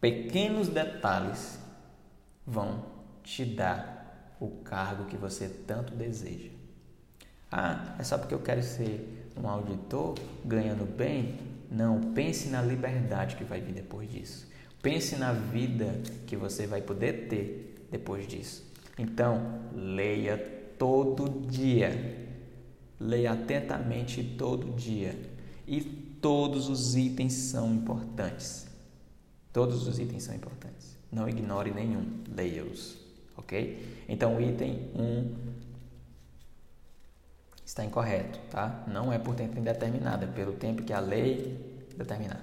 Pequenos 0.00 0.68
detalhes 0.68 1.58
vão 2.46 2.84
te 3.22 3.44
dar 3.44 4.36
o 4.40 4.48
cargo 4.48 5.06
que 5.06 5.16
você 5.16 5.48
tanto 5.48 5.94
deseja. 5.94 6.50
Ah, 7.50 7.96
é 7.98 8.04
só 8.04 8.16
porque 8.16 8.34
eu 8.34 8.38
quero 8.38 8.62
ser 8.62 9.30
um 9.36 9.48
auditor 9.48 10.14
ganhando 10.44 10.84
bem? 10.84 11.38
Não, 11.70 12.12
pense 12.12 12.48
na 12.48 12.62
liberdade 12.62 13.36
que 13.36 13.44
vai 13.44 13.60
vir 13.60 13.72
depois 13.72 14.10
disso. 14.10 14.46
Pense 14.80 15.16
na 15.16 15.32
vida 15.32 16.00
que 16.26 16.36
você 16.36 16.66
vai 16.66 16.80
poder 16.80 17.26
ter 17.28 17.88
depois 17.90 18.26
disso. 18.26 18.64
Então, 18.96 19.60
leia 19.74 20.38
todo 20.78 21.46
dia. 21.48 22.28
Leia 23.00 23.32
atentamente 23.32 24.22
todo 24.22 24.76
dia. 24.76 25.18
E 25.66 25.80
todos 25.80 26.68
os 26.68 26.96
itens 26.96 27.32
são 27.32 27.74
importantes. 27.74 28.67
Todos 29.52 29.86
os 29.86 29.98
itens 29.98 30.24
são 30.24 30.34
importantes. 30.34 30.96
Não 31.10 31.28
ignore 31.28 31.70
nenhum. 31.70 32.22
Leia-os. 32.34 32.96
Ok? 33.36 34.04
Então, 34.08 34.36
o 34.36 34.40
item 34.40 34.90
1 34.94 35.02
um 35.02 35.34
está 37.64 37.84
incorreto, 37.84 38.38
tá? 38.50 38.82
Não 38.86 39.12
é 39.12 39.18
por 39.18 39.34
tempo 39.34 39.58
indeterminado, 39.58 40.24
é 40.24 40.26
pelo 40.26 40.52
tempo 40.52 40.82
que 40.82 40.92
a 40.92 41.00
lei 41.00 41.84
determinar. 41.96 42.42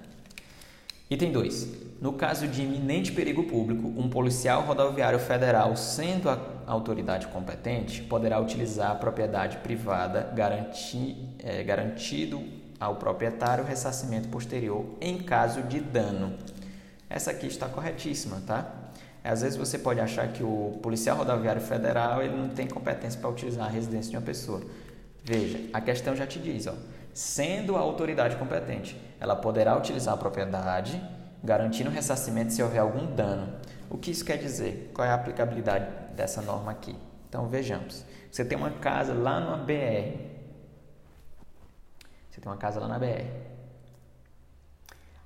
Item 1.09 1.31
2. 1.31 1.85
No 2.01 2.13
caso 2.13 2.47
de 2.47 2.63
iminente 2.63 3.11
perigo 3.11 3.43
público, 3.43 3.87
um 3.87 4.09
policial 4.09 4.63
rodoviário 4.63 5.19
federal, 5.19 5.75
sendo 5.75 6.29
a 6.29 6.39
autoridade 6.65 7.27
competente, 7.27 8.01
poderá 8.03 8.39
utilizar 8.39 8.91
a 8.91 8.95
propriedade 8.95 9.57
privada, 9.57 10.31
garanti, 10.35 11.15
é, 11.39 11.63
garantido 11.63 12.43
ao 12.79 12.95
proprietário 12.95 13.63
ressarcimento 13.63 14.27
posterior 14.29 14.85
em 14.99 15.17
caso 15.19 15.61
de 15.63 15.79
dano. 15.79 16.33
Essa 17.15 17.31
aqui 17.31 17.47
está 17.47 17.69
corretíssima, 17.69 18.41
tá? 18.45 18.69
Às 19.23 19.41
vezes 19.41 19.57
você 19.57 19.79
pode 19.79 20.01
achar 20.01 20.27
que 20.33 20.43
o 20.43 20.77
policial 20.83 21.15
rodoviário 21.15 21.61
federal 21.61 22.21
ele 22.21 22.35
não 22.35 22.49
tem 22.49 22.67
competência 22.67 23.17
para 23.17 23.29
utilizar 23.29 23.67
a 23.67 23.69
residência 23.69 24.11
de 24.11 24.17
uma 24.17 24.21
pessoa. 24.21 24.61
Veja, 25.23 25.61
a 25.71 25.79
questão 25.79 26.13
já 26.13 26.27
te 26.27 26.39
diz, 26.39 26.67
ó, 26.67 26.73
sendo 27.13 27.77
a 27.77 27.79
autoridade 27.79 28.35
competente, 28.35 29.01
ela 29.17 29.33
poderá 29.33 29.77
utilizar 29.77 30.13
a 30.13 30.17
propriedade, 30.17 31.01
garantindo 31.41 31.89
o 31.89 31.93
ressarcimento 31.93 32.51
se 32.51 32.61
houver 32.61 32.79
algum 32.79 33.05
dano. 33.15 33.59
O 33.89 33.97
que 33.97 34.11
isso 34.11 34.25
quer 34.25 34.37
dizer? 34.37 34.91
Qual 34.93 35.07
é 35.07 35.09
a 35.09 35.15
aplicabilidade 35.15 35.87
dessa 36.17 36.41
norma 36.41 36.73
aqui? 36.73 36.97
Então 37.29 37.47
vejamos. 37.47 38.03
Você 38.29 38.43
tem 38.43 38.57
uma 38.57 38.71
casa 38.71 39.13
lá 39.13 39.39
na 39.39 39.55
BR. 39.55 40.19
Você 42.29 42.41
tem 42.41 42.51
uma 42.51 42.57
casa 42.57 42.81
lá 42.81 42.89
na 42.89 42.99
BR. 42.99 43.54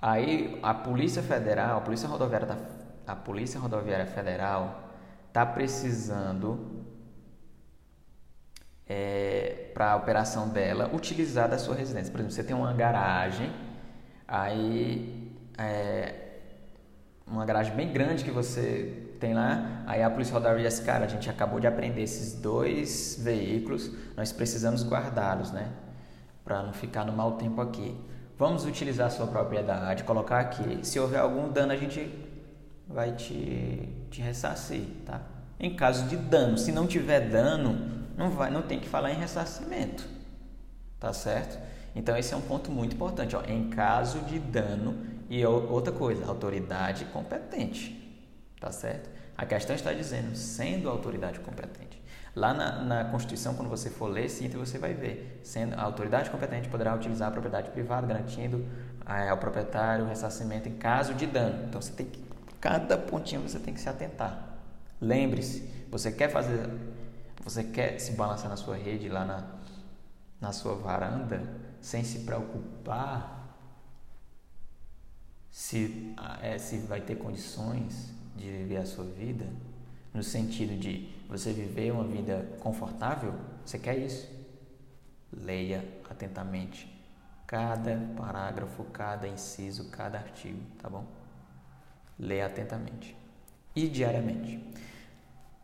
Aí 0.01 0.57
a 0.63 0.73
Polícia 0.73 1.21
Federal, 1.21 1.77
a 1.77 1.81
Polícia 1.81 2.07
Rodoviária, 2.07 2.47
da, 2.47 2.57
a 3.05 3.15
Polícia 3.15 3.59
Rodoviária 3.59 4.05
Federal 4.05 4.89
está 5.27 5.45
precisando 5.45 6.85
é, 8.87 9.71
para 9.73 9.91
a 9.91 9.95
operação 9.97 10.49
dela 10.49 10.89
utilizar 10.93 11.49
da 11.49 11.57
sua 11.57 11.75
residência. 11.75 12.11
Por 12.11 12.19
exemplo, 12.19 12.33
você 12.33 12.43
tem 12.43 12.55
uma 12.55 12.73
garagem, 12.73 13.51
aí 14.27 15.35
é, 15.57 16.29
uma 17.27 17.45
garagem 17.45 17.75
bem 17.75 17.91
grande 17.91 18.23
que 18.23 18.31
você 18.31 19.05
tem 19.19 19.33
lá, 19.33 19.83
aí 19.85 20.01
a 20.01 20.09
polícia 20.09 20.33
rodoviária 20.33 20.69
diz, 20.69 20.79
cara, 20.79 21.05
a 21.05 21.07
gente 21.09 21.29
acabou 21.29 21.59
de 21.59 21.67
apreender 21.67 22.03
esses 22.03 22.39
dois 22.39 23.19
veículos, 23.21 23.91
nós 24.15 24.31
precisamos 24.31 24.81
guardá-los, 24.83 25.51
né? 25.51 25.69
Para 26.43 26.63
não 26.63 26.71
ficar 26.71 27.05
no 27.05 27.11
mau 27.11 27.33
tempo 27.33 27.59
aqui. 27.59 27.95
Vamos 28.39 28.63
utilizar 28.63 29.07
a 29.07 29.09
sua 29.09 29.27
propriedade, 29.27 30.05
colocar 30.05 30.39
aqui. 30.39 30.79
Se 30.83 30.97
houver 30.97 31.19
algum 31.19 31.51
dano, 31.51 31.73
a 31.73 31.75
gente 31.75 32.09
vai 32.87 33.11
te, 33.11 33.89
te 34.09 34.21
ressarcir, 34.21 34.83
tá? 35.05 35.19
Em 35.59 35.75
caso 35.75 36.07
de 36.07 36.15
dano, 36.15 36.57
se 36.57 36.71
não 36.71 36.87
tiver 36.87 37.29
dano, 37.29 38.07
não 38.15 38.29
vai, 38.29 38.49
não 38.49 38.61
tem 38.61 38.79
que 38.79 38.87
falar 38.87 39.11
em 39.11 39.15
ressarcimento, 39.15 40.07
tá 40.97 41.11
certo? 41.11 41.59
Então 41.93 42.15
esse 42.15 42.33
é 42.33 42.37
um 42.37 42.41
ponto 42.41 42.71
muito 42.71 42.95
importante, 42.95 43.35
ó. 43.35 43.43
Em 43.43 43.69
caso 43.69 44.19
de 44.19 44.39
dano 44.39 44.95
e 45.29 45.45
outra 45.45 45.91
coisa, 45.91 46.25
autoridade 46.25 47.03
competente. 47.05 47.93
Tá 48.57 48.71
certo? 48.71 49.09
A 49.37 49.45
questão 49.45 49.75
está 49.75 49.91
dizendo, 49.91 50.33
sendo 50.37 50.89
autoridade 50.89 51.41
competente. 51.41 51.98
Lá 52.35 52.53
na, 52.53 52.83
na, 52.83 53.05
Constituição, 53.05 53.55
quando 53.55 53.69
você 53.69 53.89
for 53.89 54.07
ler 54.07 54.25
esse 54.25 54.45
item, 54.45 54.59
você 54.59 54.77
vai 54.77 54.93
ver. 54.93 55.41
Sendo 55.43 55.75
a 55.75 55.81
autoridade 55.81 56.29
competente 56.29 56.69
poderá 56.69 56.93
utilizar 56.95 57.29
a 57.29 57.31
propriedade 57.31 57.71
privada, 57.71 58.05
garantindo 58.05 58.65
é, 59.05 59.29
ao 59.29 59.37
proprietário 59.37 60.05
o 60.05 60.07
ressarcimento 60.07 60.69
em 60.69 60.75
caso 60.77 61.13
de 61.13 61.25
dano. 61.25 61.65
Então 61.67 61.81
você 61.81 61.91
tem 61.91 62.05
que. 62.05 62.23
Cada 62.61 62.97
pontinho 62.97 63.41
você 63.41 63.59
tem 63.59 63.73
que 63.73 63.79
se 63.79 63.89
atentar. 63.89 64.57
Lembre-se, 65.01 65.61
você 65.89 66.11
quer 66.11 66.29
fazer. 66.29 66.69
Você 67.43 67.63
quer 67.63 67.99
se 67.99 68.13
balançar 68.13 68.49
na 68.49 68.57
sua 68.57 68.75
rede, 68.75 69.07
lá 69.09 69.25
na, 69.25 69.43
na 70.41 70.51
sua 70.51 70.75
varanda, 70.75 71.41
sem 71.81 72.03
se 72.03 72.19
preocupar 72.19 73.39
se, 75.49 76.13
é, 76.41 76.57
se 76.57 76.77
vai 76.79 77.01
ter 77.01 77.15
condições 77.15 78.13
de 78.35 78.49
viver 78.49 78.77
a 78.77 78.85
sua 78.85 79.03
vida, 79.03 79.45
no 80.13 80.23
sentido 80.23 80.77
de 80.79 81.09
você 81.29 81.53
viver 81.53 81.91
uma 81.91 82.03
vida 82.03 82.57
confortável, 82.59 83.35
você 83.63 83.77
quer 83.77 83.97
isso? 83.97 84.27
Leia 85.31 85.85
atentamente 86.09 86.99
cada 87.45 87.97
parágrafo, 88.17 88.83
cada 88.85 89.27
inciso, 89.27 89.89
cada 89.89 90.17
artigo, 90.17 90.59
tá 90.81 90.89
bom? 90.89 91.05
Lê 92.17 92.41
atentamente 92.41 93.15
e 93.75 93.87
diariamente. 93.87 94.59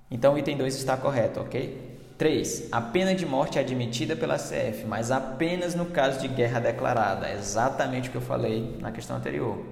Então 0.10 0.36
o 0.36 0.38
item 0.38 0.58
2 0.58 0.76
está 0.76 0.96
correto, 0.96 1.40
ok? 1.40 2.00
3. 2.18 2.70
A 2.72 2.80
pena 2.80 3.14
de 3.14 3.26
morte 3.26 3.58
é 3.58 3.62
admitida 3.62 4.16
pela 4.16 4.38
CF, 4.38 4.86
mas 4.88 5.12
apenas 5.12 5.76
no 5.76 5.88
caso 5.88 6.20
de 6.20 6.28
guerra 6.28 6.60
declarada. 6.60 7.28
É 7.28 7.34
exatamente 7.34 8.10
o 8.10 8.12
que 8.12 8.18
eu 8.18 8.22
falei 8.22 8.78
na 8.80 8.92
questão 8.92 9.18
anterior. 9.18 9.64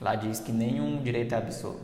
Lá 0.00 0.14
diz 0.14 0.40
que 0.40 0.52
nenhum 0.52 1.02
direito 1.02 1.34
é 1.34 1.38
absoluto, 1.38 1.80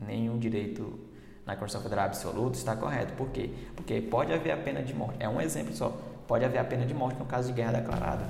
nenhum 0.00 0.38
direito 0.38 1.07
na 1.48 1.56
Constituição 1.56 1.80
Federal 1.80 2.04
absoluto 2.04 2.56
está 2.56 2.76
correto. 2.76 3.14
Por 3.14 3.30
quê? 3.30 3.48
Porque 3.74 4.02
pode 4.02 4.34
haver 4.34 4.50
a 4.50 4.56
pena 4.58 4.82
de 4.82 4.92
morte. 4.92 5.16
É 5.18 5.26
um 5.26 5.40
exemplo 5.40 5.74
só. 5.74 5.98
Pode 6.26 6.44
haver 6.44 6.58
a 6.58 6.64
pena 6.64 6.84
de 6.84 6.92
morte 6.92 7.18
no 7.18 7.24
caso 7.24 7.48
de 7.48 7.54
guerra 7.54 7.80
declarada. 7.80 8.26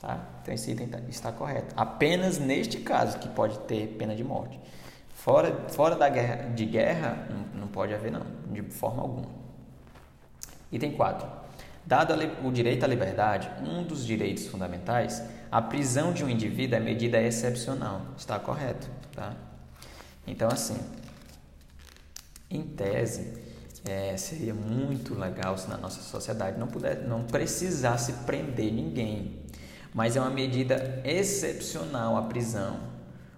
Tá? 0.00 0.18
Então 0.40 0.54
esse 0.54 0.70
item 0.70 0.88
tá, 0.88 0.98
está 1.10 1.30
correto. 1.30 1.74
Apenas 1.76 2.38
neste 2.38 2.78
caso 2.78 3.18
que 3.18 3.28
pode 3.28 3.58
ter 3.60 3.96
pena 3.98 4.16
de 4.16 4.24
morte. 4.24 4.58
Fora, 5.14 5.68
fora 5.68 5.94
da 5.94 6.08
guerra, 6.08 6.48
de 6.54 6.64
guerra, 6.64 7.28
não, 7.28 7.60
não 7.60 7.68
pode 7.68 7.92
haver 7.92 8.10
não, 8.10 8.22
de 8.50 8.62
forma 8.62 9.02
alguma. 9.02 9.28
Item 10.72 10.92
4. 10.92 11.28
Dado 11.84 12.14
o 12.42 12.50
direito 12.50 12.82
à 12.82 12.88
liberdade, 12.88 13.50
um 13.60 13.82
dos 13.82 14.06
direitos 14.06 14.46
fundamentais, 14.46 15.22
a 15.50 15.60
prisão 15.60 16.14
de 16.14 16.24
um 16.24 16.30
indivíduo 16.30 16.76
é 16.76 16.80
medida 16.80 17.20
excepcional. 17.20 18.00
Está 18.16 18.38
correto, 18.38 18.88
tá? 19.14 19.34
Então, 20.26 20.48
assim, 20.48 20.78
em 22.56 22.62
tese, 22.62 23.42
é, 23.84 24.16
seria 24.16 24.54
muito 24.54 25.14
legal 25.14 25.58
se 25.58 25.68
na 25.68 25.76
nossa 25.76 26.00
sociedade 26.00 26.58
não, 26.58 26.68
puder, 26.68 27.02
não 27.02 27.24
precisasse 27.24 28.12
prender 28.24 28.72
ninguém. 28.72 29.40
Mas 29.92 30.16
é 30.16 30.20
uma 30.20 30.30
medida 30.30 31.02
excepcional 31.04 32.16
a 32.16 32.22
prisão. 32.22 32.92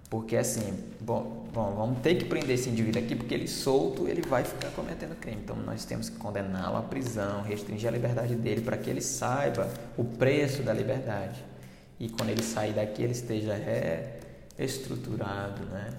Porque, 0.09 0.37
assim, 0.37 0.73
bom, 1.01 1.47
bom, 1.51 1.73
vamos 1.75 1.99
ter 1.99 2.15
que 2.15 2.25
prender 2.25 2.51
esse 2.51 2.69
indivíduo 2.69 3.01
aqui 3.01 3.15
porque 3.15 3.33
ele 3.33 3.47
solto 3.47 4.07
ele 4.07 4.21
vai 4.21 4.43
ficar 4.43 4.69
cometendo 4.71 5.15
crime. 5.15 5.41
Então 5.43 5.55
nós 5.55 5.83
temos 5.83 6.09
que 6.09 6.17
condená-lo 6.17 6.77
à 6.77 6.81
prisão, 6.81 7.41
restringir 7.41 7.89
a 7.89 7.91
liberdade 7.91 8.35
dele 8.35 8.61
para 8.61 8.77
que 8.77 8.89
ele 8.89 9.01
saiba 9.01 9.69
o 9.97 10.03
preço 10.03 10.61
da 10.61 10.73
liberdade. 10.73 11.43
E 11.99 12.09
quando 12.09 12.29
ele 12.29 12.43
sair 12.43 12.73
daqui 12.73 13.03
ele 13.03 13.13
esteja 13.13 13.55
reestruturado, 14.57 15.63
né? 15.65 15.89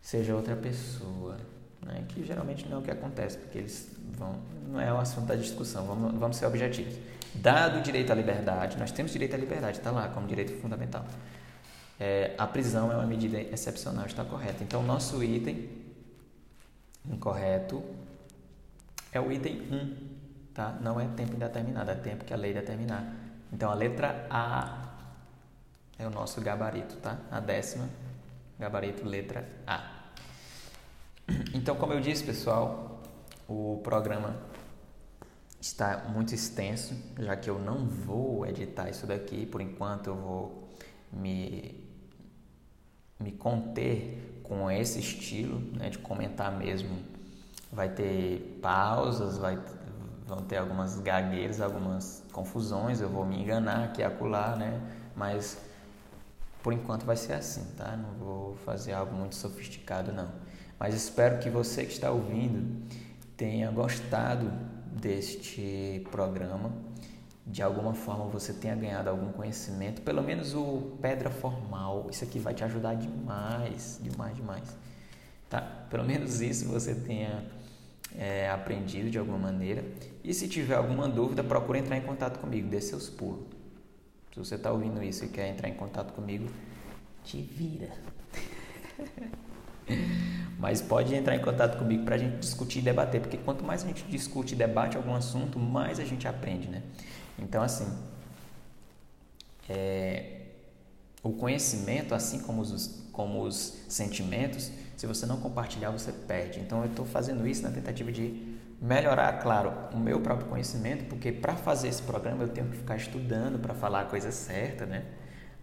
Seja 0.00 0.34
outra 0.34 0.54
pessoa, 0.54 1.38
né? 1.84 2.04
Que 2.08 2.24
geralmente 2.24 2.68
não 2.68 2.78
é 2.78 2.80
o 2.80 2.82
que 2.82 2.90
acontece, 2.90 3.38
porque 3.38 3.58
eles 3.58 3.90
vão, 4.16 4.38
não 4.68 4.80
é 4.80 4.92
o 4.92 4.98
assunto 4.98 5.26
da 5.26 5.34
discussão. 5.34 5.86
Vamos, 5.86 6.14
vamos 6.18 6.36
ser 6.36 6.46
objetivos. 6.46 6.94
Dado 7.34 7.78
o 7.78 7.82
direito 7.82 8.12
à 8.12 8.14
liberdade, 8.14 8.76
nós 8.78 8.92
temos 8.92 9.12
direito 9.12 9.34
à 9.34 9.38
liberdade, 9.38 9.78
está 9.78 9.90
lá 9.90 10.08
como 10.08 10.26
direito 10.26 10.52
fundamental 10.60 11.04
é, 12.02 12.34
a 12.36 12.48
prisão 12.48 12.90
é 12.90 12.96
uma 12.96 13.06
medida 13.06 13.40
excepcional, 13.40 14.06
está 14.06 14.24
correto. 14.24 14.64
Então, 14.64 14.82
nosso 14.82 15.22
item 15.22 15.70
incorreto 17.08 17.80
é 19.12 19.20
o 19.20 19.30
item 19.30 19.60
1, 19.70 19.96
tá? 20.52 20.76
Não 20.80 21.00
é 21.00 21.06
tempo 21.06 21.36
indeterminado, 21.36 21.92
é 21.92 21.94
tempo 21.94 22.24
que 22.24 22.34
a 22.34 22.36
lei 22.36 22.52
determinar. 22.52 23.04
Então, 23.52 23.70
a 23.70 23.74
letra 23.74 24.26
A 24.28 24.94
é 25.96 26.04
o 26.04 26.10
nosso 26.10 26.40
gabarito, 26.40 26.96
tá? 26.96 27.18
A 27.30 27.38
décima, 27.38 27.88
gabarito 28.58 29.06
letra 29.06 29.48
A. 29.64 29.91
Então, 31.54 31.76
como 31.76 31.92
eu 31.92 32.00
disse, 32.00 32.24
pessoal, 32.24 33.00
o 33.48 33.80
programa 33.84 34.36
está 35.60 36.04
muito 36.08 36.34
extenso, 36.34 36.94
já 37.18 37.36
que 37.36 37.48
eu 37.48 37.58
não 37.58 37.86
vou 37.86 38.46
editar 38.46 38.88
isso 38.88 39.06
daqui, 39.06 39.46
por 39.46 39.60
enquanto 39.60 40.08
eu 40.08 40.16
vou 40.16 40.68
me 41.12 41.82
me 43.22 43.30
conter 43.30 44.40
com 44.42 44.68
esse 44.68 44.98
estilo 44.98 45.60
né, 45.76 45.88
de 45.88 45.98
comentar 45.98 46.50
mesmo. 46.50 46.98
Vai 47.72 47.88
ter 47.88 48.58
pausas, 48.60 49.38
vai, 49.38 49.58
vão 50.26 50.42
ter 50.42 50.56
algumas 50.56 50.98
gagueiras, 50.98 51.60
algumas 51.60 52.22
confusões, 52.32 53.00
eu 53.00 53.08
vou 53.08 53.24
me 53.24 53.40
enganar 53.40 53.84
aqui 53.84 54.00
e 54.00 54.04
acolá, 54.04 54.56
né? 54.56 54.80
Mas 55.16 55.58
por 56.62 56.72
enquanto 56.72 57.04
vai 57.04 57.16
ser 57.16 57.34
assim, 57.34 57.64
tá? 57.76 57.96
Não 57.96 58.12
vou 58.14 58.56
fazer 58.64 58.92
algo 58.92 59.14
muito 59.14 59.36
sofisticado 59.36 60.12
não. 60.12 60.28
Mas 60.82 60.96
espero 60.96 61.38
que 61.38 61.48
você 61.48 61.84
que 61.84 61.92
está 61.92 62.10
ouvindo 62.10 62.82
tenha 63.36 63.70
gostado 63.70 64.50
deste 65.00 66.04
programa 66.10 66.72
de 67.46 67.62
alguma 67.62 67.94
forma 67.94 68.24
você 68.24 68.52
tenha 68.52 68.74
ganhado 68.74 69.08
algum 69.08 69.30
conhecimento, 69.30 70.02
pelo 70.02 70.20
menos 70.24 70.56
o 70.56 70.96
pedra 71.00 71.30
formal, 71.30 72.08
isso 72.10 72.24
aqui 72.24 72.40
vai 72.40 72.52
te 72.52 72.64
ajudar 72.64 72.94
demais, 72.94 74.00
demais, 74.02 74.34
demais. 74.34 74.76
Tá? 75.48 75.60
Pelo 75.88 76.02
menos 76.02 76.40
isso 76.40 76.66
você 76.66 76.96
tenha 76.96 77.44
é, 78.18 78.50
aprendido 78.50 79.08
de 79.08 79.18
alguma 79.20 79.38
maneira. 79.38 79.84
E 80.24 80.34
se 80.34 80.48
tiver 80.48 80.74
alguma 80.74 81.08
dúvida, 81.08 81.44
procure 81.44 81.78
entrar 81.78 81.96
em 81.96 82.02
contato 82.02 82.40
comigo, 82.40 82.68
dê 82.68 82.80
seus 82.80 83.08
pulos. 83.08 83.46
Se 84.32 84.38
você 84.40 84.56
está 84.56 84.72
ouvindo 84.72 85.00
isso 85.00 85.24
e 85.24 85.28
quer 85.28 85.46
entrar 85.46 85.68
em 85.68 85.74
contato 85.74 86.12
comigo, 86.12 86.48
te 87.22 87.40
vira. 87.40 87.92
Mas 90.58 90.80
pode 90.80 91.12
entrar 91.12 91.34
em 91.34 91.40
contato 91.40 91.76
comigo 91.76 92.04
para 92.04 92.14
a 92.14 92.18
gente 92.18 92.36
discutir 92.36 92.78
e 92.78 92.82
debater, 92.82 93.20
porque 93.20 93.36
quanto 93.36 93.64
mais 93.64 93.82
a 93.82 93.86
gente 93.86 94.04
discute 94.04 94.54
e 94.54 94.56
debate 94.56 94.96
algum 94.96 95.14
assunto, 95.14 95.58
mais 95.58 95.98
a 95.98 96.04
gente 96.04 96.28
aprende, 96.28 96.68
né? 96.68 96.82
Então, 97.36 97.62
assim, 97.62 97.86
é, 99.68 100.42
o 101.20 101.32
conhecimento, 101.32 102.14
assim 102.14 102.38
como 102.40 102.62
os, 102.62 103.02
como 103.12 103.42
os 103.42 103.84
sentimentos, 103.88 104.70
se 104.96 105.04
você 105.04 105.26
não 105.26 105.40
compartilhar, 105.40 105.90
você 105.90 106.12
perde. 106.12 106.60
Então, 106.60 106.82
eu 106.82 106.90
estou 106.90 107.04
fazendo 107.04 107.44
isso 107.44 107.62
na 107.62 107.70
tentativa 107.72 108.12
de 108.12 108.56
melhorar, 108.80 109.32
claro, 109.40 109.72
o 109.92 109.98
meu 109.98 110.20
próprio 110.20 110.48
conhecimento, 110.48 111.04
porque 111.06 111.32
para 111.32 111.56
fazer 111.56 111.88
esse 111.88 112.02
programa 112.02 112.44
eu 112.44 112.48
tenho 112.48 112.68
que 112.68 112.76
ficar 112.76 112.96
estudando 112.96 113.58
para 113.58 113.74
falar 113.74 114.02
a 114.02 114.04
coisa 114.04 114.30
certa, 114.30 114.86
né? 114.86 115.04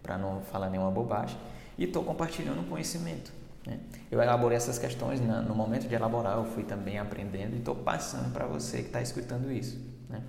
Para 0.02 0.18
não 0.18 0.42
falar 0.42 0.68
nenhuma 0.68 0.90
bobagem. 0.90 1.38
E 1.78 1.84
estou 1.84 2.02
compartilhando 2.02 2.60
o 2.60 2.64
conhecimento. 2.64 3.39
Né? 3.66 3.78
Eu 4.10 4.20
elaborei 4.20 4.56
essas 4.56 4.78
questões 4.78 5.20
na, 5.20 5.40
no 5.42 5.54
momento 5.54 5.86
de 5.86 5.94
elaborar, 5.94 6.36
eu 6.36 6.44
fui 6.44 6.64
também 6.64 6.98
aprendendo 6.98 7.54
e 7.54 7.58
estou 7.58 7.74
passando 7.74 8.32
para 8.32 8.46
você 8.46 8.78
que 8.78 8.86
está 8.86 9.00
escutando 9.00 9.50
isso. 9.50 9.78
Né? 10.08 10.22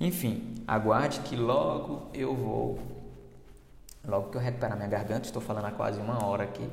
Enfim, 0.00 0.54
aguarde 0.66 1.20
que 1.20 1.36
logo 1.36 2.08
eu 2.14 2.34
vou, 2.34 2.78
logo 4.06 4.30
que 4.30 4.36
eu 4.36 4.40
recuperar 4.40 4.76
minha 4.76 4.88
garganta, 4.88 5.26
estou 5.26 5.42
falando 5.42 5.66
há 5.66 5.70
quase 5.70 6.00
uma 6.00 6.24
hora 6.24 6.44
aqui, 6.44 6.68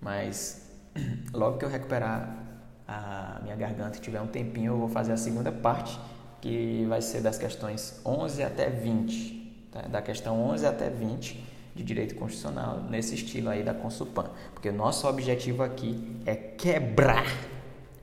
mas 0.00 0.68
logo 1.32 1.58
que 1.58 1.64
eu 1.64 1.68
recuperar 1.68 2.38
a 2.86 3.40
minha 3.42 3.56
garganta 3.56 3.98
e 3.98 4.00
tiver 4.00 4.20
um 4.20 4.26
tempinho, 4.26 4.72
eu 4.72 4.78
vou 4.78 4.88
fazer 4.88 5.12
a 5.12 5.16
segunda 5.16 5.50
parte, 5.50 5.98
que 6.40 6.84
vai 6.88 7.00
ser 7.00 7.20
das 7.20 7.38
questões 7.38 8.00
11 8.04 8.42
até 8.42 8.68
20, 8.68 9.68
tá? 9.70 9.82
da 9.82 10.02
questão 10.02 10.40
11 10.50 10.66
até 10.66 10.90
20 10.90 11.51
de 11.74 11.82
direito 11.82 12.14
constitucional, 12.14 12.82
nesse 12.90 13.14
estilo 13.14 13.48
aí 13.48 13.62
da 13.62 13.72
Consupan, 13.72 14.30
porque 14.52 14.68
o 14.68 14.72
nosso 14.72 15.06
objetivo 15.08 15.62
aqui 15.62 16.20
é 16.26 16.34
quebrar 16.34 17.26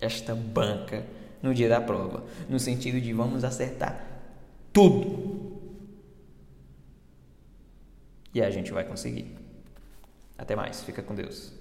esta 0.01 0.33
banca 0.33 1.05
no 1.41 1.53
dia 1.53 1.69
da 1.69 1.79
prova, 1.79 2.23
no 2.49 2.59
sentido 2.59 2.99
de 2.99 3.13
vamos 3.13 3.43
acertar 3.43 4.05
tudo. 4.73 5.59
E 8.33 8.41
a 8.41 8.49
gente 8.49 8.71
vai 8.71 8.83
conseguir. 8.83 9.35
Até 10.37 10.55
mais, 10.55 10.83
fica 10.83 11.01
com 11.01 11.15
Deus. 11.15 11.58